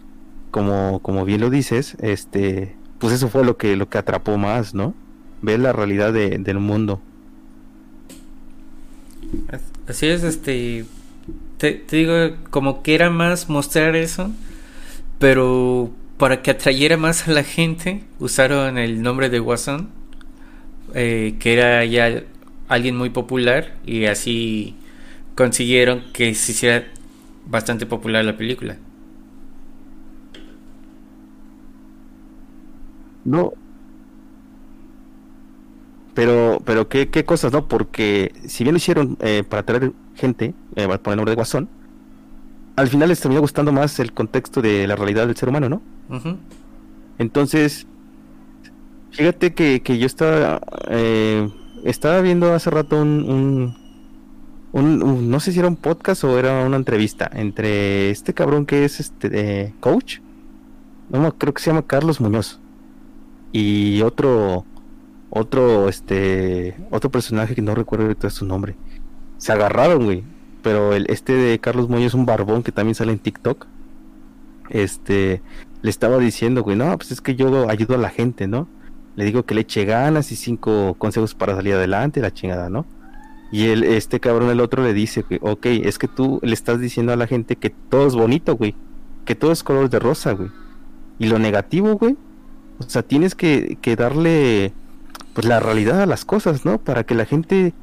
como 0.51 1.01
como 1.01 1.25
bien 1.25 1.43
lo 1.43 1.51
dices, 1.51 1.97
este 2.01 2.75
pues 2.99 3.13
eso 3.13 3.29
fue 3.29 3.45
lo 3.45 3.57
que 3.57 3.77
lo 3.77 3.89
que 3.89 3.99
atrapó 3.99 4.39
más, 4.39 4.75
¿no? 4.75 4.95
Ver 5.43 5.61
la 5.61 5.73
realidad 5.73 6.13
de, 6.13 6.39
del 6.39 6.59
mundo. 6.59 7.01
Así 9.87 10.07
es, 10.07 10.23
este. 10.23 10.85
Te, 11.59 11.85
digo, 11.91 12.37
como 12.51 12.83
que 12.83 12.95
era 12.95 13.11
más 13.11 13.49
mostrar 13.49 13.97
eso, 13.97 14.31
pero 15.19 15.93
para 16.19 16.43
que 16.43 16.53
atrayera 16.53 16.97
más 16.99 17.29
a 17.29 17.33
la 17.33 17.45
gente, 17.45 18.05
usaron 18.21 18.79
el 18.79 19.03
nombre 19.03 19.31
de 19.31 19.41
Watson. 19.41 19.91
eh, 20.95 21.37
que 21.41 21.53
era 21.55 21.85
ya 21.85 22.23
alguien 22.69 22.97
muy 22.97 23.11
popular 23.11 23.77
y 23.85 24.07
así 24.07 24.77
consiguieron 25.35 26.05
que 26.13 26.35
se 26.35 26.53
hiciera 26.53 26.87
bastante 27.47 27.87
popular 27.87 28.25
la 28.25 28.37
película. 28.37 28.79
No. 33.25 33.53
Pero, 36.15 36.63
pero 36.65 36.89
qué, 36.89 37.09
qué 37.11 37.25
cosas, 37.25 37.53
¿no? 37.53 37.69
Porque 37.69 38.33
si 38.47 38.65
bien 38.65 38.75
lo 38.75 38.79
hicieron 38.79 39.19
eh, 39.21 39.45
para 39.49 39.65
traer 39.65 39.93
gente, 40.17 40.55
eh, 40.75 40.87
poner 40.87 41.01
el 41.05 41.17
nombre 41.17 41.31
de 41.31 41.37
Guasón, 41.37 41.69
al 42.77 42.89
final 42.89 43.09
les 43.09 43.21
terminó 43.21 43.41
gustando 43.41 43.73
más 43.73 43.99
el 44.01 44.13
contexto 44.13 44.61
de 44.61 44.87
la 44.87 44.97
realidad 44.97 45.27
del 45.27 45.37
ser 45.37 45.49
humano, 45.49 45.69
¿no? 45.69 45.83
Entonces, 47.19 47.87
fíjate 49.13 49.55
que, 49.55 49.81
que 49.81 49.99
yo 49.99 50.07
estaba, 50.07 50.61
eh, 50.89 51.49
estaba 51.85 52.21
viendo 52.21 52.53
hace 52.53 52.71
rato 52.71 53.01
un, 53.01 53.75
un, 54.73 55.31
no 55.31 55.41
sé 55.41 55.53
si 55.53 55.59
era 55.59 55.69
un 55.69 55.77
podcast 55.77 56.25
o 56.25 56.39
era 56.39 56.65
una 56.67 56.77
entrevista 56.77 57.31
entre 57.33 58.11
este 58.11 58.35
cabrón 58.35 58.67
que 58.67 58.85
es 58.85 59.01
este 59.01 59.75
coach, 59.81 60.19
no 61.09 61.33
creo 61.39 61.55
que 61.55 61.63
se 61.63 61.71
llama 61.71 61.87
Carlos 61.87 62.21
Muñoz 62.21 62.61
y 63.53 64.03
otro 64.03 64.67
otro 65.31 65.89
este 65.89 66.77
otro 66.91 67.11
personaje 67.11 67.55
que 67.55 67.63
no 67.63 67.75
recuerdo 67.75 68.31
su 68.31 68.45
nombre. 68.45 68.77
Se 69.47 69.53
agarraron, 69.53 70.07
güey, 70.07 70.25
pero 70.61 70.93
el 70.93 71.07
este 71.09 71.33
de 71.33 71.61
Carlos 71.61 71.89
Muñoz 71.89 72.07
es 72.07 72.15
un 72.15 72.27
barbón 72.27 72.65
que 72.65 72.73
también 72.73 72.97
sale 72.97 73.13
en 73.13 73.21
TikTok. 73.21 73.69
Este 74.71 75.41
le 75.83 75.91
estaba 75.91 76.19
diciendo, 76.19 76.65
güey, 76.65 76.77
no, 76.77 76.99
pues 76.99 77.13
es 77.13 77.21
que 77.21 77.37
yo 77.37 77.71
ayudo 77.71 77.95
a 77.95 77.99
la 77.99 78.09
gente, 78.11 78.49
¿no? 78.49 78.67
Le 79.15 79.25
digo 79.25 79.45
que 79.45 79.55
le 79.55 79.61
eche 79.61 79.85
ganas 79.85 80.33
y 80.33 80.35
cinco 80.35 80.97
consejos 80.99 81.37
para 81.37 81.55
salir 81.55 81.75
adelante, 81.75 82.21
la 82.21 82.35
chingada, 82.35 82.71
¿no? 82.71 82.87
Y 83.53 83.67
el, 83.69 83.85
este 83.85 84.19
cabrón, 84.19 84.51
el 84.51 84.59
otro, 84.59 84.83
le 84.83 84.93
dice, 84.93 85.23
que, 85.23 85.39
ok, 85.41 85.67
es 85.67 86.01
que 86.01 86.09
tú 86.09 86.41
le 86.43 86.53
estás 86.53 86.81
diciendo 86.81 87.13
a 87.13 87.17
la 87.17 87.29
gente 87.29 87.55
que 87.55 87.71
todo 87.71 88.09
es 88.09 88.17
bonito, 88.17 88.57
güey. 88.57 88.75
Que 89.27 89.37
todo 89.37 89.53
es 89.53 89.63
color 89.63 89.91
de 89.91 90.01
rosa, 90.01 90.33
güey. 90.33 90.51
Y 91.21 91.29
lo 91.29 91.39
negativo, 91.39 91.95
güey. 91.95 92.17
O 92.81 92.91
sea, 92.91 93.05
tienes 93.05 93.37
que, 93.37 93.79
que 93.81 93.95
darle 93.95 94.73
pues 95.35 95.47
la 95.47 95.61
realidad 95.61 96.03
a 96.03 96.07
las 96.07 96.25
cosas, 96.25 96.65
¿no? 96.65 96.79
Para 96.79 97.05
que 97.05 97.15
la 97.15 97.27
gente 97.27 97.75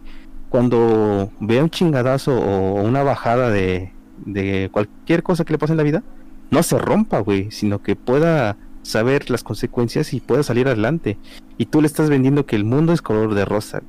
cuando 0.54 1.32
vea 1.39 1.64
un 1.64 1.72
chingadazo 1.72 2.39
o 2.39 2.84
una 2.84 3.01
bajada 3.01 3.49
de, 3.49 3.91
de 4.24 4.70
cualquier 4.72 5.24
cosa 5.24 5.45
que 5.45 5.54
le 5.54 5.58
pase 5.58 5.74
en 5.74 5.78
la 5.78 5.84
vida, 5.84 6.04
no 6.51 6.62
se 6.62 6.78
rompa, 6.78 7.18
güey, 7.22 7.49
sino 7.49 7.82
que 7.82 7.95
pueda 7.95 8.56
saber 8.84 9.32
las 9.32 9.41
consecuencias 9.41 10.14
y 10.14 10.20
pueda 10.20 10.43
salir 10.43 10.68
adelante. 10.68 11.18
Y 11.58 11.66
tú 11.66 11.82
le 11.82 11.88
estás 11.88 12.12
vendiendo 12.12 12.45
que 12.45 12.56
el 12.56 12.66
mundo 12.66 12.93
es 12.93 13.01
color 13.01 13.34
de 13.34 13.45
rosa. 13.45 13.82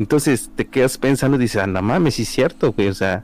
Entonces 0.00 0.50
te 0.56 0.66
quedas 0.66 0.98
pensando 0.98 1.36
y 1.36 1.42
dices, 1.42 1.62
anda 1.62 1.82
mames, 1.82 2.16
sí 2.16 2.22
es 2.22 2.30
cierto, 2.30 2.72
güey. 2.72 2.88
O 2.88 2.94
sea, 2.94 3.22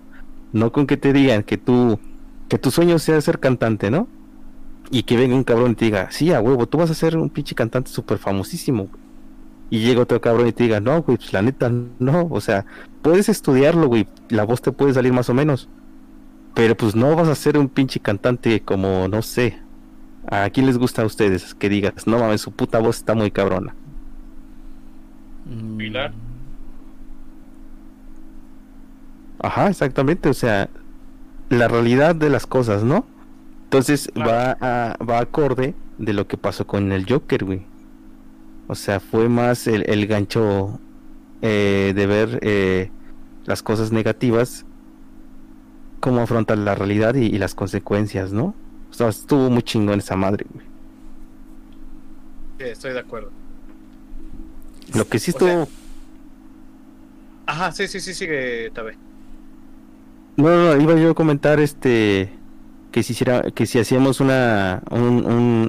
no 0.53 0.71
con 0.71 0.87
que 0.87 0.97
te 0.97 1.13
digan 1.13 1.43
que 1.43 1.59
tú, 1.59 1.99
que 2.49 2.59
tu 2.59 2.71
sueño 2.71 3.01
sea 3.01 3.21
ser 3.21 3.41
cantante, 3.41 3.91
¿no? 3.91 4.07
Y 4.93 5.03
que 5.03 5.17
venga 5.17 5.35
un 5.35 5.43
cabrón 5.43 5.73
y 5.73 5.75
te 5.75 5.87
diga, 5.87 6.13
sí, 6.13 6.33
a 6.33 6.41
huevo, 6.41 6.69
tú 6.69 6.79
vas 6.79 6.93
a 6.93 6.95
ser 6.95 7.17
un 7.17 7.29
pinche 7.29 7.57
cantante 7.57 7.91
súper 7.91 8.19
famosísimo. 8.19 8.89
Y 9.71 9.81
llega 9.81 10.03
otro 10.03 10.21
cabrón 10.21 10.49
y 10.49 10.53
te 10.53 10.65
diga, 10.65 10.81
no, 10.81 11.03
güey, 11.03 11.17
pues 11.17 11.33
la 11.33 11.43
neta, 11.43 11.71
no. 11.99 12.27
O 12.31 12.41
sea, 12.41 12.67
puedes 13.03 13.29
estudiarlo, 13.29 13.87
güey. 13.87 14.09
La 14.29 14.45
voz 14.45 14.61
te 14.63 14.73
puede 14.73 14.93
salir 14.93 15.13
más 15.13 15.31
o 15.31 15.35
menos. 15.35 15.69
Pero 16.55 16.77
pues 16.77 16.97
no 16.97 17.15
vas 17.15 17.29
a 17.29 17.35
ser 17.37 17.57
un 17.57 17.69
pinche 17.69 18.01
cantante 18.01 18.61
como, 18.61 19.07
no 19.09 19.23
sé. 19.23 19.59
¿A 20.27 20.51
quién 20.51 20.67
les 20.67 20.79
gusta 20.79 21.03
a 21.03 21.07
ustedes 21.07 21.55
que 21.55 21.69
digas, 21.69 22.07
no 22.07 22.19
mames, 22.19 22.41
su 22.43 22.53
puta 22.53 22.79
voz 22.79 22.99
está 22.99 23.15
muy 23.15 23.31
cabrona? 23.31 23.75
Pilar. 25.77 26.13
Ajá, 29.39 29.69
exactamente, 29.69 30.29
o 30.29 30.35
sea, 30.35 30.69
la 31.49 31.69
realidad 31.69 32.15
de 32.15 32.31
las 32.31 32.47
cosas, 32.47 32.85
¿no? 32.85 33.07
Entonces 33.65 34.11
va 34.17 34.57
a, 34.61 34.97
va 35.05 35.21
acorde 35.21 35.75
de 35.99 36.13
lo 36.13 36.27
que 36.27 36.37
pasó 36.37 36.67
con 36.67 36.93
el 36.93 37.07
Joker, 37.09 37.45
güey. 37.45 37.70
O 38.71 38.77
sea, 38.77 39.01
fue 39.01 39.29
más 39.29 39.67
el, 39.67 40.07
gancho 40.07 40.79
eh, 41.43 41.93
de 41.93 42.07
ver 42.07 42.39
eh, 42.41 42.93
las 43.45 43.65
cosas 43.65 43.91
negativas, 43.91 44.65
cómo 45.99 46.21
afrontar 46.21 46.57
la 46.57 46.77
realidad 46.77 47.17
y, 47.17 47.37
las 47.37 47.57
consecuencias, 47.57 48.33
¿no? 48.33 48.55
O 48.89 48.95
sea, 48.95 49.09
estuvo 49.09 49.51
muy 49.51 49.65
chingón 49.65 49.99
esa 49.99 50.15
madre, 50.15 50.47
güey. 50.55 50.65
Sí, 52.59 52.65
estoy 52.67 52.93
de 52.93 53.01
acuerdo. 53.01 53.33
Lo 54.95 55.05
que 55.09 55.19
sí 55.19 55.33
estuvo... 55.33 55.67
Ajá, 57.47 57.73
sí, 57.73 57.89
sí, 57.89 57.99
sí, 57.99 58.15
sigue, 58.15 58.71
Tabe. 58.73 58.97
No, 60.37 60.77
no, 60.77 60.81
iba 60.81 60.95
yo 60.95 61.11
a 61.11 61.15
comentar 61.15 61.59
este 61.59 62.33
que 62.91 63.03
si 63.03 63.13
hiciera, 63.13 63.43
que 63.55 63.67
si 63.67 63.79
hacíamos 63.79 64.21
una 64.21 64.83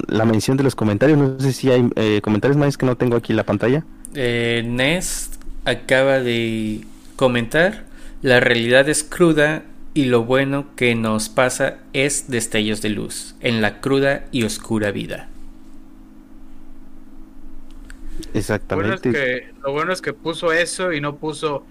la 0.08 0.24
mención 0.24 0.56
de 0.56 0.64
los 0.64 0.74
comentarios, 0.74 1.18
no 1.18 1.38
sé 1.40 1.52
si 1.52 1.70
hay 1.70 1.88
eh, 1.96 2.20
comentarios 2.22 2.56
más 2.56 2.76
que 2.76 2.86
no 2.86 2.96
tengo 2.96 3.16
aquí 3.16 3.32
en 3.32 3.36
la 3.36 3.44
pantalla. 3.44 3.84
Eh, 4.14 4.62
Nest 4.66 5.36
acaba 5.64 6.20
de 6.20 6.80
comentar, 7.16 7.84
la 8.22 8.40
realidad 8.40 8.88
es 8.88 9.04
cruda 9.04 9.62
y 9.94 10.06
lo 10.06 10.24
bueno 10.24 10.66
que 10.76 10.94
nos 10.94 11.28
pasa 11.28 11.78
es 11.92 12.28
destellos 12.28 12.82
de 12.82 12.88
luz 12.90 13.34
en 13.40 13.62
la 13.62 13.80
cruda 13.80 14.24
y 14.32 14.44
oscura 14.44 14.90
vida. 14.90 15.28
Exactamente. 18.34 19.52
lo 19.62 19.72
bueno 19.72 19.92
es 19.92 20.00
que 20.00 20.12
puso 20.12 20.52
eso 20.52 20.92
y 20.92 21.00
no 21.00 21.16
puso 21.16 21.64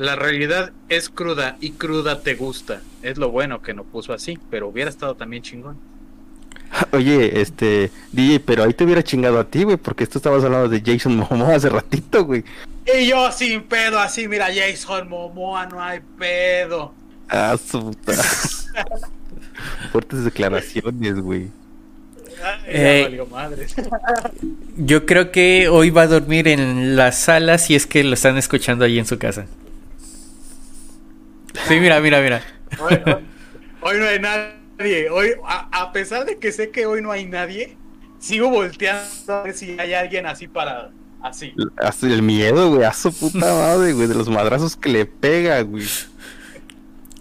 la 0.00 0.16
realidad 0.16 0.72
es 0.88 1.10
cruda 1.10 1.58
y 1.60 1.72
cruda 1.72 2.22
te 2.22 2.34
gusta. 2.34 2.80
Es 3.02 3.18
lo 3.18 3.30
bueno 3.30 3.60
que 3.60 3.74
no 3.74 3.84
puso 3.84 4.14
así, 4.14 4.38
pero 4.48 4.68
hubiera 4.68 4.88
estado 4.88 5.14
también 5.14 5.42
chingón. 5.42 5.76
Oye, 6.92 7.38
este, 7.38 7.90
DJ, 8.10 8.40
pero 8.40 8.64
ahí 8.64 8.72
te 8.72 8.84
hubiera 8.84 9.02
chingado 9.02 9.38
a 9.38 9.44
ti, 9.44 9.64
güey, 9.64 9.76
porque 9.76 10.06
tú 10.06 10.18
estabas 10.18 10.42
hablando 10.42 10.70
de 10.70 10.80
Jason 10.80 11.16
Momoa 11.16 11.54
hace 11.54 11.68
ratito, 11.68 12.24
güey. 12.24 12.42
Y 12.86 13.08
yo 13.08 13.30
sin 13.30 13.62
pedo, 13.64 14.00
así, 14.00 14.26
mira, 14.26 14.46
Jason 14.46 15.06
Momoa, 15.06 15.66
no 15.66 15.82
hay 15.82 16.00
pedo. 16.18 16.94
Ah, 17.28 17.58
su 17.62 17.90
puta. 17.90 18.14
Fuertes 19.92 20.24
declaraciones, 20.24 21.20
güey. 21.20 21.48
Eh, 22.66 23.20
yo 24.78 25.04
creo 25.04 25.30
que 25.30 25.68
hoy 25.68 25.90
va 25.90 26.02
a 26.02 26.06
dormir 26.06 26.48
en 26.48 26.96
la 26.96 27.12
sala 27.12 27.58
si 27.58 27.74
es 27.74 27.86
que 27.86 28.02
lo 28.02 28.14
están 28.14 28.38
escuchando 28.38 28.86
ahí 28.86 28.98
en 28.98 29.04
su 29.04 29.18
casa. 29.18 29.44
Sí, 31.68 31.80
mira, 31.80 32.00
mira, 32.00 32.20
mira. 32.20 32.42
Hoy, 33.80 33.98
no 33.98 34.06
hay 34.06 34.18
nadie. 34.20 35.10
Hoy, 35.10 35.32
a, 35.44 35.92
pesar 35.92 36.24
de 36.24 36.38
que 36.38 36.52
sé 36.52 36.70
que 36.70 36.86
hoy 36.86 37.02
no 37.02 37.10
hay 37.10 37.26
nadie, 37.26 37.76
sigo 38.18 38.48
volteando 38.50 39.32
a 39.32 39.42
ver 39.42 39.54
si 39.54 39.76
hay 39.78 39.94
alguien 39.94 40.26
así 40.26 40.48
para. 40.48 40.90
Así. 41.22 41.52
Así 41.76 42.06
el 42.06 42.22
miedo, 42.22 42.70
güey. 42.70 42.84
A 42.84 42.92
su 42.92 43.12
puta 43.12 43.38
madre, 43.54 43.92
güey. 43.92 44.06
De 44.06 44.14
los 44.14 44.28
madrazos 44.28 44.76
que 44.76 44.88
le 44.88 45.06
pega, 45.06 45.60
güey. 45.62 45.86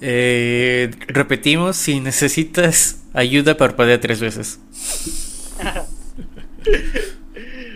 Eh, 0.01 0.91
repetimos, 1.07 1.75
si 1.75 1.99
necesitas 1.99 3.03
ayuda, 3.13 3.57
parpadea 3.57 3.99
tres 3.99 4.21
veces. 4.21 4.59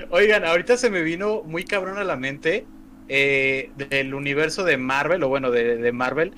Oigan, 0.09 0.45
ahorita 0.45 0.77
se 0.77 0.89
me 0.89 1.01
vino 1.01 1.41
muy 1.43 1.65
cabrón 1.65 1.97
a 1.97 2.03
la 2.03 2.15
mente 2.15 2.65
eh, 3.15 3.69
del 3.75 4.15
universo 4.15 4.63
de 4.63 4.75
Marvel, 4.77 5.21
o 5.21 5.29
bueno, 5.29 5.51
de, 5.51 5.91
Marvel, 5.91 6.33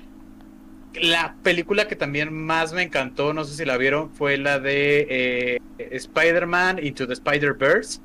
la 0.93 1.35
película 1.41 1.87
que 1.87 1.95
también 1.95 2.33
más 2.33 2.73
me 2.73 2.81
encantó, 2.81 3.33
no 3.33 3.45
sé 3.45 3.55
si 3.55 3.63
la 3.63 3.77
vieron, 3.77 4.09
fue 4.09 4.35
la 4.35 4.59
de 4.59 5.07
eh, 5.09 5.61
Spider-Man 5.79 6.85
Into 6.85 7.07
the 7.07 7.13
Spider-Verse. 7.13 8.01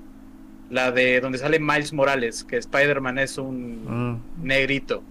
La 0.71 0.93
de 0.93 1.21
donde 1.21 1.39
sale 1.39 1.59
Miles 1.59 1.93
Morales, 1.93 2.45
que 2.45 2.59
Spider-Man 2.59 3.19
es 3.19 3.39
un 3.39 4.13
mm. 4.13 4.47
negrito 4.47 5.03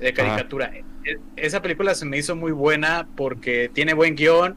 de 0.00 0.12
caricatura. 0.12 0.72
E, 1.04 1.18
esa 1.36 1.62
película 1.62 1.94
se 1.94 2.04
me 2.04 2.18
hizo 2.18 2.34
muy 2.34 2.50
buena 2.50 3.06
porque 3.14 3.70
tiene 3.72 3.94
buen 3.94 4.16
guion. 4.16 4.56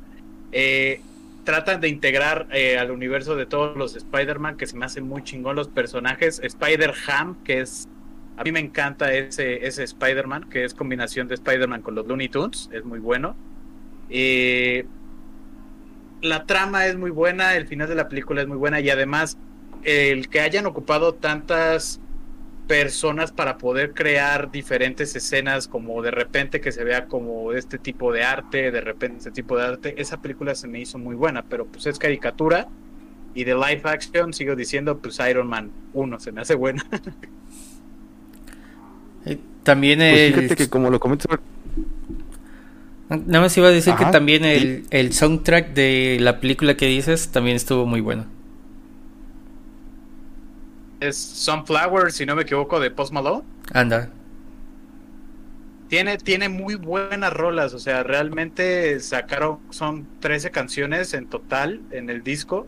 Eh, 0.52 1.00
tratan 1.44 1.80
de 1.80 1.90
integrar 1.90 2.48
al 2.80 2.90
universo 2.90 3.36
de 3.36 3.46
todos 3.46 3.78
los 3.78 3.96
Spider-Man, 3.96 4.58
que 4.58 4.66
se 4.66 4.76
me 4.76 4.86
hacen 4.88 5.08
muy 5.08 5.24
chingón 5.24 5.56
los 5.56 5.68
personajes. 5.68 6.40
Spider-Ham, 6.44 7.44
que 7.44 7.62
es 7.62 7.88
a 8.38 8.44
mí 8.44 8.52
me 8.52 8.60
encanta 8.60 9.14
ese, 9.14 9.66
ese 9.66 9.84
Spider-Man, 9.84 10.50
que 10.50 10.66
es 10.66 10.74
combinación 10.74 11.28
de 11.28 11.36
Spider-Man 11.36 11.82
con 11.82 11.96
los 11.96 12.06
Looney 12.08 12.30
Tunes, 12.30 12.70
es 12.74 12.84
muy 12.86 13.00
bueno. 13.00 13.38
Eh, 14.10 14.90
la 16.22 16.46
trama 16.46 16.88
es 16.88 16.98
muy 16.98 17.12
buena, 17.12 17.56
el 17.56 17.68
final 17.68 17.88
de 17.88 17.96
la 17.96 18.10
película 18.10 18.42
es 18.42 18.48
muy 18.48 18.58
buena 18.58 18.80
y 18.80 18.90
además 18.90 19.38
el 19.84 20.30
que 20.30 20.42
hayan 20.42 20.66
ocupado 20.66 21.16
tantas 21.16 22.02
personas 22.68 23.32
para 23.32 23.58
poder 23.58 23.94
crear 23.94 24.52
diferentes 24.52 25.16
escenas, 25.16 25.68
como 25.68 26.02
de 26.02 26.12
repente 26.12 26.62
que 26.62 26.72
se 26.72 26.84
vea 26.84 27.08
como 27.08 27.54
este 27.54 27.78
tipo 27.80 28.12
de 28.12 28.24
arte, 28.24 28.72
de 28.72 28.82
repente 28.82 29.20
este 29.20 29.32
tipo 29.32 29.58
de 29.58 29.66
arte, 29.66 30.02
esa 30.02 30.22
película 30.22 30.56
se 30.56 30.68
me 30.68 30.80
hizo 30.80 30.98
muy 31.00 31.16
buena, 31.16 31.44
pero 31.48 31.68
pues 31.68 31.86
es 31.88 32.00
caricatura 32.00 32.72
Y 33.36 33.44
de 33.46 33.54
live 33.56 33.82
action 33.86 34.34
sigo 34.34 34.56
diciendo, 34.56 35.00
pues 35.02 35.20
Iron 35.30 35.48
Man 35.48 35.72
1 35.94 36.20
se 36.20 36.32
me 36.32 36.42
hace 36.42 36.56
buena. 36.56 36.84
Eh, 39.26 39.40
También 39.64 40.02
Pues 40.08 40.22
el... 40.22 40.34
fíjate 40.34 40.56
que 40.56 40.70
como 40.70 40.90
lo 40.90 41.00
comentas, 41.00 41.28
Nada 43.10 43.42
más 43.42 43.56
iba 43.58 43.68
a 43.68 43.72
decir 43.72 43.96
que 43.96 44.06
también 44.08 44.44
sí. 44.44 44.50
el, 44.58 44.88
el 44.90 45.14
soundtrack 45.14 45.74
de 45.74 46.18
la 46.22 46.40
película 46.40 46.76
que 46.76 46.88
dices 46.88 47.30
también 47.32 47.56
estuvo 47.56 47.86
muy 47.86 48.02
bueno. 48.02 48.26
es 51.00 51.18
Sunflower, 51.18 52.12
si 52.12 52.26
no 52.26 52.36
me 52.36 52.44
equivoco, 52.44 52.80
de 52.80 52.92
Post 52.92 53.14
Malone. 53.14 53.44
Anda. 53.74 54.10
Tiene, 55.88 56.18
tiene 56.18 56.50
muy 56.50 56.76
buenas 56.76 57.32
rolas, 57.32 57.74
o 57.76 57.80
sea, 57.80 58.02
realmente 58.04 59.00
sacaron, 59.02 59.60
son 59.70 60.08
13 60.20 60.50
canciones 60.52 61.14
en 61.14 61.30
total 61.30 61.86
en 61.92 62.10
el 62.10 62.24
disco. 62.24 62.68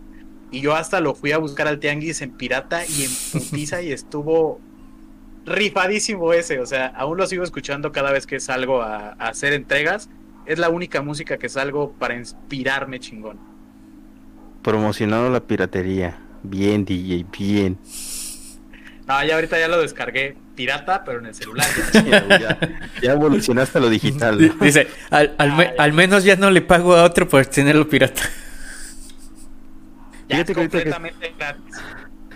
Y 0.51 0.61
yo 0.61 0.75
hasta 0.75 1.01
lo 1.01 1.15
fui 1.15 1.31
a 1.31 1.39
buscar 1.39 1.67
al 1.67 1.79
Tianguis 1.79 2.21
en 2.21 2.31
pirata 2.37 2.85
y 2.85 3.03
en 3.03 3.11
putiza 3.31 3.81
y 3.81 3.91
estuvo 3.91 4.66
rifadísimo 5.47 6.31
ese. 6.33 6.59
O 6.59 6.65
sea, 6.65 6.87
aún 6.95 7.17
lo 7.17 7.25
sigo 7.25 7.43
escuchando 7.43 7.91
cada 7.91 8.11
vez 8.11 8.27
que 8.27 8.39
salgo 8.39 8.81
a, 8.81 9.13
a 9.17 9.27
hacer 9.29 9.53
entregas. 9.53 10.09
Es 10.45 10.59
la 10.59 10.69
única 10.69 11.01
música 11.01 11.37
que 11.37 11.49
salgo 11.49 11.91
para 11.93 12.15
inspirarme 12.15 12.99
chingón. 12.99 13.37
promocionando 14.61 15.29
la 15.29 15.39
piratería. 15.41 16.17
Bien, 16.43 16.85
DJ, 16.85 17.25
bien. 17.37 17.77
No, 19.07 19.23
ya 19.25 19.35
ahorita 19.35 19.57
ya 19.59 19.67
lo 19.69 19.81
descargué 19.81 20.35
pirata, 20.55 21.03
pero 21.05 21.19
en 21.19 21.27
el 21.27 21.35
celular. 21.35 21.65
ya, 22.39 22.57
ya 23.01 23.11
evolucionaste 23.13 23.77
a 23.77 23.81
lo 23.81 23.89
digital. 23.89 24.37
Dice, 24.61 24.87
al, 25.09 25.33
al, 25.37 25.53
me- 25.55 25.67
Ay. 25.67 25.75
al 25.77 25.93
menos 25.93 26.23
ya 26.23 26.35
no 26.35 26.49
le 26.51 26.61
pago 26.61 26.95
a 26.95 27.03
otro 27.03 27.27
por 27.27 27.45
tenerlo 27.45 27.87
pirata. 27.87 28.21
Ya 30.29 30.35
Fíjate 30.37 30.51
es 30.51 30.57
que- 30.57 30.61
completamente 30.61 31.33
gratis. 31.37 31.75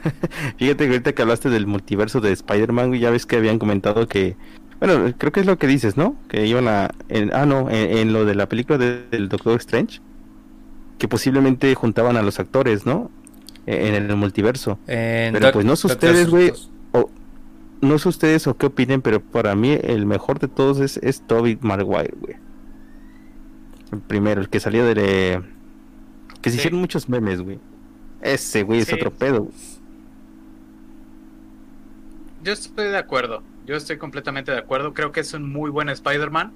Fíjate 0.58 0.86
que 0.86 0.91
ahorita 0.91 1.14
que 1.14 1.22
hablaste 1.22 1.49
del 1.49 1.68
multiverso 1.68 2.22
de 2.22 2.32
Spider-Man, 2.32 2.93
ya 2.93 3.10
ves 3.12 3.26
que 3.26 3.38
habían 3.38 3.60
comentado 3.60 4.08
que. 4.08 4.36
Bueno, 4.80 5.14
creo 5.18 5.32
que 5.32 5.41
es 5.41 5.45
lo 5.45 5.58
que 5.58 5.68
dices, 5.68 5.97
¿no? 5.97 6.16
Que 6.28 6.47
iban 6.47 6.68
a. 6.68 6.89
en- 7.10 7.32
ah, 7.34 7.45
no, 7.45 7.70
en, 7.70 7.97
en 7.97 8.14
lo 8.14 8.26
de 8.26 8.36
la 8.36 8.47
película 8.49 8.78
de- 8.78 9.04
del 9.12 9.30
Doctor 9.30 9.58
Strange. 9.60 9.99
Que 10.97 11.08
posiblemente 11.08 11.74
juntaban 11.76 12.18
a 12.18 12.22
los 12.22 12.39
actores, 12.39 12.86
¿no? 12.86 13.10
E- 13.68 13.88
En 13.89 13.95
el 13.95 14.16
multiverso. 14.16 14.80
En 14.88 15.34
Pero 15.34 15.52
pues 15.52 15.66
no 15.66 15.76
sé 15.76 15.88
ustedes, 15.88 16.30
güey. 16.30 16.52
No 17.82 17.97
sé 17.97 18.10
ustedes 18.10 18.45
o 18.45 18.56
qué 18.56 18.68
opinen, 18.68 19.02
pero 19.02 19.20
para 19.22 19.56
mí 19.56 19.76
el 19.82 20.06
mejor 20.06 20.38
de 20.39 20.47
todos 20.47 20.80
es, 20.80 20.97
es 20.97 21.22
Tobey 21.22 21.58
Maguire, 21.62 22.14
güey. 22.20 22.36
El 23.91 23.99
primero, 24.02 24.39
el 24.39 24.49
que 24.49 24.60
salió 24.60 24.86
de... 24.86 25.41
Que 26.41 26.49
se 26.52 26.56
Sí. 26.56 26.60
hicieron 26.60 26.80
muchos 26.80 27.10
memes, 27.10 27.41
güey. 27.41 27.60
Ese, 28.22 28.62
güey, 28.64 28.82
es 28.82 28.93
otro 28.93 29.12
pedo. 29.12 29.41
güey. 29.45 29.54
Yo 32.44 32.54
estoy 32.54 32.88
de 32.88 32.98
acuerdo. 32.98 33.44
Yo 33.66 33.76
estoy 33.76 33.98
completamente 33.98 34.52
de 34.52 34.58
acuerdo. 34.58 34.94
Creo 34.94 35.12
que 35.12 35.20
es 35.20 35.34
un 35.34 35.52
muy 35.52 35.70
buen 35.70 35.89
Spider-Man. 35.89 36.52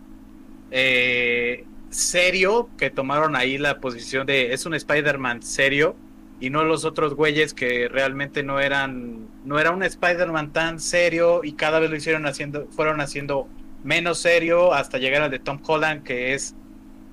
Eh, 0.72 1.66
serio, 1.90 2.70
que 2.78 2.90
tomaron 2.90 3.36
ahí 3.36 3.58
la 3.58 3.80
posición 3.80 4.26
de. 4.26 4.54
Es 4.54 4.66
un 4.66 4.74
Spider-Man 4.74 5.44
serio. 5.44 5.96
Y 6.40 6.50
no 6.50 6.64
los 6.64 6.84
otros 6.84 7.14
güeyes 7.14 7.54
que 7.54 7.88
realmente 7.88 8.44
no 8.44 8.60
eran. 8.60 9.28
No 9.46 9.60
era 9.60 9.72
un 9.72 9.84
Spider-Man 9.84 10.54
tan 10.54 10.80
serio. 10.80 11.42
Y 11.44 11.54
cada 11.54 11.80
vez 11.80 11.90
lo 11.90 11.96
hicieron 11.96 12.26
haciendo. 12.26 12.68
Fueron 12.72 13.00
haciendo 13.00 13.48
menos 13.84 14.20
serio. 14.20 14.74
Hasta 14.74 14.98
llegar 14.98 15.22
al 15.22 15.32
de 15.32 15.40
Tom 15.40 15.60
Holland, 15.66 16.04
que 16.04 16.34
es 16.34 16.56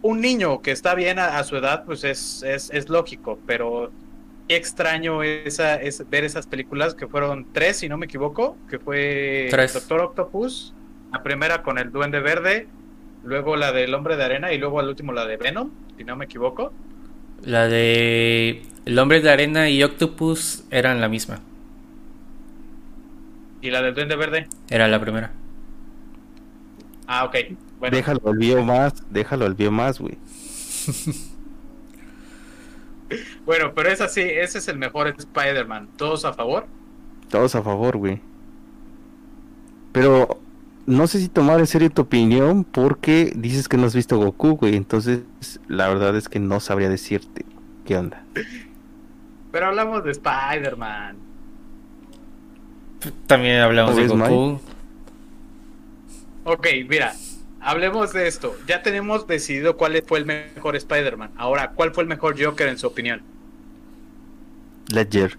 un 0.00 0.20
niño 0.20 0.62
que 0.62 0.72
está 0.72 0.94
bien 0.94 1.18
a, 1.18 1.38
a 1.38 1.44
su 1.44 1.56
edad, 1.56 1.84
pues 1.84 2.04
es, 2.04 2.42
es, 2.42 2.70
es 2.70 2.88
lógico. 2.88 3.38
Pero 3.46 3.92
qué 4.52 4.56
extraño 4.58 5.22
esa, 5.22 5.76
es 5.76 6.04
ver 6.10 6.24
esas 6.24 6.46
películas 6.46 6.94
que 6.94 7.06
fueron 7.06 7.46
tres, 7.54 7.78
si 7.78 7.88
no 7.88 7.96
me 7.96 8.04
equivoco, 8.04 8.58
que 8.68 8.78
fue 8.78 9.46
Tres. 9.50 9.72
Doctor 9.72 10.00
Octopus, 10.02 10.74
la 11.10 11.22
primera 11.22 11.62
con 11.62 11.78
el 11.78 11.90
Duende 11.90 12.20
Verde, 12.20 12.66
luego 13.24 13.56
la 13.56 13.72
del 13.72 13.94
Hombre 13.94 14.16
de 14.16 14.24
Arena 14.24 14.52
y 14.52 14.58
luego 14.58 14.78
al 14.78 14.90
último 14.90 15.12
la 15.12 15.24
de 15.24 15.38
Venom, 15.38 15.70
si 15.96 16.04
no 16.04 16.16
me 16.16 16.26
equivoco. 16.26 16.70
La 17.42 17.66
de 17.66 18.62
El 18.84 18.98
Hombre 18.98 19.22
de 19.22 19.30
Arena 19.30 19.70
y 19.70 19.82
Octopus 19.82 20.64
eran 20.70 21.00
la 21.00 21.08
misma. 21.08 21.40
Y 23.62 23.70
la 23.70 23.80
del 23.80 23.94
Duende 23.94 24.16
Verde. 24.16 24.48
Era 24.68 24.86
la 24.86 25.00
primera. 25.00 25.32
Ah, 27.06 27.24
ok. 27.24 27.36
Bueno, 27.78 27.96
Déjalo 27.96 28.20
al 28.26 28.36
bio 28.36 28.62
más, 28.62 28.92
déjalo 29.10 29.46
al 29.46 29.54
bio 29.54 29.70
más, 29.70 29.98
güey. 29.98 30.18
bueno, 33.46 33.72
pero 33.74 33.88
es 33.88 34.00
así, 34.00 34.20
ese 34.20 34.58
es 34.58 34.68
el 34.68 34.78
mejor 34.78 35.08
Spider-Man. 35.08 35.88
¿Todos 35.96 36.24
a 36.24 36.32
favor? 36.32 36.66
Todos 37.28 37.54
a 37.54 37.62
favor, 37.62 37.96
güey. 37.96 38.20
Pero 39.92 40.40
no 40.86 41.06
sé 41.06 41.20
si 41.20 41.28
tomar 41.28 41.60
en 41.60 41.66
serio 41.66 41.90
tu 41.90 42.02
opinión 42.02 42.64
porque 42.64 43.32
dices 43.36 43.68
que 43.68 43.76
no 43.76 43.86
has 43.86 43.94
visto 43.94 44.18
Goku, 44.18 44.56
güey. 44.56 44.76
Entonces, 44.76 45.20
la 45.68 45.88
verdad 45.88 46.16
es 46.16 46.28
que 46.28 46.38
no 46.38 46.60
sabría 46.60 46.88
decirte 46.88 47.44
qué 47.84 47.96
onda. 47.96 48.24
Pero 49.52 49.66
hablamos 49.66 50.02
de 50.04 50.12
Spider-Man. 50.12 51.16
También 53.26 53.60
hablamos 53.60 53.96
de 53.96 54.02
¿Ves, 54.02 54.14
Mike? 54.14 54.28
Goku. 54.28 54.60
Ok, 56.44 56.66
mira, 56.88 57.14
hablemos 57.62 58.12
de 58.12 58.28
esto. 58.28 58.56
Ya 58.66 58.82
tenemos 58.82 59.26
decidido 59.26 59.76
cuál 59.76 60.02
fue 60.06 60.18
el 60.18 60.26
mejor 60.26 60.76
Spider-Man. 60.76 61.30
Ahora, 61.36 61.72
¿cuál 61.72 61.92
fue 61.92 62.02
el 62.04 62.08
mejor 62.08 62.42
Joker 62.42 62.68
en 62.68 62.78
su 62.78 62.86
opinión? 62.86 63.22
Ledger. 64.88 65.38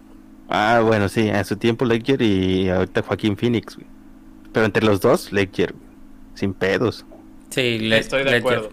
Ah, 0.50 0.82
bueno, 0.84 1.10
sí, 1.10 1.28
en 1.30 1.46
su 1.46 1.56
tiempo 1.58 1.86
Ledger 1.86 2.22
y 2.22 2.70
ahorita 2.70 3.02
Joaquín 3.04 3.38
Phoenix, 3.38 3.76
güey. 3.76 3.88
Pero 4.52 4.66
entre 4.66 4.86
los 4.86 5.00
dos, 5.02 5.32
Ledger, 5.32 5.74
güey. 5.74 5.84
Sin 6.36 6.54
pedos. 6.54 7.06
Sí, 7.50 7.80
le- 7.80 8.00
Estoy 8.00 8.20
de 8.20 8.26
Ledger. 8.32 8.40
acuerdo. 8.40 8.70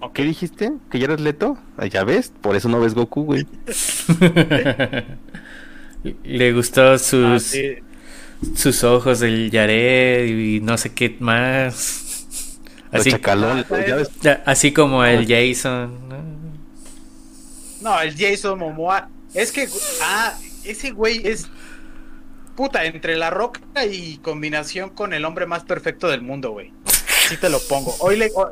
Ok. 0.00 0.12
¿Qué 0.12 0.24
dijiste? 0.24 0.72
¿Que 0.90 0.98
ya 0.98 1.06
eres 1.06 1.20
Leto? 1.20 1.56
Ya 1.90 2.04
ves, 2.04 2.32
por 2.40 2.56
eso 2.56 2.68
no 2.68 2.80
ves 2.80 2.94
Goku, 2.94 3.24
güey. 3.24 3.46
Le 6.24 6.52
gustó 6.52 6.98
sus, 6.98 7.24
Ah, 7.24 7.38
sí. 7.38 7.76
Sus 8.56 8.84
ojos 8.84 9.20
del 9.20 9.50
Yared 9.50 10.26
y 10.26 10.60
no 10.60 10.76
sé 10.78 10.92
qué 10.92 11.16
más. 11.20 12.26
Así, 12.92 13.10
chacalón, 13.10 13.64
Ah, 13.70 13.84
ya 13.86 13.96
ves. 13.96 14.10
así 14.46 14.72
como 14.72 15.04
el 15.04 15.26
Jason. 15.26 15.98
¿no? 17.80 18.00
El 18.00 18.16
Jason 18.16 18.58
Momoa. 18.58 19.08
Es 19.34 19.50
que, 19.52 19.68
ah, 20.02 20.32
ese 20.64 20.90
güey 20.92 21.26
es. 21.26 21.48
Puta, 22.56 22.84
entre 22.84 23.16
la 23.16 23.30
roca 23.30 23.60
y 23.84 24.18
combinación 24.18 24.90
con 24.90 25.12
el 25.12 25.24
hombre 25.24 25.44
más 25.44 25.64
perfecto 25.64 26.06
del 26.08 26.22
mundo, 26.22 26.52
güey. 26.52 26.72
Sí 27.28 27.36
te 27.36 27.48
lo 27.48 27.58
pongo. 27.58 27.96
Hoy 27.98 28.16
le, 28.16 28.30
ho- 28.34 28.50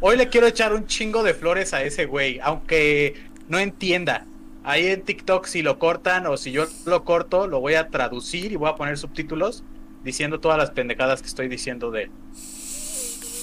hoy 0.00 0.16
le 0.16 0.28
quiero 0.28 0.48
echar 0.48 0.72
un 0.74 0.86
chingo 0.88 1.22
de 1.22 1.34
flores 1.34 1.72
a 1.72 1.82
ese 1.84 2.06
güey, 2.06 2.40
aunque 2.42 3.14
no 3.48 3.60
entienda. 3.60 4.26
Ahí 4.64 4.88
en 4.88 5.04
TikTok, 5.04 5.46
si 5.46 5.62
lo 5.62 5.78
cortan 5.78 6.26
o 6.26 6.36
si 6.38 6.52
yo 6.52 6.66
lo 6.86 7.04
corto, 7.04 7.48
lo 7.48 7.60
voy 7.60 7.74
a 7.76 7.90
traducir 7.90 8.52
y 8.52 8.56
voy 8.56 8.70
a 8.70 8.76
poner 8.76 8.98
subtítulos 8.98 9.66
diciendo 10.02 10.40
todas 10.40 10.58
las 10.58 10.72
pendejadas 10.72 11.22
que 11.22 11.28
estoy 11.28 11.48
diciendo 11.48 11.90
de 11.92 12.04
él. 12.04 12.12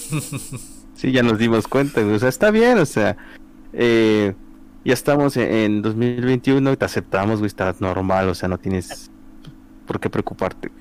Sí, 0.93 1.11
ya 1.11 1.23
nos 1.23 1.37
dimos 1.39 1.67
cuenta. 1.67 2.01
O 2.05 2.19
sea, 2.19 2.29
está 2.29 2.51
bien, 2.51 2.77
o 2.79 2.85
sea. 2.85 3.17
eh, 3.73 4.35
ya 4.85 4.93
estamos 4.93 5.37
en, 5.37 5.51
en 5.53 5.81
2021 5.83 6.73
y 6.73 6.77
te 6.77 6.85
aceptamos, 6.85 7.39
güey. 7.39 7.47
Está 7.47 7.75
normal, 7.79 8.29
o 8.29 8.35
sea, 8.35 8.49
no 8.49 8.59
tienes 8.59 9.11
por 9.85 9.99
qué 9.99 10.09
preocuparte. 10.09 10.71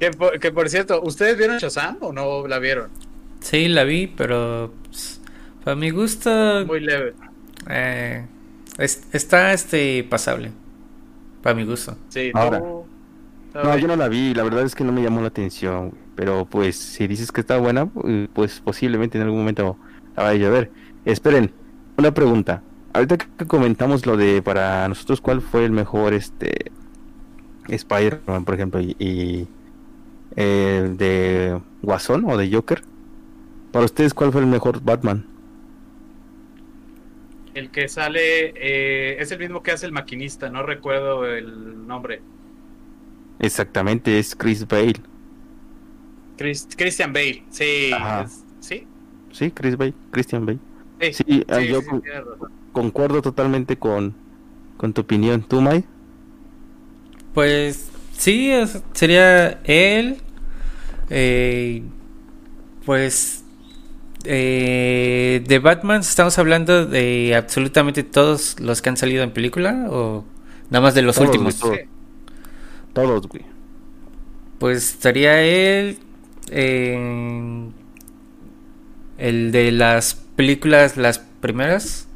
Que 0.00 0.10
por, 0.10 0.38
que 0.40 0.50
por 0.52 0.68
cierto, 0.68 1.00
¿ustedes 1.02 1.36
vieron 1.38 1.58
Shazam 1.58 1.98
o 2.00 2.12
no 2.12 2.46
la 2.48 2.58
vieron? 2.58 2.92
Sí, 3.40 3.68
la 3.68 3.84
vi, 3.84 4.06
pero 4.08 4.74
pues, 4.84 5.22
para 5.60 5.76
mi 5.76 5.90
gusto 5.90 6.30
Muy 6.64 6.80
leve. 6.80 7.14
eh, 7.70 8.28
es- 8.78 9.06
está 9.12 9.52
este 9.52 10.04
pasable. 10.04 10.52
Para 11.42 11.54
mi 11.54 11.64
gusto. 11.64 11.96
Sí, 12.08 12.30
Ahora. 12.34 12.60
No, 13.54 13.76
yo 13.78 13.88
no 13.88 13.96
la 13.96 14.08
vi, 14.08 14.34
la 14.34 14.44
verdad 14.44 14.62
es 14.64 14.74
que 14.74 14.84
no 14.84 14.92
me 14.92 15.02
llamó 15.02 15.20
la 15.20 15.28
atención. 15.28 15.94
Pero 16.14 16.46
pues, 16.46 16.76
si 16.76 17.06
dices 17.06 17.32
que 17.32 17.40
está 17.40 17.58
buena, 17.58 17.88
eh, 18.04 18.28
pues 18.32 18.60
posiblemente 18.60 19.18
en 19.18 19.24
algún 19.24 19.40
momento 19.40 19.76
la 20.16 20.24
vaya 20.24 20.46
a 20.48 20.50
ver. 20.50 20.70
Esperen, 21.04 21.52
una 21.96 22.12
pregunta. 22.12 22.62
Ahorita 22.92 23.16
que 23.18 23.46
comentamos 23.46 24.06
lo 24.06 24.16
de 24.16 24.42
para 24.42 24.88
nosotros 24.88 25.20
cuál 25.20 25.40
fue 25.40 25.64
el 25.64 25.72
mejor 25.72 26.14
este 26.14 26.72
Spider-Man, 27.68 28.44
por 28.44 28.54
ejemplo, 28.54 28.80
y, 28.80 28.96
y, 28.98 29.48
eh, 30.36 30.92
de 30.96 31.60
Guasón 31.82 32.24
o 32.30 32.36
de 32.36 32.50
Joker. 32.52 32.82
Para 33.72 33.84
ustedes, 33.84 34.14
¿cuál 34.14 34.32
fue 34.32 34.40
el 34.40 34.46
mejor 34.46 34.82
Batman? 34.82 35.26
El 37.58 37.70
que 37.70 37.88
sale 37.88 38.52
eh, 38.56 39.16
es 39.18 39.32
el 39.32 39.40
mismo 39.40 39.62
que 39.64 39.72
hace 39.72 39.84
el 39.86 39.92
maquinista, 39.92 40.48
no 40.48 40.62
recuerdo 40.62 41.26
el 41.26 41.86
nombre. 41.88 42.20
Exactamente, 43.40 44.18
es 44.18 44.36
Chris 44.36 44.66
Bale. 44.66 44.94
Chris- 46.36 46.68
Christian 46.76 47.12
Bale, 47.12 47.42
sí. 47.50 47.90
Es- 48.24 48.44
¿Sí? 48.60 48.86
Sí, 49.32 49.50
Chris 49.50 49.76
Bale, 49.76 49.94
Christian 50.12 50.46
Bale. 50.46 50.58
Sí, 51.00 51.12
Sí, 51.14 51.44
ah, 51.48 51.58
sí, 51.60 51.68
yo- 51.68 51.80
sí, 51.80 51.88
concuerdo 52.72 53.22
totalmente 53.22 53.76
con, 53.76 54.14
con 54.76 54.92
tu 54.92 55.00
opinión. 55.00 55.42
¿Tú, 55.42 55.60
Mai? 55.60 55.84
Pues 57.34 57.90
sí, 58.16 58.52
sería 58.92 59.60
él. 59.64 60.18
Eh, 61.10 61.82
pues 62.84 63.37
eh, 64.24 65.44
de 65.46 65.58
Batman 65.58 66.00
estamos 66.00 66.38
hablando 66.38 66.86
de 66.86 67.34
absolutamente 67.36 68.02
todos 68.02 68.58
los 68.60 68.82
que 68.82 68.88
han 68.88 68.96
salido 68.96 69.22
en 69.22 69.30
película 69.30 69.86
o 69.90 70.24
nada 70.70 70.82
más 70.82 70.94
de 70.94 71.02
los 71.02 71.18
últimos. 71.18 71.58
todos. 72.92 73.28
güey. 73.28 73.44
Pues 74.58 74.94
estaría 74.94 75.40
él, 75.42 75.98
el 79.18 79.52
de 79.52 79.72
las 79.72 80.14
películas, 80.14 80.96
las 80.96 81.18
primeras, 81.18 82.08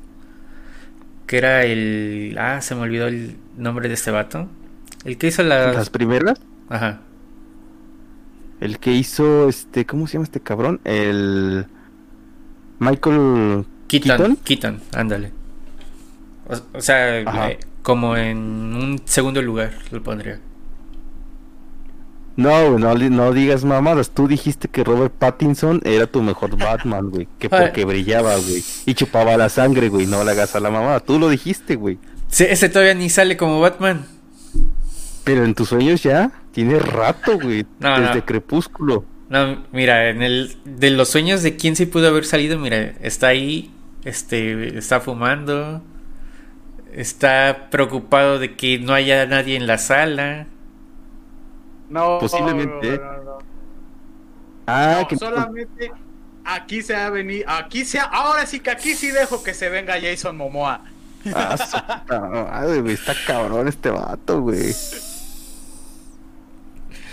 que 1.27 1.39
era 1.39 1.65
el... 1.65 2.37
Ah, 2.39 2.61
se 2.61 2.75
me 2.75 2.83
olvidó 2.83 3.07
el 3.07 3.37
nombre 3.57 3.89
de 3.89 3.95
este 3.95 4.11
vato. 4.11 4.49
El 5.05 5.19
que 5.19 5.29
hizo 5.29 5.43
las... 5.43 5.75
¿Las 5.75 5.91
primeras? 5.91 6.41
Ajá. 6.69 7.01
El 8.61 8.79
que 8.79 8.93
hizo, 8.93 9.49
este, 9.49 9.87
¿cómo 9.87 10.07
se 10.07 10.15
llama 10.15 10.25
este 10.25 10.41
cabrón? 10.41 10.81
El... 10.85 11.67
Michael 12.83 13.65
Keaton. 13.87 14.37
Keaton, 14.43 14.81
ándale. 14.93 15.33
O, 16.75 16.81
sea, 16.81 17.21
eh, 17.21 17.59
como 17.83 18.17
en 18.17 18.39
un 18.39 19.01
segundo 19.05 19.41
lugar 19.41 19.73
lo 19.93 20.03
pondría. 20.03 20.41
No, 22.35 22.79
no, 22.79 22.95
no 22.95 23.33
digas 23.33 23.65
mamadas. 23.65 24.11
Tú 24.11 24.27
dijiste 24.27 24.67
que 24.67 24.83
Robert 24.83 25.13
Pattinson 25.13 25.81
era 25.85 26.07
tu 26.07 26.23
mejor 26.23 26.57
Batman, 26.59 27.11
güey. 27.11 27.29
Que 27.39 27.49
porque 27.49 27.85
brillaba, 27.85 28.35
güey. 28.37 28.65
Y 28.87 28.95
chupaba 28.95 29.37
la 29.37 29.49
sangre, 29.49 29.89
güey. 29.89 30.07
No 30.07 30.25
le 30.25 30.33
hagas 30.33 30.57
a 30.57 30.61
la 30.61 30.71
mamada. 30.71 31.01
Tú 31.01 31.21
lo 31.21 31.29
dijiste, 31.29 31.77
güey. 31.77 31.99
Sí, 32.29 32.45
ese 32.49 32.69
todavía 32.69 32.95
ni 32.95 33.11
sale 33.11 33.37
como 33.37 33.61
Batman. 33.61 34.07
Pero 35.23 35.45
en 35.45 35.55
tus 35.55 35.69
sueños 35.69 36.03
ya. 36.03 36.33
Tiene 36.51 36.79
rato, 36.81 37.39
güey. 37.39 37.65
desde 37.79 38.25
Crepúsculo. 38.25 39.05
No, 39.33 39.65
mira, 39.73 40.11
en 40.11 40.21
el 40.21 40.59
de 40.67 40.91
los 40.91 41.09
sueños 41.09 41.43
de 41.43 41.57
quién 41.57 41.75
sí 41.75 41.87
pudo 41.87 42.09
haber 42.09 42.27
salido, 42.27 42.59
mira, 42.59 42.93
está 43.01 43.29
ahí, 43.29 43.73
este, 44.05 44.77
está 44.77 45.01
fumando, 45.01 45.81
está 46.93 47.69
preocupado 47.71 48.39
de 48.39 48.57
que 48.57 48.79
no 48.79 48.93
haya 48.93 49.25
nadie 49.25 49.57
en 49.57 49.67
la 49.67 49.79
sala. 49.79 50.49
No, 51.89 52.19
posiblemente. 52.19 53.01
Ah, 54.67 55.07
que 55.09 55.17
solamente 55.17 55.91
aquí 56.45 56.83
se 56.83 56.95
ha 56.95 57.09
venido, 57.09 57.49
aquí 57.49 57.87
se 57.87 58.01
ahora 58.01 58.45
sí 58.45 58.61
que 58.61 58.71
aquí 58.71 58.93
sí 58.93 59.11
dejo 59.13 59.43
que 59.43 59.55
se 59.55 59.71
venga 59.71 59.95
Jason 59.99 60.37
Momoa. 60.37 60.83
Ah, 61.35 61.55
está 62.87 63.15
cabrón 63.27 63.67
este 63.67 63.89
vato, 63.89 64.43
güey. 64.43 64.75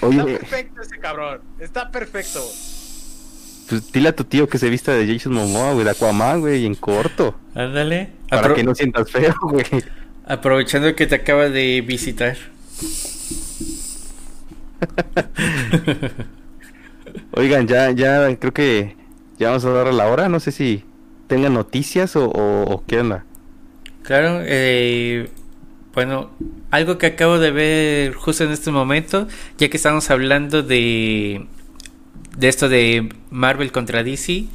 Oye, 0.01 0.17
está 0.17 0.39
perfecto 0.39 0.81
ese 0.81 0.99
cabrón, 0.99 1.41
está 1.59 1.91
perfecto. 1.91 2.41
Pues 3.69 3.91
dile 3.91 4.09
a 4.09 4.15
tu 4.15 4.23
tío 4.23 4.49
que 4.49 4.57
se 4.57 4.69
vista 4.69 4.93
de 4.93 5.11
Jason 5.11 5.33
Momoa, 5.33 5.73
güey, 5.73 5.85
de 5.85 5.91
Aquaman, 5.91 6.39
güey, 6.39 6.65
en 6.65 6.75
corto. 6.75 7.35
Ándale. 7.53 8.09
Para 8.29 8.55
que 8.55 8.63
no 8.63 8.73
sientas 8.73 9.11
feo, 9.11 9.35
güey. 9.43 9.65
Aprovechando 10.25 10.95
que 10.95 11.05
te 11.05 11.15
acaba 11.15 11.49
de 11.49 11.81
visitar. 11.81 12.37
Oigan, 17.31 17.67
ya, 17.67 17.91
ya 17.91 18.35
creo 18.37 18.53
que 18.53 18.95
ya 19.37 19.49
vamos 19.49 19.65
a 19.65 19.71
dar 19.71 19.93
la 19.93 20.07
hora. 20.07 20.29
No 20.29 20.39
sé 20.39 20.51
si 20.51 20.83
tengan 21.27 21.53
noticias 21.53 22.15
o, 22.15 22.29
o, 22.29 22.83
qué 22.87 22.99
onda. 22.99 23.25
Claro, 24.03 24.41
eh, 24.43 25.29
bueno, 25.99 26.29
algo 26.71 26.97
que 26.97 27.07
acabo 27.07 27.39
de 27.39 27.51
ver 27.51 28.13
justo 28.13 28.45
en 28.45 28.51
este 28.51 28.71
momento, 28.71 29.27
ya 29.57 29.67
que 29.67 29.75
estamos 29.75 30.09
hablando 30.09 30.63
de, 30.63 31.45
de 32.37 32.47
esto 32.47 32.69
de 32.69 33.09
Marvel 33.31 33.73
contra 33.73 34.01
DC, 34.01 34.45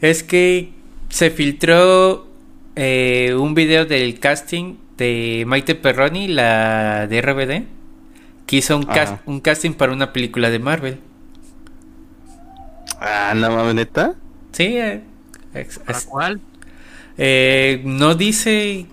es 0.00 0.22
que 0.22 0.70
se 1.08 1.30
filtró 1.30 2.28
eh, 2.76 3.34
un 3.36 3.54
video 3.54 3.84
del 3.84 4.20
casting 4.20 4.76
de 4.96 5.42
Maite 5.48 5.74
Perroni, 5.74 6.28
la 6.28 7.08
de 7.08 7.20
RBD 7.20 7.64
que 8.46 8.56
hizo 8.58 8.76
un, 8.76 8.86
un 9.26 9.40
casting 9.40 9.72
para 9.72 9.92
una 9.92 10.12
película 10.12 10.50
de 10.50 10.60
Marvel. 10.60 11.00
Ah, 13.00 13.32
¿no 13.34 13.50
mames, 13.50 13.74
neta? 13.74 14.14
Sí. 14.52 14.76
Eh, 14.78 15.02
cuál? 16.08 16.40
Eh, 17.18 17.82
no 17.84 18.14
dice. 18.14 18.86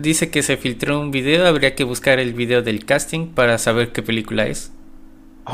Dice 0.00 0.30
que 0.30 0.42
se 0.42 0.56
filtró 0.56 1.00
un 1.00 1.10
video. 1.10 1.46
Habría 1.46 1.74
que 1.74 1.84
buscar 1.84 2.18
el 2.18 2.32
video 2.32 2.62
del 2.62 2.84
casting 2.84 3.28
para 3.28 3.58
saber 3.58 3.92
qué 3.92 4.02
película 4.02 4.46
es. 4.46 4.72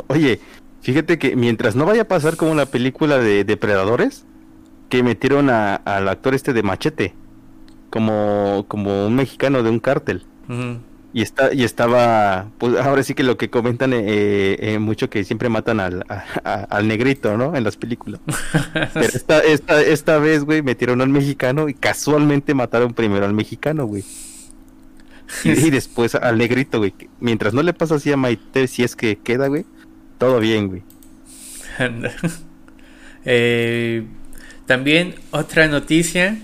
Oye, 0.08 0.40
fíjate 0.82 1.18
que 1.18 1.36
mientras 1.36 1.76
no 1.76 1.86
vaya 1.86 2.02
a 2.02 2.08
pasar 2.08 2.36
como 2.36 2.54
la 2.54 2.66
película 2.66 3.18
de 3.18 3.44
Depredadores, 3.44 4.24
que 4.88 5.02
metieron 5.02 5.50
al 5.50 6.08
actor 6.08 6.34
este 6.34 6.52
de 6.52 6.62
Machete, 6.62 7.14
como, 7.90 8.64
como 8.68 9.06
un 9.06 9.16
mexicano 9.16 9.62
de 9.62 9.70
un 9.70 9.80
cártel. 9.80 10.24
Y, 11.14 11.22
está, 11.22 11.54
y 11.54 11.64
estaba, 11.64 12.50
pues 12.58 12.76
ahora 12.76 13.02
sí 13.02 13.14
que 13.14 13.22
lo 13.22 13.38
que 13.38 13.48
comentan 13.48 13.94
eh, 13.94 14.56
eh, 14.60 14.78
mucho 14.78 15.08
que 15.08 15.24
siempre 15.24 15.48
matan 15.48 15.80
al, 15.80 16.04
al 16.44 16.86
negrito, 16.86 17.38
¿no? 17.38 17.56
En 17.56 17.64
las 17.64 17.76
películas. 17.76 18.20
Pero 18.94 19.06
esta, 19.06 19.40
esta, 19.40 19.80
esta 19.80 20.18
vez, 20.18 20.44
güey, 20.44 20.62
metieron 20.62 21.00
al 21.00 21.08
mexicano 21.08 21.68
y 21.68 21.74
casualmente 21.74 22.52
mataron 22.52 22.92
primero 22.92 23.24
al 23.24 23.32
mexicano, 23.32 23.86
güey. 23.86 24.04
Y, 25.44 25.70
después 25.70 26.14
al 26.14 26.38
negrito, 26.38 26.78
güey. 26.78 26.94
Mientras 27.20 27.54
no 27.54 27.62
le 27.62 27.72
pasa 27.72 27.96
así 27.96 28.10
a 28.12 28.16
Maite, 28.16 28.66
si 28.66 28.82
es 28.82 28.96
que 28.96 29.16
queda, 29.16 29.48
güey, 29.48 29.64
todo 30.18 30.40
bien, 30.40 30.68
güey. 30.68 30.82
Eh, 33.30 34.04
también 34.64 35.16
otra 35.32 35.66
noticia 35.66 36.38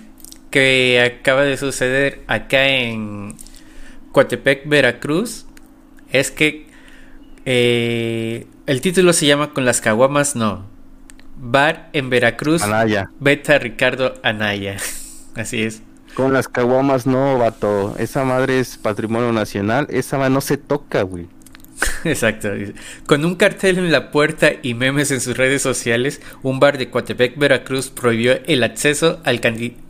que 0.50 1.00
acaba 1.00 1.44
de 1.44 1.56
suceder 1.56 2.22
acá 2.26 2.68
en, 2.68 3.36
Coatepec, 4.14 4.68
Veracruz, 4.68 5.44
es 6.12 6.30
que 6.30 6.68
eh, 7.44 8.46
el 8.66 8.80
título 8.80 9.12
se 9.12 9.26
llama 9.26 9.52
Con 9.52 9.64
las 9.64 9.80
caguamas 9.80 10.36
no. 10.36 10.66
Bar 11.36 11.90
en 11.92 12.10
Veracruz. 12.10 12.62
Anaya. 12.62 13.10
Beta 13.18 13.58
Ricardo 13.58 14.14
Anaya. 14.22 14.76
Así 15.34 15.64
es. 15.64 15.82
Con 16.14 16.32
las 16.32 16.46
caguamas 16.46 17.08
no, 17.08 17.38
vato. 17.38 17.96
Esa 17.98 18.22
madre 18.22 18.60
es 18.60 18.76
patrimonio 18.76 19.32
nacional. 19.32 19.88
Esa 19.90 20.16
madre 20.16 20.30
no 20.32 20.40
se 20.40 20.58
toca, 20.58 21.02
güey. 21.02 21.26
Exacto. 22.10 22.50
Con 23.06 23.24
un 23.24 23.34
cartel 23.34 23.78
en 23.78 23.90
la 23.90 24.10
puerta 24.10 24.52
y 24.62 24.74
memes 24.74 25.10
en 25.10 25.20
sus 25.20 25.36
redes 25.36 25.62
sociales, 25.62 26.20
un 26.42 26.60
bar 26.60 26.76
de 26.76 26.90
Coatepec, 26.90 27.38
Veracruz 27.38 27.88
prohibió 27.90 28.38
el 28.46 28.62
acceso 28.62 29.20
al, 29.24 29.40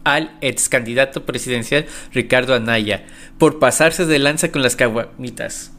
al 0.04 0.38
ex 0.40 0.68
candidato 0.68 1.26
presidencial 1.26 1.86
Ricardo 2.12 2.54
Anaya 2.54 3.04
por 3.38 3.58
pasarse 3.58 4.06
de 4.06 4.18
lanza 4.20 4.52
con 4.52 4.62
las 4.62 4.76
caguamitas. 4.76 5.72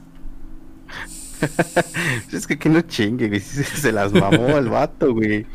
es 2.31 2.47
que 2.47 2.57
que 2.57 2.69
no 2.69 2.81
chingue, 2.81 3.39
Se 3.39 3.91
las 3.91 4.11
mamó 4.11 4.57
el 4.57 4.69
vato, 4.69 5.13
güey. 5.13 5.45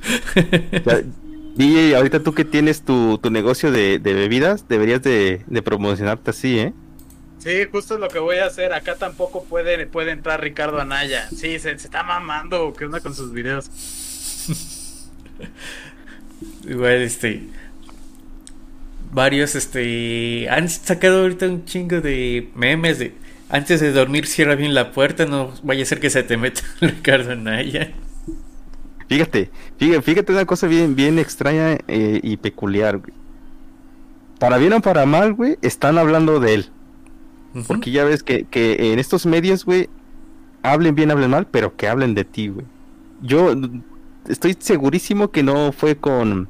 DJ, 1.57 1.97
ahorita 1.97 2.23
tú 2.23 2.33
que 2.33 2.45
tienes 2.45 2.83
tu, 2.83 3.21
negocio 3.31 3.71
de, 3.71 3.99
bebidas, 3.99 4.67
deberías 4.67 5.03
de, 5.03 5.43
de 5.47 5.63
promocionarte 5.63 6.31
así, 6.31 6.59
¿eh? 6.59 6.73
Sí, 7.41 7.67
justo 7.73 7.95
es 7.95 8.01
lo 8.01 8.09
que 8.09 8.19
voy 8.19 8.37
a 8.37 8.47
hacer. 8.47 8.73
Acá 8.75 8.97
tampoco 8.97 9.45
puede, 9.45 9.87
puede 9.87 10.13
entrar 10.13 10.43
Ricardo 10.43 10.79
Anaya. 10.79 11.29
Sí, 11.31 11.59
se, 11.59 11.73
está 11.73 12.03
mamando. 12.03 12.75
¿Qué 12.75 12.85
onda 12.85 13.01
con 13.01 13.15
sus 13.15 13.33
videos? 13.33 13.71
Igual, 16.69 17.03
este. 17.03 17.49
Varios, 19.11 19.55
este. 19.55 20.49
Han 20.51 20.69
sacado 20.69 21.23
ahorita 21.23 21.47
un 21.47 21.65
chingo 21.65 22.03
de 22.03 22.51
memes 22.55 22.99
de. 22.99 23.15
Antes 23.49 23.81
de 23.81 23.91
dormir, 23.91 24.27
cierra 24.27 24.55
bien 24.55 24.75
la 24.75 24.93
puerta. 24.93 25.25
No 25.25 25.55
vaya 25.63 25.83
a 25.83 25.87
ser 25.87 25.99
que 25.99 26.11
se 26.11 26.23
te 26.23 26.37
meta 26.37 26.61
Ricardo 26.83 27.33
Anaya. 27.33 27.91
Fíjate, 29.09 29.51
fíjate, 29.79 30.03
fíjate 30.03 30.33
una 30.33 30.45
cosa 30.45 30.69
bien, 30.69 30.95
bien 30.95 31.19
extraña 31.19 31.79
eh, 31.89 32.21
y 32.23 32.37
peculiar, 32.37 33.01
Para 34.39 34.57
bien 34.59 34.75
o 34.75 34.81
para 34.81 35.05
mal, 35.05 35.33
güey, 35.33 35.59
están 35.63 35.99
hablando 35.99 36.39
de 36.39 36.55
él. 36.55 36.71
Porque 37.67 37.91
ya 37.91 38.05
ves 38.05 38.23
que, 38.23 38.45
que 38.45 38.93
en 38.93 38.99
estos 38.99 39.27
medios, 39.27 39.65
güey, 39.65 39.89
hablen 40.63 40.95
bien, 40.95 41.11
hablen 41.11 41.31
mal, 41.31 41.47
pero 41.47 41.77
que 41.77 41.89
hablen 41.89 42.15
de 42.15 42.25
ti, 42.25 42.49
güey. 42.49 42.67
Yo 43.23 43.55
estoy 44.29 44.57
segurísimo 44.59 45.31
que 45.31 45.43
no 45.43 45.73
fue 45.73 45.97
con, 45.97 46.49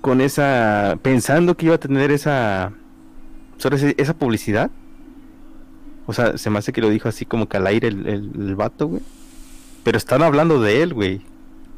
con 0.00 0.20
esa, 0.20 0.98
pensando 1.02 1.56
que 1.56 1.66
iba 1.66 1.74
a 1.74 1.80
tener 1.80 2.10
esa, 2.10 2.72
esa 3.96 4.14
publicidad. 4.14 4.70
O 6.06 6.12
sea, 6.12 6.38
se 6.38 6.50
me 6.50 6.58
hace 6.58 6.72
que 6.72 6.80
lo 6.80 6.90
dijo 6.90 7.08
así 7.08 7.24
como 7.24 7.48
que 7.48 7.56
al 7.56 7.66
aire 7.66 7.88
el, 7.88 8.06
el, 8.06 8.56
vato, 8.56 8.88
güey. 8.88 9.02
Pero 9.84 9.96
están 9.96 10.22
hablando 10.22 10.60
de 10.60 10.82
él, 10.82 10.92
güey. 10.92 11.20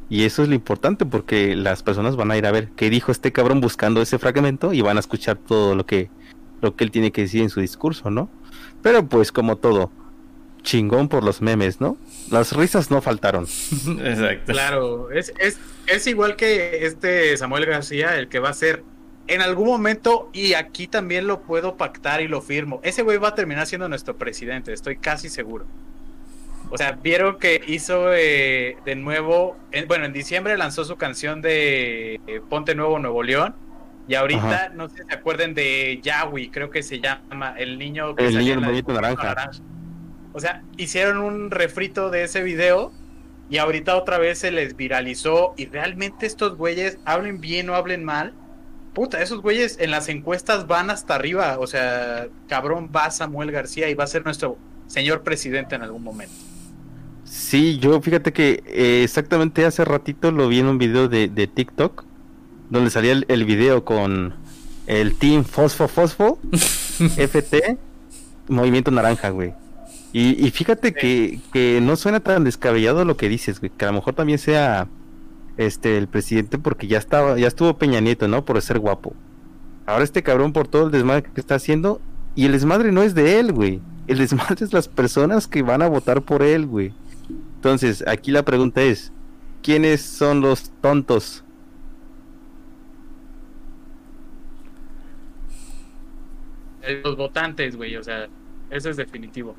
Y 0.08 0.24
eso 0.24 0.42
es 0.42 0.48
lo 0.48 0.54
importante 0.54 1.06
porque 1.06 1.54
las 1.54 1.82
personas 1.82 2.16
van 2.16 2.30
a 2.30 2.36
ir 2.36 2.46
a 2.46 2.52
ver 2.52 2.70
qué 2.76 2.90
dijo 2.90 3.12
este 3.12 3.32
cabrón 3.32 3.60
buscando 3.60 4.02
ese 4.02 4.18
fragmento 4.18 4.72
y 4.72 4.80
van 4.82 4.96
a 4.96 5.00
escuchar 5.00 5.36
todo 5.36 5.74
lo 5.74 5.86
que, 5.86 6.10
lo 6.62 6.74
que 6.74 6.84
él 6.84 6.90
tiene 6.90 7.12
que 7.12 7.22
decir 7.22 7.42
en 7.42 7.50
su 7.50 7.60
discurso, 7.60 8.10
¿no? 8.10 8.30
Pero 8.80 9.06
pues 9.06 9.30
como 9.30 9.56
todo, 9.56 9.90
chingón 10.62 11.08
por 11.08 11.22
los 11.22 11.42
memes, 11.42 11.80
¿no? 11.80 11.98
Las 12.30 12.52
risas 12.52 12.90
no 12.90 13.02
faltaron. 13.02 13.44
Exacto. 14.00 14.52
Claro, 14.52 15.10
es, 15.10 15.34
es, 15.38 15.58
es 15.86 16.06
igual 16.06 16.36
que 16.36 16.86
este 16.86 17.36
Samuel 17.36 17.66
García, 17.66 18.16
el 18.16 18.28
que 18.28 18.38
va 18.38 18.48
a 18.48 18.54
ser 18.54 18.84
en 19.28 19.40
algún 19.40 19.68
momento, 19.68 20.30
y 20.32 20.54
aquí 20.54 20.86
también 20.86 21.26
lo 21.26 21.42
puedo 21.42 21.76
pactar 21.76 22.20
y 22.22 22.28
lo 22.28 22.40
firmo, 22.40 22.80
ese 22.82 23.02
güey 23.02 23.18
va 23.18 23.28
a 23.28 23.34
terminar 23.34 23.66
siendo 23.66 23.88
nuestro 23.88 24.16
presidente, 24.16 24.72
estoy 24.72 24.96
casi 24.96 25.28
seguro. 25.28 25.66
O 26.70 26.78
sea, 26.78 26.92
vieron 26.92 27.38
que 27.38 27.62
hizo 27.66 28.14
eh, 28.14 28.78
de 28.86 28.94
nuevo, 28.96 29.58
bueno, 29.88 30.06
en 30.06 30.12
diciembre 30.14 30.56
lanzó 30.56 30.84
su 30.84 30.96
canción 30.96 31.42
de 31.42 32.14
eh, 32.26 32.40
Ponte 32.48 32.74
Nuevo 32.74 32.98
Nuevo 32.98 33.22
León. 33.22 33.54
Y 34.12 34.14
ahorita, 34.14 34.72
no 34.74 34.90
sé 34.90 34.98
si 34.98 35.08
se 35.08 35.14
acuerden 35.14 35.54
de 35.54 35.98
Yawi, 36.02 36.50
creo 36.50 36.68
que 36.68 36.82
se 36.82 37.00
llama, 37.00 37.54
el 37.56 37.78
niño 37.78 38.14
que 38.14 38.26
El 38.26 38.36
niño 38.36 38.60
bonito 38.60 38.92
naranja. 38.92 39.24
naranja. 39.24 39.50
O 40.34 40.38
sea, 40.38 40.62
hicieron 40.76 41.16
un 41.16 41.50
refrito 41.50 42.10
de 42.10 42.24
ese 42.24 42.42
video 42.42 42.92
y 43.48 43.56
ahorita 43.56 43.96
otra 43.96 44.18
vez 44.18 44.38
se 44.38 44.50
les 44.50 44.76
viralizó. 44.76 45.54
Y 45.56 45.64
realmente 45.64 46.26
estos 46.26 46.58
güeyes, 46.58 46.98
hablen 47.06 47.40
bien 47.40 47.70
o 47.70 47.74
hablen 47.74 48.04
mal, 48.04 48.34
puta, 48.92 49.22
esos 49.22 49.40
güeyes 49.40 49.78
en 49.80 49.90
las 49.90 50.10
encuestas 50.10 50.66
van 50.66 50.90
hasta 50.90 51.14
arriba. 51.14 51.56
O 51.58 51.66
sea, 51.66 52.28
cabrón, 52.48 52.90
va 52.94 53.10
Samuel 53.10 53.50
García 53.50 53.88
y 53.88 53.94
va 53.94 54.04
a 54.04 54.08
ser 54.08 54.26
nuestro 54.26 54.58
señor 54.88 55.22
presidente 55.22 55.74
en 55.74 55.84
algún 55.84 56.02
momento. 56.02 56.34
Sí, 57.24 57.78
yo 57.78 57.98
fíjate 58.02 58.34
que 58.34 58.62
eh, 58.66 59.04
exactamente 59.04 59.64
hace 59.64 59.86
ratito 59.86 60.30
lo 60.32 60.48
vi 60.48 60.58
en 60.58 60.66
un 60.66 60.76
video 60.76 61.08
de, 61.08 61.28
TikTok, 61.46 62.04
donde 62.72 62.88
salía 62.88 63.12
el, 63.28 63.44
video 63.44 63.84
con 63.84 64.34
el 64.86 65.14
Team 65.16 65.44
Fosfo 65.44 65.88
Fosfo, 65.88 66.38
FT, 66.98 67.76
Movimiento 68.48 68.90
Naranja, 68.90 69.28
güey. 69.28 69.52
Y, 70.14 70.50
fíjate 70.50 70.92
que, 70.92 71.38
que, 71.52 71.80
no 71.82 71.96
suena 71.96 72.20
tan 72.20 72.44
descabellado 72.44 73.04
lo 73.04 73.16
que 73.16 73.28
dices, 73.28 73.60
güey, 73.60 73.70
que 73.76 73.84
a 73.84 73.88
lo 73.88 73.94
mejor 73.94 74.14
también 74.14 74.38
sea 74.38 74.88
este 75.58 75.98
el 75.98 76.08
presidente 76.08 76.58
porque 76.58 76.86
ya 76.86 76.98
estaba, 76.98 77.38
ya 77.38 77.48
estuvo 77.48 77.76
Peña 77.76 78.00
Nieto, 78.00 78.26
¿no? 78.26 78.44
Por 78.44 78.60
ser 78.62 78.78
guapo. 78.78 79.14
Ahora 79.84 80.04
este 80.04 80.22
cabrón 80.22 80.52
por 80.52 80.66
todo 80.66 80.86
el 80.86 80.92
desmadre 80.92 81.24
que 81.24 81.40
está 81.40 81.56
haciendo, 81.56 82.00
y 82.34 82.46
el 82.46 82.52
desmadre 82.52 82.90
no 82.90 83.02
es 83.02 83.14
de 83.14 83.38
él, 83.38 83.52
güey. 83.52 83.82
El 84.06 84.16
desmadre 84.16 84.56
es 84.64 84.72
las 84.72 84.88
personas 84.88 85.46
que 85.46 85.62
van 85.62 85.82
a 85.82 85.88
votar 85.88 86.22
por 86.22 86.42
él, 86.42 86.66
güey. 86.66 86.94
Entonces, 87.56 88.02
aquí 88.06 88.30
la 88.30 88.44
pregunta 88.44 88.82
es, 88.82 89.12
¿quiénes 89.62 90.00
son 90.00 90.40
los 90.40 90.70
tontos? 90.80 91.44
Los 97.04 97.16
votantes, 97.16 97.76
güey, 97.76 97.96
o 97.96 98.02
sea, 98.02 98.28
eso 98.70 98.90
es 98.90 98.96
definitivo. 98.96 99.56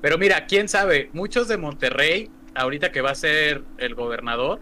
Pero 0.00 0.18
mira, 0.18 0.46
quién 0.46 0.68
sabe, 0.68 1.10
muchos 1.12 1.48
de 1.48 1.56
Monterrey, 1.56 2.30
ahorita 2.54 2.92
que 2.92 3.00
va 3.00 3.10
a 3.10 3.14
ser 3.14 3.62
el 3.78 3.94
gobernador, 3.94 4.60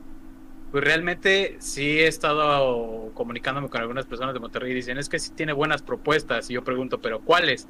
pues 0.70 0.82
realmente 0.82 1.56
sí 1.60 2.00
he 2.00 2.08
estado 2.08 3.12
comunicándome 3.14 3.68
con 3.68 3.80
algunas 3.80 4.06
personas 4.06 4.34
de 4.34 4.40
Monterrey 4.40 4.72
y 4.72 4.74
dicen, 4.74 4.98
es 4.98 5.08
que 5.08 5.18
sí 5.18 5.30
tiene 5.30 5.52
buenas 5.52 5.82
propuestas. 5.82 6.50
Y 6.50 6.54
yo 6.54 6.64
pregunto, 6.64 7.00
¿pero 7.00 7.20
cuáles? 7.20 7.68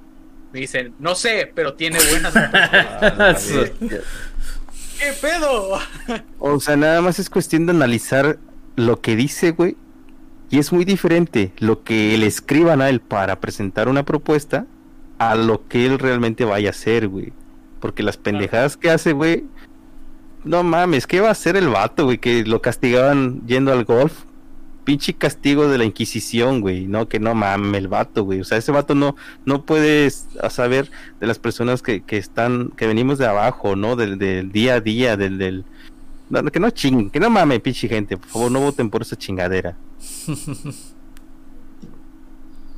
Me 0.52 0.60
dicen, 0.60 0.94
no 0.98 1.14
sé, 1.14 1.52
pero 1.54 1.74
tiene 1.74 1.98
buenas 2.10 2.32
propuestas. 2.32 3.72
¿Qué 4.98 5.12
pedo? 5.20 5.78
o 6.38 6.60
sea, 6.60 6.76
nada 6.76 7.02
más 7.02 7.18
es 7.18 7.28
cuestión 7.28 7.66
de 7.66 7.72
analizar 7.72 8.38
lo 8.76 9.00
que 9.00 9.16
dice, 9.16 9.50
güey. 9.50 9.76
Y 10.50 10.58
es 10.58 10.72
muy 10.72 10.84
diferente 10.84 11.52
lo 11.58 11.82
que 11.82 12.16
le 12.18 12.26
escriban 12.26 12.80
a 12.80 12.88
él 12.88 13.00
para 13.00 13.40
presentar 13.40 13.88
una 13.88 14.04
propuesta 14.04 14.66
a 15.18 15.34
lo 15.34 15.66
que 15.68 15.86
él 15.86 15.98
realmente 15.98 16.44
vaya 16.44 16.68
a 16.68 16.70
hacer, 16.70 17.08
güey. 17.08 17.32
Porque 17.80 18.02
las 18.02 18.16
pendejadas 18.16 18.76
que 18.76 18.90
hace, 18.90 19.12
güey. 19.12 19.44
No 20.44 20.62
mames, 20.62 21.06
¿qué 21.06 21.20
va 21.20 21.28
a 21.28 21.32
hacer 21.32 21.56
el 21.56 21.68
vato, 21.68 22.04
güey? 22.04 22.18
Que 22.18 22.44
lo 22.44 22.60
castigaban 22.60 23.46
yendo 23.46 23.72
al 23.72 23.84
golf 23.84 24.24
pinche 24.84 25.14
castigo 25.14 25.68
de 25.68 25.78
la 25.78 25.84
Inquisición, 25.84 26.60
güey, 26.60 26.86
¿no? 26.86 27.08
Que 27.08 27.18
no 27.18 27.34
mames 27.34 27.80
el 27.80 27.88
vato, 27.88 28.22
güey. 28.22 28.40
O 28.40 28.44
sea, 28.44 28.58
ese 28.58 28.70
vato 28.70 28.94
no, 28.94 29.16
no 29.44 29.64
puede 29.64 30.10
saber 30.10 30.90
de 31.20 31.26
las 31.26 31.38
personas 31.38 31.82
que, 31.82 32.02
que 32.02 32.18
están, 32.18 32.68
que 32.76 32.86
venimos 32.86 33.18
de 33.18 33.26
abajo, 33.26 33.76
¿no? 33.76 33.96
Del, 33.96 34.18
del 34.18 34.52
día 34.52 34.74
a 34.74 34.80
día, 34.80 35.16
del, 35.16 35.38
del... 35.38 35.64
que 36.52 36.60
no 36.60 36.70
chinguen, 36.70 37.10
que 37.10 37.20
no 37.20 37.30
mames, 37.30 37.60
pinche 37.60 37.88
gente. 37.88 38.16
Por 38.16 38.28
favor, 38.28 38.50
no 38.50 38.60
voten 38.60 38.90
por 38.90 39.02
esa 39.02 39.16
chingadera. 39.16 39.76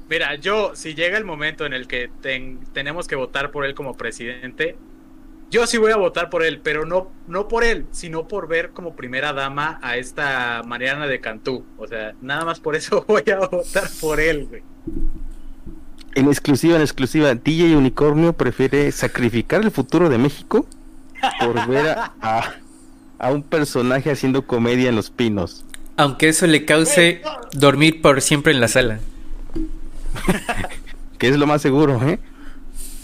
Mira, 0.08 0.36
yo, 0.36 0.72
si 0.74 0.94
llega 0.94 1.18
el 1.18 1.24
momento 1.24 1.66
en 1.66 1.72
el 1.72 1.88
que 1.88 2.10
tenemos 2.72 3.08
que 3.08 3.16
votar 3.16 3.50
por 3.50 3.64
él 3.64 3.74
como 3.74 3.96
presidente, 3.96 4.76
yo 5.50 5.66
sí 5.66 5.78
voy 5.78 5.90
a 5.92 5.96
votar 5.96 6.30
por 6.30 6.44
él, 6.44 6.60
pero 6.62 6.84
no, 6.84 7.10
no 7.26 7.48
por 7.48 7.64
él, 7.64 7.86
sino 7.90 8.28
por 8.28 8.46
ver 8.46 8.70
como 8.70 8.94
primera 8.94 9.32
dama 9.32 9.78
a 9.82 9.96
esta 9.96 10.62
Mariana 10.64 11.06
de 11.06 11.20
Cantú. 11.20 11.64
O 11.76 11.88
sea, 11.88 12.14
nada 12.20 12.44
más 12.44 12.60
por 12.60 12.76
eso 12.76 13.04
voy 13.08 13.24
a 13.30 13.46
votar 13.46 13.88
por 14.00 14.20
él, 14.20 14.46
güey. 14.46 14.62
En 16.14 16.28
exclusiva, 16.28 16.76
en 16.76 16.82
exclusiva, 16.82 17.34
DJ 17.34 17.76
Unicornio 17.76 18.32
prefiere 18.32 18.90
sacrificar 18.92 19.62
el 19.62 19.70
futuro 19.70 20.08
de 20.08 20.18
México 20.18 20.66
por 21.40 21.66
ver 21.66 21.88
a, 21.88 22.14
a 22.22 22.54
un 23.18 23.42
personaje 23.42 24.10
haciendo 24.10 24.46
comedia 24.46 24.88
en 24.88 24.96
los 24.96 25.10
pinos. 25.10 25.64
Aunque 25.96 26.28
eso 26.28 26.46
le 26.46 26.64
cause 26.64 27.22
dormir 27.52 28.02
por 28.02 28.20
siempre 28.20 28.52
en 28.52 28.60
la 28.60 28.68
sala. 28.68 29.00
que 31.18 31.28
es 31.28 31.36
lo 31.36 31.46
más 31.46 31.62
seguro, 31.62 32.00
¿eh? 32.06 32.18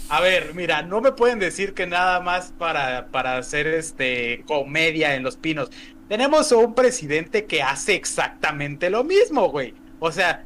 A 0.09 0.21
ver, 0.21 0.53
mira, 0.53 0.83
no 0.83 1.01
me 1.01 1.11
pueden 1.11 1.39
decir 1.39 1.73
que 1.73 1.87
nada 1.87 2.19
más 2.19 2.53
para, 2.57 3.07
para 3.07 3.37
hacer 3.37 3.65
este 3.65 4.43
comedia 4.45 5.15
en 5.15 5.23
los 5.23 5.37
pinos. 5.37 5.71
Tenemos 6.07 6.51
un 6.51 6.75
presidente 6.75 7.45
que 7.45 7.63
hace 7.63 7.95
exactamente 7.95 8.91
lo 8.91 9.03
mismo, 9.03 9.49
güey. 9.49 9.73
O 9.99 10.11
sea, 10.11 10.43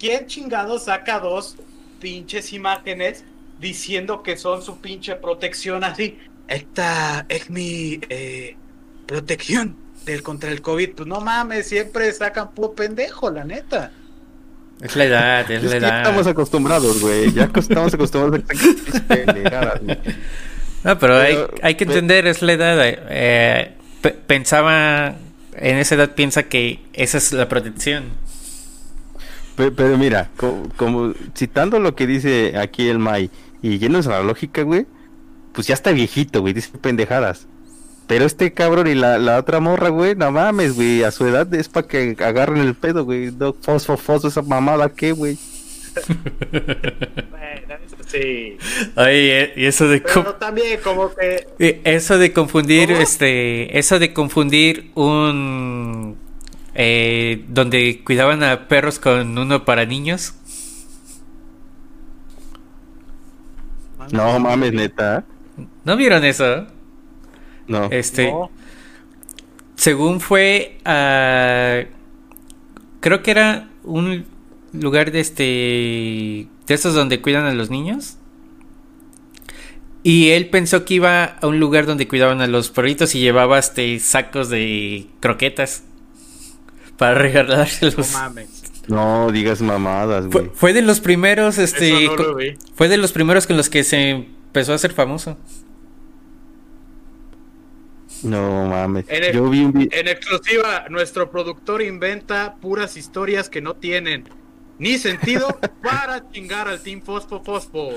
¿quién 0.00 0.26
chingado 0.26 0.80
saca 0.80 1.20
dos 1.20 1.56
pinches 2.00 2.52
imágenes 2.52 3.24
diciendo 3.60 4.24
que 4.24 4.36
son 4.36 4.62
su 4.62 4.78
pinche 4.78 5.14
protección 5.14 5.84
así? 5.84 6.18
Esta 6.48 7.24
es 7.28 7.50
mi 7.50 8.00
eh, 8.08 8.56
protección 9.06 9.76
del 10.04 10.22
contra 10.22 10.50
el 10.50 10.62
COVID. 10.62 10.90
Pues 10.94 11.08
no 11.08 11.20
mames, 11.20 11.68
siempre 11.68 12.12
sacan 12.12 12.52
puro 12.52 12.72
pendejo, 12.72 13.30
la 13.30 13.44
neta. 13.44 13.92
Es 14.80 14.96
la 14.96 15.04
edad, 15.04 15.50
es, 15.50 15.62
la 15.62 15.76
edad. 15.76 15.88
Ya 15.88 15.96
estamos 15.98 16.26
acostumbrados, 16.26 17.00
güey. 17.00 17.32
Ya 17.32 17.50
estamos 17.54 17.94
acostumbrados 17.94 18.42
a 18.50 19.80
No, 20.84 20.98
pero, 20.98 21.16
hay, 21.16 21.38
hay, 21.62 21.76
que 21.76 21.84
entender, 21.84 22.26
es 22.26 22.42
la 22.42 22.52
edad. 22.52 22.78
Eh, 22.82 23.72
pensaba, 24.26 25.14
en 25.56 25.76
esa 25.78 25.94
edad 25.94 26.14
piensa 26.14 26.42
que 26.44 26.80
esa 26.92 27.18
es 27.18 27.32
la 27.32 27.48
protección. 27.48 28.04
Pero, 29.56 29.96
mira, 29.96 30.30
como, 30.76 31.14
citando 31.34 31.78
lo 31.78 31.94
que 31.94 32.06
dice 32.06 32.58
aquí 32.58 32.88
el 32.88 32.98
Mai 32.98 33.30
y 33.62 33.78
yéndose 33.78 34.08
a 34.10 34.18
la 34.18 34.24
lógica, 34.24 34.62
güey, 34.62 34.86
pues 35.52 35.68
ya 35.68 35.74
está 35.74 35.92
viejito, 35.92 36.40
güey, 36.40 36.52
dice 36.52 36.76
pendejadas. 36.78 37.46
Pero 38.06 38.26
este 38.26 38.52
cabrón 38.52 38.86
y 38.86 38.94
la, 38.94 39.18
la 39.18 39.38
otra 39.38 39.60
morra, 39.60 39.88
güey, 39.88 40.14
no 40.14 40.30
mames, 40.30 40.74
güey, 40.74 41.02
a 41.02 41.10
su 41.10 41.26
edad 41.26 41.52
es 41.54 41.68
para 41.68 41.86
que 41.88 42.16
agarren 42.18 42.58
el 42.58 42.74
pedo, 42.74 43.04
güey. 43.04 43.30
No, 43.32 43.54
fosfo, 43.54 43.96
fosfo, 43.96 44.28
esa 44.28 44.42
mamada, 44.42 44.90
¿qué, 44.90 45.12
güey? 45.12 45.38
bueno, 47.30 47.74
eso 47.86 47.96
sí. 48.06 48.58
Oye, 48.96 49.52
y 49.56 49.64
eso 49.66 49.88
de 49.88 50.00
Pero 50.00 50.34
también 50.34 50.80
como 50.82 51.14
que 51.14 51.46
eso 51.84 52.18
de 52.18 52.32
confundir 52.32 52.90
este 52.90 53.78
eso 53.78 53.98
de 53.98 54.12
confundir 54.12 54.90
un 54.94 56.16
eh, 56.74 57.44
donde 57.48 58.02
cuidaban 58.04 58.42
a 58.42 58.66
perros 58.66 58.98
con 58.98 59.38
uno 59.38 59.64
para 59.64 59.84
niños. 59.86 60.34
No 64.10 64.38
mames, 64.38 64.72
neta. 64.72 65.24
¿No 65.84 65.96
vieron 65.96 66.24
eso? 66.24 66.66
No. 67.66 67.88
Este. 67.90 68.32
Según 69.76 70.20
fue 70.20 70.78
Creo 73.04 73.22
que 73.22 73.32
era 73.32 73.68
un 73.82 74.24
lugar 74.72 75.12
de 75.12 75.20
este. 75.20 75.44
De 76.66 76.74
esos 76.74 76.94
donde 76.94 77.20
cuidan 77.20 77.44
a 77.44 77.52
los 77.52 77.68
niños. 77.68 78.16
Y 80.02 80.30
él 80.30 80.48
pensó 80.48 80.86
que 80.86 80.94
iba 80.94 81.24
a 81.24 81.46
un 81.46 81.60
lugar 81.60 81.84
donde 81.84 82.08
cuidaban 82.08 82.40
a 82.40 82.46
los 82.46 82.70
perritos 82.70 83.14
y 83.14 83.20
llevaba 83.20 83.58
este 83.58 83.98
sacos 84.00 84.48
de 84.48 85.06
croquetas 85.20 85.82
para 86.96 87.14
regalárselos. 87.18 88.14
No 88.88 89.26
No 89.26 89.32
digas 89.32 89.60
mamadas, 89.60 90.28
güey. 90.28 90.50
Fue, 90.54 90.72
de 90.72 90.80
los 90.80 91.00
primeros, 91.00 91.58
este. 91.58 92.08
fue 92.74 92.88
de 92.88 92.96
los 92.96 93.12
primeros 93.12 93.46
con 93.46 93.58
los 93.58 93.68
que 93.68 93.84
se 93.84 94.10
empezó 94.10 94.72
a 94.72 94.76
hacer 94.76 94.94
famoso. 94.94 95.36
No 98.24 98.66
mames. 98.66 99.04
En, 99.08 99.24
el- 99.24 99.32
Yo 99.32 99.48
vi 99.50 99.60
un 99.64 99.72
vi- 99.72 99.88
en 99.92 100.08
exclusiva, 100.08 100.86
nuestro 100.90 101.30
productor 101.30 101.82
inventa 101.82 102.54
puras 102.60 102.96
historias 102.96 103.48
que 103.48 103.60
no 103.60 103.74
tienen 103.74 104.24
ni 104.78 104.98
sentido 104.98 105.48
para 105.82 106.28
chingar 106.30 106.68
al 106.68 106.80
Team 106.80 107.02
Fosfo 107.02 107.42
Fosfo. 107.44 107.90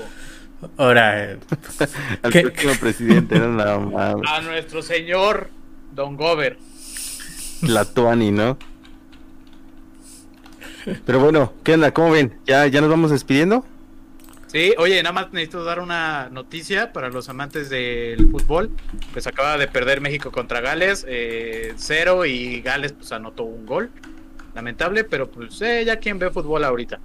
Ahora, 0.76 1.38
al 2.22 2.32
¿Qué? 2.32 2.42
próximo 2.42 2.72
presidente, 2.80 3.38
no, 3.38 3.48
no 3.48 3.80
mames. 3.90 4.30
A 4.30 4.40
nuestro 4.42 4.82
señor 4.82 5.50
Don 5.94 6.16
Gover. 6.16 6.58
La 7.62 7.84
Tuani, 7.84 8.30
¿no? 8.30 8.56
Pero 11.04 11.20
bueno, 11.20 11.52
¿qué 11.64 11.74
onda? 11.74 11.92
¿Cómo 11.92 12.10
ven? 12.12 12.38
¿Ya, 12.46 12.66
ya 12.66 12.80
nos 12.80 12.88
vamos 12.90 13.10
despidiendo? 13.10 13.64
Sí, 14.48 14.74
oye, 14.78 15.02
nada 15.02 15.12
más 15.12 15.32
necesito 15.32 15.62
dar 15.62 15.78
una 15.78 16.30
noticia 16.30 16.92
para 16.92 17.10
los 17.10 17.28
amantes 17.28 17.68
del 17.68 18.28
fútbol. 18.30 18.74
Pues 19.12 19.26
acaba 19.26 19.58
de 19.58 19.68
perder 19.68 20.00
México 20.00 20.32
contra 20.32 20.60
Gales, 20.62 21.04
eh, 21.06 21.74
cero, 21.76 22.24
y 22.24 22.62
Gales 22.62 22.92
pues 22.94 23.12
anotó 23.12 23.44
un 23.44 23.66
gol. 23.66 23.92
Lamentable, 24.54 25.04
pero 25.04 25.30
pues 25.30 25.60
eh, 25.60 25.84
ya 25.84 25.98
quien 25.98 26.18
ve 26.18 26.30
fútbol 26.30 26.64
ahorita. 26.64 26.98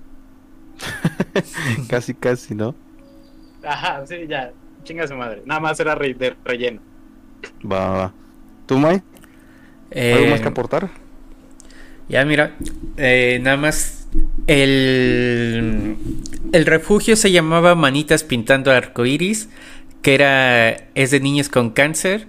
casi, 1.90 2.14
casi, 2.14 2.56
¿no? 2.56 2.76
Ajá, 3.64 4.06
sí, 4.06 4.28
ya, 4.28 4.52
chinga 4.84 5.08
su 5.08 5.16
madre. 5.16 5.42
Nada 5.46 5.60
más 5.60 5.80
era 5.80 5.96
re- 5.96 6.14
de 6.14 6.36
relleno. 6.44 6.82
Va, 7.72 7.80
va, 7.90 7.98
va. 7.98 8.14
¿Tú, 8.66 8.78
eh, 9.92 10.14
¿Algo 10.14 10.28
más 10.28 10.42
que 10.42 10.48
aportar? 10.50 10.90
Ya 12.08 12.26
mira, 12.26 12.58
eh, 12.98 13.40
nada 13.42 13.58
más 13.58 14.03
el, 14.48 15.98
el 16.52 16.66
refugio 16.66 17.16
se 17.16 17.32
llamaba 17.32 17.76
Manitas 17.76 18.24
Pintando 18.24 18.72
Arcoiris, 18.72 19.50
que 20.02 20.16
era 20.16 20.72
es 20.96 21.12
de 21.12 21.20
niños 21.20 21.50
con 21.50 21.72
cáncer 21.72 22.28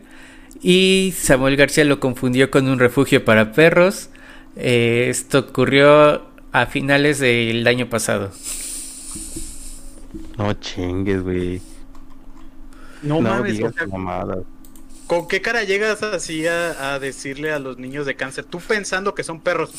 y 0.62 1.14
Samuel 1.18 1.57
García 1.57 1.85
lo 1.85 2.01
confundió 2.01 2.51
con 2.51 2.68
un 2.68 2.78
refugio 2.78 3.24
para 3.24 3.53
perros. 3.53 4.11
Eh, 4.57 5.09
esto 5.11 5.41
ocurrió 5.41 6.28
a 6.53 6.66
finales 6.66 7.18
del 7.18 7.66
año 7.66 7.89
pasado. 7.91 8.32
No 10.39 10.53
chingues, 10.55 11.22
güey. 11.22 11.61
No, 13.01 13.20
No, 13.20 13.22
mames, 13.22 13.61
o 13.62 13.68
digas 13.68 13.72
sea, 13.72 13.89
mamadas. 13.91 14.45
¿con 15.07 15.28
qué 15.28 15.41
cara 15.43 15.64
llegas 15.64 16.03
así 16.03 16.47
a, 16.47 16.95
a 16.95 16.99
decirle 16.99 17.53
a 17.53 17.59
los 17.59 17.78
niños 17.78 18.07
de 18.07 18.16
cáncer? 18.16 18.45
Tú 18.47 18.61
pensando 18.61 19.14
que 19.14 19.24
son 19.24 19.43
perros. 19.43 19.72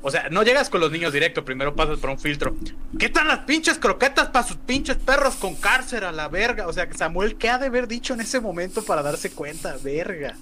O 0.00 0.10
sea, 0.10 0.28
no 0.30 0.44
llegas 0.44 0.70
con 0.70 0.80
los 0.80 0.92
niños 0.92 1.12
directo, 1.12 1.44
primero 1.44 1.74
pasas 1.74 1.98
por 1.98 2.10
un 2.10 2.18
filtro. 2.18 2.54
¿Qué 2.98 3.08
tal 3.08 3.26
las 3.26 3.40
pinches 3.40 3.78
croquetas 3.78 4.28
para 4.28 4.46
sus 4.46 4.56
pinches 4.56 4.96
perros 4.96 5.34
con 5.34 5.56
cáncer 5.56 6.04
a 6.04 6.12
la 6.12 6.28
verga? 6.28 6.68
O 6.68 6.72
sea, 6.72 6.88
Samuel, 6.94 7.36
¿qué 7.36 7.48
ha 7.48 7.58
de 7.58 7.66
haber 7.66 7.88
dicho 7.88 8.14
en 8.14 8.20
ese 8.20 8.40
momento 8.40 8.82
para 8.82 9.02
darse 9.02 9.30
cuenta? 9.30 9.76
Verga. 9.82 10.36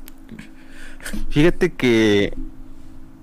Fíjate 1.30 1.72
que 1.72 2.34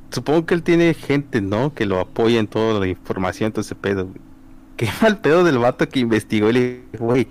supongo 0.09 0.45
que 0.45 0.55
él 0.55 0.63
tiene 0.63 0.93
gente, 0.95 1.39
¿no? 1.41 1.73
Que 1.73 1.85
lo 1.85 1.99
apoya 1.99 2.39
en 2.39 2.47
toda 2.47 2.79
la 2.79 2.87
información, 2.87 3.51
todo 3.51 3.61
ese 3.61 3.75
pedo. 3.75 4.05
güey. 4.05 4.21
Qué 4.75 4.89
mal 5.01 5.19
pedo 5.19 5.43
del 5.43 5.59
vato 5.59 5.87
que 5.87 5.99
investigó 5.99 6.49
y 6.49 6.53
le 6.53 6.83
dijo, 6.91 7.05
güey, 7.05 7.27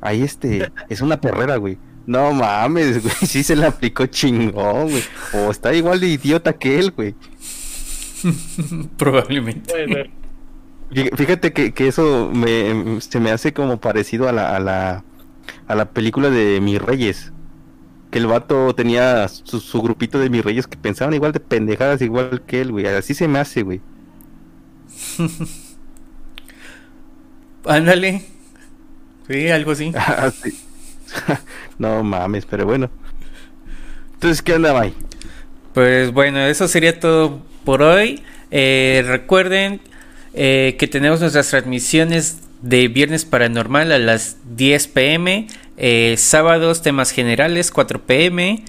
ahí 0.00 0.22
este, 0.22 0.72
es 0.88 1.00
una 1.00 1.20
perrera, 1.20 1.56
güey. 1.56 1.78
No 2.06 2.32
mames, 2.32 3.02
güey, 3.02 3.14
sí 3.22 3.44
se 3.44 3.54
le 3.54 3.66
aplicó 3.66 4.06
chingón, 4.06 4.90
güey. 4.90 5.04
O 5.32 5.50
está 5.50 5.72
igual 5.72 6.00
de 6.00 6.08
idiota 6.08 6.52
que 6.52 6.80
él, 6.80 6.90
güey. 6.90 7.14
Probablemente. 8.96 9.72
Puede 9.72 9.88
ser. 9.92 10.10
Fí- 10.90 11.16
Fíjate 11.16 11.52
que, 11.52 11.72
que 11.72 11.88
eso 11.88 12.30
me, 12.32 13.00
se 13.00 13.20
me 13.20 13.30
hace 13.30 13.52
como 13.52 13.80
parecido 13.80 14.28
a 14.28 14.32
la, 14.32 14.56
a 14.56 14.60
la, 14.60 15.04
a 15.66 15.74
la 15.74 15.90
película 15.90 16.30
de 16.30 16.60
Mis 16.60 16.80
Reyes. 16.80 17.32
Que 18.10 18.18
el 18.18 18.26
vato 18.26 18.74
tenía 18.74 19.26
su, 19.28 19.60
su 19.60 19.80
grupito 19.82 20.18
de 20.18 20.28
Mis 20.30 20.44
Reyes 20.44 20.66
que 20.66 20.76
pensaban 20.76 21.14
igual 21.14 21.32
de 21.32 21.40
pendejadas 21.40 22.02
igual 22.02 22.42
que 22.46 22.60
él, 22.60 22.72
güey. 22.72 22.86
Así 22.86 23.14
se 23.14 23.28
me 23.28 23.38
hace, 23.38 23.62
güey. 23.62 23.80
Ándale. 27.64 28.22
Sí, 29.28 29.48
algo 29.48 29.72
así. 29.72 29.92
Así. 29.96 30.58
no 31.78 32.02
mames, 32.02 32.46
pero 32.46 32.66
bueno. 32.66 32.90
Entonces, 34.14 34.42
¿qué 34.42 34.54
onda, 34.54 34.72
May? 34.72 34.94
Pues 35.74 36.12
bueno, 36.12 36.40
eso 36.40 36.68
sería 36.68 36.98
todo 37.00 37.40
por 37.64 37.82
hoy. 37.82 38.22
Eh, 38.50 39.02
recuerden 39.06 39.80
eh, 40.34 40.76
que 40.78 40.86
tenemos 40.86 41.20
nuestras 41.20 41.48
transmisiones 41.48 42.38
de 42.60 42.88
Viernes 42.88 43.24
Paranormal 43.24 43.92
a 43.92 43.98
las 43.98 44.36
10 44.56 44.88
pm, 44.88 45.46
eh, 45.76 46.14
sábados 46.18 46.82
temas 46.82 47.10
generales 47.10 47.70
4 47.70 48.02
pm. 48.02 48.62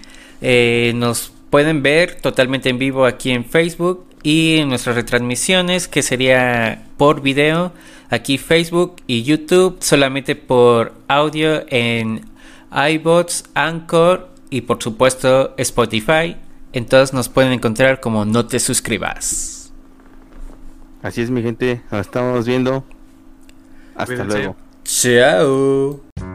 Nos 0.96 1.32
pueden 1.50 1.84
ver 1.84 2.16
totalmente 2.16 2.70
en 2.70 2.78
vivo 2.78 3.06
aquí 3.06 3.32
en 3.32 3.46
Facebook 3.46 4.06
y 4.24 4.58
en 4.58 4.70
nuestras 4.70 4.96
retransmisiones 4.96 5.88
que 5.88 6.02
sería 6.02 6.84
por 6.98 7.22
video 7.22 7.74
aquí 8.10 8.38
Facebook 8.38 8.98
y 9.08 9.24
YouTube 9.24 9.78
solamente 9.80 10.36
por 10.36 10.94
audio 11.08 11.64
en 11.70 12.26
iBots, 12.72 13.46
Anchor 13.54 14.30
y 14.50 14.62
por 14.62 14.82
supuesto 14.82 15.54
Spotify. 15.58 16.36
Entonces 16.74 17.14
nos 17.14 17.30
pueden 17.30 17.52
encontrar 17.54 18.00
como 18.00 18.26
no 18.26 18.48
te 18.48 18.60
suscribas. 18.60 19.72
Así 21.04 21.22
es, 21.22 21.30
mi 21.30 21.42
gente. 21.44 21.82
Nos 21.92 22.02
estamos 22.02 22.46
viendo. 22.46 22.84
Hasta 23.96 24.06
Cuídense. 24.16 24.38
luego. 24.38 24.56
Chao. 24.84 26.33